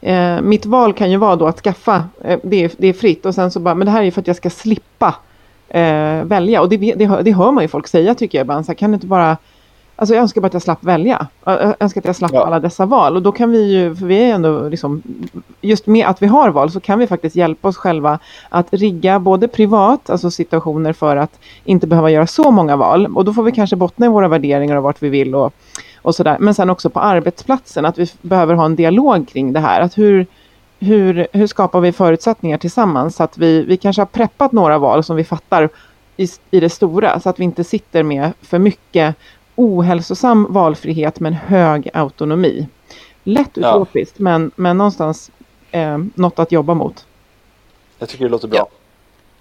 eh, 0.00 0.40
mitt 0.40 0.66
val 0.66 0.92
kan 0.92 1.10
ju 1.10 1.16
vara 1.16 1.36
då 1.36 1.46
att 1.46 1.60
skaffa. 1.60 2.04
Eh, 2.20 2.38
det, 2.42 2.64
är, 2.64 2.70
det 2.76 2.86
är 2.86 2.92
fritt 2.92 3.26
och 3.26 3.34
sen 3.34 3.50
så 3.50 3.60
bara, 3.60 3.74
men 3.74 3.84
det 3.84 3.90
här 3.90 4.00
är 4.00 4.04
ju 4.04 4.10
för 4.10 4.20
att 4.20 4.26
jag 4.26 4.36
ska 4.36 4.50
slippa 4.50 5.14
eh, 5.68 6.24
välja. 6.24 6.60
Och 6.60 6.68
det, 6.68 6.76
det, 6.76 7.22
det 7.22 7.32
hör 7.32 7.52
man 7.52 7.64
ju 7.64 7.68
folk 7.68 7.88
säga 7.88 8.14
tycker 8.14 8.38
jag 8.38 8.44
ibland. 8.44 8.66
Så 8.66 8.72
här, 8.72 8.76
kan 8.76 8.90
det 8.90 8.94
inte 8.94 9.06
bara 9.06 9.36
Alltså 10.00 10.14
jag 10.14 10.22
önskar 10.22 10.40
bara 10.40 10.46
att 10.46 10.52
jag 10.52 10.62
slapp 10.62 10.84
välja. 10.84 11.26
Jag 11.44 11.74
önskar 11.80 12.00
att 12.00 12.04
jag 12.04 12.16
slapp 12.16 12.30
Ja. 12.34 12.46
alla 12.46 12.60
dessa 12.60 12.86
val. 12.86 13.16
Och 13.16 13.22
då 13.22 13.32
kan 13.32 13.50
vi 13.50 13.72
ju, 13.72 13.94
för 13.96 14.06
vi 14.06 14.18
är 14.22 14.34
ändå 14.34 14.68
liksom, 14.68 15.02
just 15.60 15.86
med 15.86 16.06
att 16.06 16.22
vi 16.22 16.26
har 16.26 16.50
val 16.50 16.70
så 16.70 16.80
kan 16.80 16.98
vi 16.98 17.06
faktiskt 17.06 17.36
hjälpa 17.36 17.68
oss 17.68 17.76
själva 17.76 18.18
att 18.48 18.66
rigga 18.70 19.18
både 19.18 19.48
privat, 19.48 20.10
alltså 20.10 20.30
situationer 20.30 20.92
för 20.92 21.16
att 21.16 21.38
inte 21.64 21.86
behöva 21.86 22.10
göra 22.10 22.26
så 22.26 22.50
många 22.50 22.76
val. 22.76 23.06
Och 23.06 23.24
då 23.24 23.32
får 23.32 23.42
vi 23.42 23.52
kanske 23.52 23.76
bottna 23.76 24.06
i 24.06 24.08
våra 24.08 24.28
värderingar 24.28 24.76
och 24.76 24.82
vart 24.82 25.02
vi 25.02 25.08
vill 25.08 25.34
och, 25.34 25.52
och 26.02 26.14
sådär. 26.14 26.36
Men 26.40 26.54
sen 26.54 26.70
också 26.70 26.90
på 26.90 27.00
arbetsplatsen, 27.00 27.84
att 27.84 27.98
vi 27.98 28.06
behöver 28.22 28.54
ha 28.54 28.64
en 28.64 28.76
dialog 28.76 29.28
kring 29.28 29.52
det 29.52 29.60
här. 29.60 29.80
Att 29.80 29.98
hur, 29.98 30.26
hur, 30.78 31.26
hur 31.32 31.46
skapar 31.46 31.80
vi 31.80 31.92
förutsättningar 31.92 32.58
tillsammans 32.58 33.16
så 33.16 33.22
att 33.22 33.38
vi, 33.38 33.62
vi 33.62 33.76
kanske 33.76 34.02
har 34.02 34.06
preppat 34.06 34.52
några 34.52 34.78
val 34.78 35.04
som 35.04 35.16
vi 35.16 35.24
fattar 35.24 35.68
i, 36.16 36.28
i 36.50 36.60
det 36.60 36.70
stora 36.70 37.20
så 37.20 37.28
att 37.28 37.40
vi 37.40 37.44
inte 37.44 37.64
sitter 37.64 38.02
med 38.02 38.32
för 38.42 38.58
mycket 38.58 39.16
ohälsosam 39.58 40.52
valfrihet 40.52 41.20
men 41.20 41.32
hög 41.34 41.88
autonomi. 41.94 42.66
Lätt 43.24 43.50
Ja. 43.54 43.68
utopiskt 43.76 44.18
men, 44.18 44.50
men 44.56 44.78
någonstans 44.78 45.30
eh, 45.70 45.98
något 46.14 46.38
att 46.38 46.52
jobba 46.52 46.74
mot. 46.74 47.06
Jag 47.98 48.08
tycker 48.08 48.24
det 48.24 48.30
låter 48.30 48.48
bra. 48.48 48.58
Ja. 48.58 48.68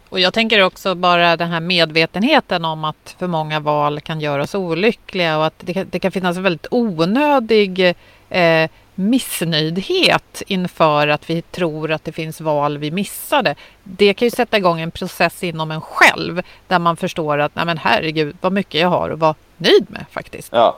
Och 0.09 0.19
jag 0.19 0.33
tänker 0.33 0.63
också 0.63 0.95
bara 0.95 1.37
den 1.37 1.51
här 1.51 1.59
medvetenheten 1.59 2.65
om 2.65 2.83
att 2.85 3.15
för 3.19 3.27
många 3.27 3.59
val 3.59 3.99
kan 4.01 4.19
göra 4.21 4.43
oss 4.43 4.55
olyckliga 4.55 5.37
och 5.37 5.45
att 5.45 5.53
det 5.59 5.73
kan, 5.73 5.87
det 5.91 5.99
kan 5.99 6.11
finnas 6.11 6.37
en 6.37 6.43
väldigt 6.43 6.67
onödig 6.71 7.93
eh, 8.29 8.69
missnöjdhet 8.95 10.41
inför 10.47 11.07
att 11.07 11.29
vi 11.29 11.41
tror 11.41 11.91
att 11.91 12.03
det 12.03 12.11
finns 12.11 12.41
val 12.41 12.77
vi 12.77 12.91
missade. 12.91 13.55
Det 13.83 14.13
kan 14.13 14.25
ju 14.25 14.31
sätta 14.31 14.57
igång 14.57 14.79
en 14.81 14.91
process 14.91 15.43
inom 15.43 15.71
en 15.71 15.81
själv 15.81 16.41
där 16.67 16.79
man 16.79 16.97
förstår 16.97 17.37
att 17.37 17.55
nej 17.55 17.65
men 17.65 17.77
herregud 17.77 18.37
vad 18.41 18.53
mycket 18.53 18.81
jag 18.81 18.89
har 18.89 19.09
att 19.09 19.19
vara 19.19 19.35
nöjd 19.57 19.85
med 19.89 20.05
faktiskt. 20.11 20.49
Ja. 20.51 20.77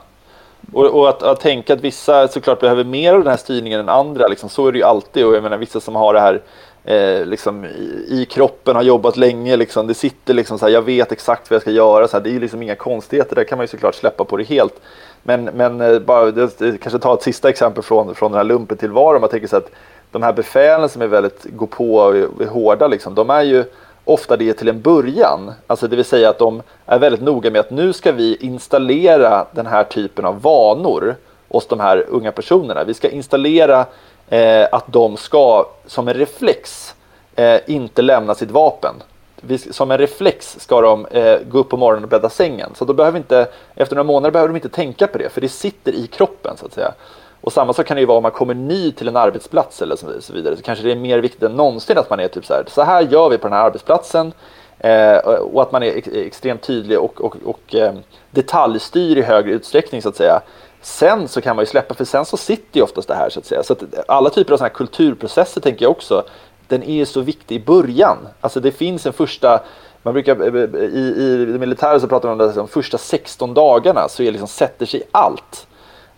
Och, 0.72 0.86
och 0.86 1.08
att, 1.08 1.22
att 1.22 1.40
tänka 1.40 1.72
att 1.72 1.80
vissa 1.80 2.28
såklart 2.28 2.60
behöver 2.60 2.84
mer 2.84 3.12
av 3.12 3.18
den 3.18 3.28
här 3.30 3.36
styrningen 3.36 3.80
än 3.80 3.88
andra, 3.88 4.28
liksom, 4.28 4.48
så 4.48 4.66
är 4.66 4.72
det 4.72 4.78
ju 4.78 4.84
alltid. 4.84 5.26
Och 5.26 5.34
jag 5.34 5.42
menar 5.42 5.58
vissa 5.58 5.80
som 5.80 5.94
har 5.94 6.14
det 6.14 6.20
här 6.20 6.42
eh, 6.84 7.26
liksom, 7.26 7.64
i, 7.64 8.06
i 8.08 8.26
kroppen, 8.30 8.76
har 8.76 8.82
jobbat 8.82 9.16
länge, 9.16 9.56
liksom, 9.56 9.86
det 9.86 9.94
sitter 9.94 10.34
liksom 10.34 10.58
så 10.58 10.66
här, 10.66 10.72
jag 10.72 10.82
vet 10.82 11.12
exakt 11.12 11.50
vad 11.50 11.54
jag 11.54 11.62
ska 11.62 11.70
göra. 11.70 12.08
Så 12.08 12.16
här, 12.16 12.24
det 12.24 12.30
är 12.30 12.32
ju 12.32 12.40
liksom 12.40 12.62
inga 12.62 12.74
konstigheter, 12.74 13.36
där 13.36 13.44
kan 13.44 13.58
man 13.58 13.64
ju 13.64 13.68
såklart 13.68 13.94
släppa 13.94 14.24
på 14.24 14.36
det 14.36 14.44
helt. 14.44 14.80
Men, 15.22 15.44
men 15.44 15.80
eh, 15.80 15.98
bara, 15.98 16.30
det, 16.30 16.58
det, 16.58 16.78
kanske 16.78 16.98
ta 16.98 17.14
ett 17.14 17.22
sista 17.22 17.48
exempel 17.48 17.82
från, 17.82 18.14
från 18.14 18.32
den 18.32 18.38
här 18.38 18.44
lumpen 18.44 18.76
tillvaron, 18.76 19.20
Man 19.20 19.30
tänker 19.30 19.48
sig 19.48 19.56
att 19.56 19.70
de 20.10 20.22
här 20.22 20.32
befälen 20.32 20.88
som 20.88 21.02
är 21.02 21.06
väldigt 21.06 21.44
gå 21.44 21.66
på 21.66 21.94
och 21.94 22.16
är 22.16 22.46
hårda, 22.46 22.86
liksom, 22.86 23.14
de 23.14 23.30
är 23.30 23.42
ju 23.42 23.64
ofta 24.10 24.36
det 24.36 24.52
till 24.52 24.68
en 24.68 24.80
början. 24.80 25.52
Alltså 25.66 25.88
det 25.88 25.96
vill 25.96 26.04
säga 26.04 26.30
att 26.30 26.38
de 26.38 26.62
är 26.86 26.98
väldigt 26.98 27.20
noga 27.20 27.50
med 27.50 27.60
att 27.60 27.70
nu 27.70 27.92
ska 27.92 28.12
vi 28.12 28.36
installera 28.36 29.46
den 29.52 29.66
här 29.66 29.84
typen 29.84 30.24
av 30.24 30.42
vanor 30.42 31.16
hos 31.48 31.66
de 31.66 31.80
här 31.80 32.06
unga 32.08 32.32
personerna. 32.32 32.84
Vi 32.84 32.94
ska 32.94 33.08
installera 33.08 33.86
eh, 34.28 34.66
att 34.72 34.84
de 34.86 35.16
ska 35.16 35.66
som 35.86 36.08
en 36.08 36.14
reflex 36.14 36.94
eh, 37.36 37.60
inte 37.66 38.02
lämna 38.02 38.34
sitt 38.34 38.50
vapen. 38.50 38.94
Vi, 39.40 39.58
som 39.58 39.90
en 39.90 39.98
reflex 39.98 40.56
ska 40.60 40.80
de 40.80 41.06
eh, 41.06 41.38
gå 41.50 41.58
upp 41.58 41.68
på 41.68 41.76
morgonen 41.76 42.04
och 42.04 42.10
bädda 42.10 42.30
sängen. 42.30 42.70
Så 42.74 42.84
då 42.84 42.92
behöver 42.92 43.18
inte, 43.18 43.48
efter 43.74 43.96
några 43.96 44.06
månader 44.06 44.32
behöver 44.32 44.48
de 44.48 44.56
inte 44.56 44.68
tänka 44.68 45.06
på 45.06 45.18
det, 45.18 45.28
för 45.28 45.40
det 45.40 45.48
sitter 45.48 45.92
i 45.92 46.06
kroppen 46.06 46.56
så 46.56 46.66
att 46.66 46.72
säga. 46.72 46.92
Och 47.40 47.52
samma 47.52 47.72
sak 47.72 47.86
kan 47.86 47.94
det 47.94 48.00
ju 48.00 48.06
vara 48.06 48.16
om 48.16 48.22
man 48.22 48.32
kommer 48.32 48.54
ny 48.54 48.92
till 48.92 49.08
en 49.08 49.16
arbetsplats 49.16 49.82
eller 49.82 49.96
så 50.20 50.32
vidare. 50.32 50.56
Så 50.56 50.62
kanske 50.62 50.84
det 50.84 50.92
är 50.92 50.96
mer 50.96 51.18
viktigt 51.18 51.42
än 51.42 51.52
någonsin 51.52 51.98
att 51.98 52.10
man 52.10 52.20
är 52.20 52.28
typ 52.28 52.46
så 52.46 52.54
här, 52.54 52.64
så 52.66 52.82
här 52.82 53.02
gör 53.02 53.28
vi 53.28 53.38
på 53.38 53.48
den 53.48 53.56
här 53.56 53.64
arbetsplatsen. 53.64 54.32
Eh, 54.78 55.16
och 55.16 55.62
att 55.62 55.72
man 55.72 55.82
är 55.82 55.86
ex 55.86 56.08
extremt 56.08 56.62
tydlig 56.62 56.98
och, 56.98 57.20
och, 57.20 57.36
och 57.44 57.74
eh, 57.74 57.92
detaljstyr 58.30 59.16
i 59.16 59.22
högre 59.22 59.50
utsträckning 59.50 60.02
så 60.02 60.08
att 60.08 60.16
säga. 60.16 60.40
Sen 60.82 61.28
så 61.28 61.40
kan 61.40 61.56
man 61.56 61.62
ju 61.62 61.66
släppa, 61.66 61.94
för 61.94 62.04
sen 62.04 62.24
så 62.24 62.36
sitter 62.36 62.78
ju 62.78 62.82
oftast 62.82 63.08
det 63.08 63.14
här 63.14 63.30
så 63.30 63.40
att 63.40 63.46
säga. 63.46 63.62
Så 63.62 63.72
att 63.72 63.82
alla 64.08 64.30
typer 64.30 64.52
av 64.52 64.56
sådana 64.56 64.68
här 64.68 64.74
kulturprocesser 64.74 65.60
tänker 65.60 65.84
jag 65.84 65.90
också, 65.90 66.24
den 66.68 66.82
är 66.82 66.94
ju 66.94 67.06
så 67.06 67.20
viktig 67.20 67.56
i 67.56 67.64
början. 67.64 68.16
Alltså 68.40 68.60
det 68.60 68.72
finns 68.72 69.06
en 69.06 69.12
första, 69.12 69.60
man 70.02 70.14
brukar, 70.14 70.56
eh, 70.56 70.62
eh, 70.62 70.80
i, 70.80 71.14
i 71.18 71.44
det 71.52 71.58
militära 71.58 72.00
så 72.00 72.06
pratar 72.06 72.28
man 72.28 72.40
om 72.40 72.46
det, 72.46 72.54
de 72.54 72.68
första 72.68 72.98
16 72.98 73.54
dagarna 73.54 74.08
så 74.08 74.22
är 74.22 74.30
liksom, 74.30 74.48
sätter 74.48 74.86
sig 74.86 75.02
allt. 75.12 75.66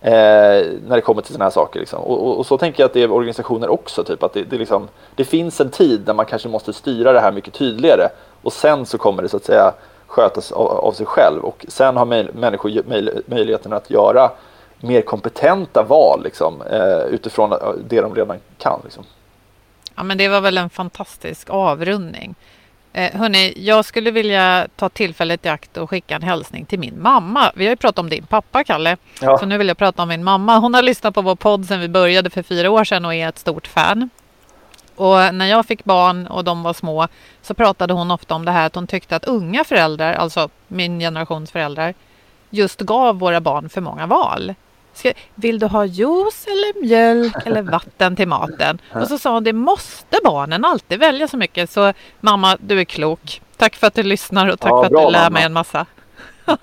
Eh, 0.05 0.65
när 0.87 0.95
det 0.95 1.01
kommer 1.01 1.21
till 1.21 1.33
sådana 1.33 1.45
här 1.45 1.51
saker. 1.51 1.79
Liksom. 1.79 1.99
Och, 1.99 2.27
och, 2.27 2.39
och, 2.39 2.45
så 2.45 2.57
tänker 2.57 2.83
jag 2.83 2.87
att 2.87 2.93
det 2.93 3.03
är 3.03 3.11
organisationer 3.11 3.69
också. 3.69 4.03
Typ, 4.03 4.23
att 4.23 4.33
det, 4.33 4.43
det, 4.43 4.57
liksom, 4.57 4.87
det 5.15 5.23
finns 5.23 5.61
en 5.61 5.69
tid 5.69 6.01
där 6.01 6.13
man 6.13 6.25
kanske 6.25 6.49
måste 6.49 6.73
styra 6.73 7.13
det 7.13 7.19
här 7.19 7.31
mycket 7.31 7.53
tydligare. 7.53 8.09
Och 8.41 8.53
sen 8.53 8.85
så 8.85 8.97
kommer 8.97 9.23
det 9.23 9.29
så 9.29 9.37
att 9.37 9.45
säga 9.45 9.73
skötas 10.07 10.51
av, 10.51 10.67
av 10.67 10.91
sig 10.91 11.05
själv. 11.05 11.43
Och 11.43 11.65
sen 11.67 11.97
har 11.97 12.05
möj, 12.05 12.27
människor 12.33 12.81
möj, 12.85 13.21
möjligheten 13.25 13.73
att 13.73 13.89
göra 13.89 14.31
mer 14.79 15.01
kompetenta 15.01 15.83
val 15.83 16.23
liksom, 16.23 16.61
eh, 16.61 17.13
utifrån 17.13 17.51
eh, 17.51 17.57
det 17.87 18.01
de 18.01 18.15
redan 18.15 18.37
kan. 18.57 18.79
Liksom. 18.83 19.03
Ja, 19.95 20.03
men 20.03 20.17
det 20.17 20.27
var 20.27 20.41
väl 20.41 20.57
en 20.57 20.69
fantastisk 20.69 21.49
avrundning. 21.49 22.35
Eh, 22.95 23.19
hörni, 23.19 23.53
jag 23.57 23.85
skulle 23.85 24.11
vilja 24.11 24.67
ta 24.75 24.89
tillfället 24.89 25.45
i 25.45 25.49
akt 25.49 25.77
och 25.77 25.89
skicka 25.89 26.15
en 26.15 26.21
hälsning 26.21 26.65
till 26.65 26.79
min 26.79 27.01
mamma. 27.01 27.51
Vi 27.55 27.65
har 27.65 27.69
ju 27.69 27.75
pratat 27.75 27.99
om 27.99 28.09
din 28.09 28.25
pappa, 28.25 28.63
Kalle. 28.63 28.97
Ja. 29.21 29.37
Så 29.37 29.45
nu 29.45 29.57
vill 29.57 29.67
jag 29.67 29.77
prata 29.77 30.01
om 30.01 30.09
min 30.09 30.23
mamma. 30.23 30.57
Hon 30.57 30.73
har 30.73 30.81
lyssnat 30.81 31.13
på 31.13 31.21
vår 31.21 31.35
podd 31.35 31.65
sedan 31.65 31.79
vi 31.79 31.87
började 31.87 32.29
för 32.29 32.43
fyra 32.43 32.69
år 32.69 32.83
sedan 32.83 33.05
och 33.05 33.13
är 33.13 33.29
ett 33.29 33.39
stort 33.39 33.67
fan. 33.67 34.09
Och 34.95 35.35
när 35.35 35.45
jag 35.45 35.65
fick 35.65 35.83
barn 35.83 36.27
och 36.27 36.43
de 36.43 36.63
var 36.63 36.73
små 36.73 37.07
så 37.41 37.53
pratade 37.53 37.93
hon 37.93 38.11
ofta 38.11 38.35
om 38.35 38.45
det 38.45 38.51
här 38.51 38.65
att 38.65 38.75
hon 38.75 38.87
tyckte 38.87 39.15
att 39.15 39.25
unga 39.25 39.63
föräldrar, 39.63 40.13
alltså 40.13 40.49
min 40.67 40.99
generations 40.99 41.51
föräldrar, 41.51 41.93
just 42.49 42.81
gav 42.81 43.19
våra 43.19 43.41
barn 43.41 43.69
för 43.69 43.81
många 43.81 44.05
val. 44.05 44.53
Ska, 44.93 45.11
vill 45.35 45.59
du 45.59 45.65
ha 45.65 45.85
juice 45.85 46.47
eller 46.47 46.81
mjölk 46.81 47.35
eller 47.45 47.61
vatten 47.61 48.15
till 48.15 48.27
maten? 48.27 48.81
Och 48.93 49.07
så 49.07 49.17
sa 49.17 49.33
hon, 49.33 49.43
det 49.43 49.53
måste 49.53 50.17
barnen 50.23 50.65
alltid 50.65 50.99
välja 50.99 51.27
så 51.27 51.37
mycket. 51.37 51.69
Så 51.69 51.93
mamma, 52.19 52.57
du 52.59 52.79
är 52.79 52.83
klok. 52.83 53.41
Tack 53.57 53.75
för 53.75 53.87
att 53.87 53.93
du 53.93 54.03
lyssnar 54.03 54.49
och 54.49 54.59
tack 54.59 54.71
Ja, 54.71 54.77
för 54.81 54.85
att 54.85 54.91
bra, 54.91 55.05
du 55.05 55.11
lär 55.11 55.19
mamma. 55.19 55.29
mig 55.29 55.43
en 55.43 55.53
massa. 55.53 55.85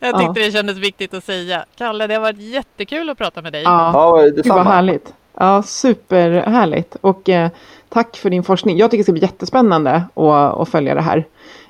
Jag 0.00 0.18
tyckte 0.18 0.40
Ja. 0.40 0.46
det 0.46 0.52
kändes 0.52 0.76
viktigt 0.76 1.14
att 1.14 1.24
säga. 1.24 1.64
Kalle, 1.76 2.06
det 2.06 2.14
har 2.14 2.20
varit 2.20 2.38
jättegul 2.38 3.10
att 3.10 3.18
prata 3.18 3.42
med 3.42 3.52
dig. 3.52 3.62
Ja, 3.62 3.90
Ja, 3.94 4.16
Gud 4.16 4.24
vad 4.34 4.36
detsamma. 4.36 4.62
härligt. 4.62 5.14
Ja, 5.34 5.62
superhärligt. 5.62 6.96
Och 7.00 7.28
eh, 7.28 7.50
tack 7.88 8.16
för 8.16 8.30
din 8.30 8.42
forskning. 8.42 8.78
Jag 8.78 8.90
tycker 8.90 8.98
det 8.98 9.04
ska 9.04 9.12
bli 9.12 9.22
jättespännande 9.22 9.90
att, 10.14 10.60
att 10.60 10.68
följa 10.68 10.94
det 10.94 11.00
här. 11.00 11.24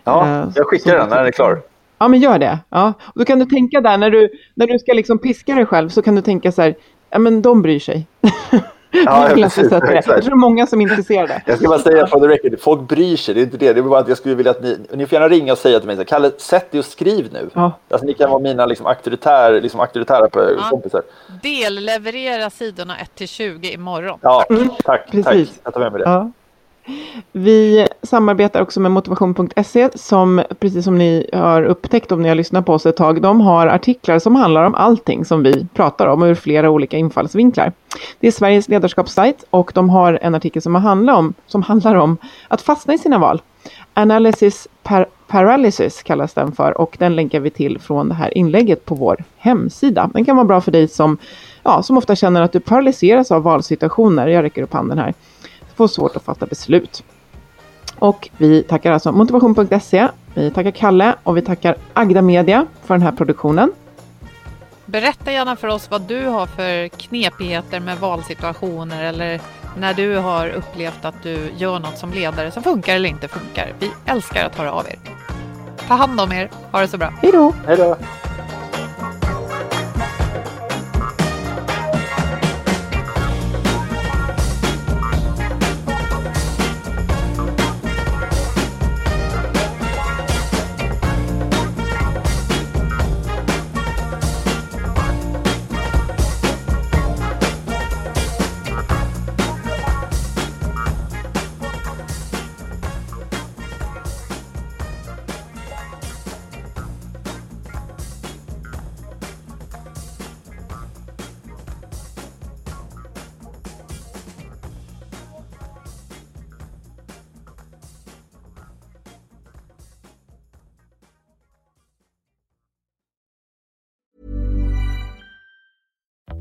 Ja, 0.04 0.26
Eh, 0.26 0.44
jag 0.54 0.66
skickar 0.66 0.90
så- 0.90 0.96
den 0.98 1.08
när 1.08 1.16
den 1.16 1.26
är 1.26 1.30
klar. 1.32 1.60
Ja, 2.00 2.08
men 2.08 2.20
gör 2.20 2.38
det. 2.38 2.58
Ja. 2.68 2.92
Och 3.02 3.18
då 3.18 3.24
kan 3.24 3.38
du 3.38 3.44
tänka 3.44 3.80
där 3.80 3.98
när 3.98 4.10
du, 4.10 4.28
när 4.54 4.66
du 4.66 4.78
ska 4.78 4.92
liksom 4.92 5.18
piska 5.18 5.54
dig 5.54 5.66
själv 5.66 5.88
så 5.88 6.02
kan 6.02 6.14
du 6.14 6.22
tänka 6.22 6.52
så 6.52 6.62
här, 6.62 6.74
ja 7.10 7.18
men 7.18 7.42
de 7.42 7.62
bryr 7.62 7.80
sig. 7.80 8.06
Ja, 8.92 9.28
vill 9.34 9.44
precis. 9.44 9.70
Jag 9.72 9.82
tror 10.04 10.14
det 10.20 10.26
är 10.26 10.34
många 10.34 10.66
som 10.66 10.80
är 10.80 10.82
intresserade. 10.82 11.42
Jag 11.46 11.58
ska 11.58 11.68
bara 11.68 11.78
säga 11.78 12.06
for 12.06 12.20
the 12.20 12.26
record, 12.28 12.60
folk 12.60 12.80
bryr 12.88 13.16
sig, 13.16 13.34
det 13.34 13.40
är 13.40 13.42
inte 13.42 13.56
det. 13.56 13.72
Det 13.72 13.80
är 13.80 13.82
bara 13.82 14.00
att 14.00 14.08
jag 14.08 14.16
skulle 14.18 14.34
vilja 14.34 14.50
att 14.50 14.62
ni, 14.62 14.78
ni 14.94 15.06
får 15.06 15.16
gärna 15.16 15.28
ringa 15.28 15.52
och 15.52 15.58
säga 15.58 15.78
till 15.78 15.86
mig, 15.86 15.96
så 15.96 16.00
här, 16.00 16.06
Kalle, 16.06 16.30
sätt 16.38 16.70
dig 16.72 16.78
och 16.78 16.84
skriv 16.84 17.28
nu. 17.32 17.50
Ja. 17.54 17.72
Alltså, 17.90 18.06
ni 18.06 18.14
kan 18.14 18.30
vara 18.30 18.40
mina 18.42 18.66
liksom, 18.66 18.86
auktoritär, 18.86 19.60
liksom, 19.60 19.80
auktoritära 19.80 20.28
Ja. 20.32 20.68
kompisar. 20.70 21.02
Delleverera 21.42 22.50
sidorna 22.50 22.96
1 22.98 23.14
till 23.14 23.28
20 23.28 23.72
imorgon. 23.72 24.18
Ja, 24.22 24.44
tack, 24.84 25.10
Precis. 25.10 25.24
tack. 25.24 25.60
Jag 25.64 25.74
tar 25.74 25.80
med 25.80 25.92
mig 25.92 26.02
det. 26.02 26.10
Ja. 26.10 26.30
Vi 27.32 27.88
samarbetar 28.02 28.62
också 28.62 28.80
med 28.80 28.90
motivation.se 28.90 29.88
som, 29.94 30.42
precis 30.58 30.84
som 30.84 30.98
ni 30.98 31.30
har 31.32 31.62
upptäckt 31.62 32.12
om 32.12 32.22
ni 32.22 32.28
har 32.28 32.34
lyssnat 32.34 32.66
på 32.66 32.72
oss 32.72 32.86
ett 32.86 32.96
tag, 32.96 33.22
de 33.22 33.40
har 33.40 33.66
artiklar 33.66 34.18
som 34.18 34.36
handlar 34.36 34.64
om 34.64 34.74
allting 34.74 35.24
som 35.24 35.42
vi 35.42 35.66
pratar 35.74 36.06
om 36.06 36.22
ur 36.22 36.34
flera 36.34 36.70
olika 36.70 36.96
infallsvinklar. 36.96 37.72
Det 38.20 38.26
är 38.26 38.32
Sveriges 38.32 38.68
ledarskapssajt 38.68 39.44
och 39.50 39.72
de 39.74 39.90
har 39.90 40.18
en 40.22 40.34
artikel 40.34 40.62
som 40.62 40.74
handlar 40.74 41.14
om, 41.14 41.34
som 41.46 41.62
handlar 41.62 41.94
om 41.94 42.16
att 42.48 42.62
fastna 42.62 42.94
i 42.94 42.98
sina 42.98 43.18
val. 43.18 43.42
Analysis 43.94 44.68
par 44.82 45.06
paralysis 45.26 46.02
kallas 46.02 46.34
den 46.34 46.52
för 46.52 46.80
och 46.80 46.96
den 46.98 47.16
länkar 47.16 47.40
vi 47.40 47.50
till 47.50 47.78
från 47.78 48.08
det 48.08 48.14
här 48.14 48.38
inlägget 48.38 48.84
på 48.84 48.94
vår 48.94 49.24
hemsida. 49.38 50.10
Den 50.14 50.24
kan 50.24 50.36
vara 50.36 50.46
bra 50.46 50.60
för 50.60 50.72
dig 50.72 50.88
som, 50.88 51.18
ja, 51.62 51.82
som 51.82 51.98
ofta 51.98 52.16
känner 52.16 52.42
att 52.42 52.52
du 52.52 52.60
paralyseras 52.60 53.30
av 53.30 53.42
valsituationer. 53.42 54.26
Jag 54.26 54.42
räcker 54.42 54.62
upp 54.62 54.72
handen 54.72 54.98
här. 54.98 55.14
Får 55.76 55.88
svårt 55.88 56.16
att 56.16 56.22
fatta 56.22 56.46
beslut. 56.46 57.04
Och 57.98 58.28
vi 58.36 58.62
tackar 58.62 58.92
alltså 58.92 59.12
motivation.se, 59.12 60.08
vi 60.34 60.50
tackar 60.50 60.70
Kalle 60.70 61.14
och 61.22 61.36
vi 61.36 61.42
tackar 61.42 61.76
Agda 61.92 62.22
Media 62.22 62.66
för 62.84 62.94
den 62.94 63.02
här 63.02 63.12
produktionen. 63.12 63.72
Berätta 64.86 65.32
gärna 65.32 65.56
för 65.56 65.68
oss 65.68 65.90
vad 65.90 66.02
du 66.02 66.26
har 66.26 66.46
för 66.46 66.88
knepigheter 66.88 67.80
med 67.80 67.98
valsituationer 67.98 69.04
eller 69.04 69.40
när 69.78 69.94
du 69.94 70.16
har 70.16 70.48
upplevt 70.48 71.04
att 71.04 71.22
du 71.22 71.50
gör 71.56 71.78
något 71.78 71.98
som 71.98 72.12
ledare 72.12 72.50
som 72.50 72.62
funkar 72.62 72.94
eller 72.94 73.08
inte 73.08 73.28
funkar. 73.28 73.72
Vi 73.78 73.90
älskar 74.06 74.44
att 74.46 74.56
höra 74.56 74.72
av 74.72 74.86
er. 74.86 74.98
Ta 75.88 75.94
hand 75.94 76.20
om 76.20 76.32
er. 76.32 76.50
Ha 76.72 76.80
det 76.80 76.88
så 76.88 76.98
bra. 76.98 77.12
Hej 77.22 77.32
då! 77.32 77.54
Hej 77.66 77.76
då! 77.76 77.96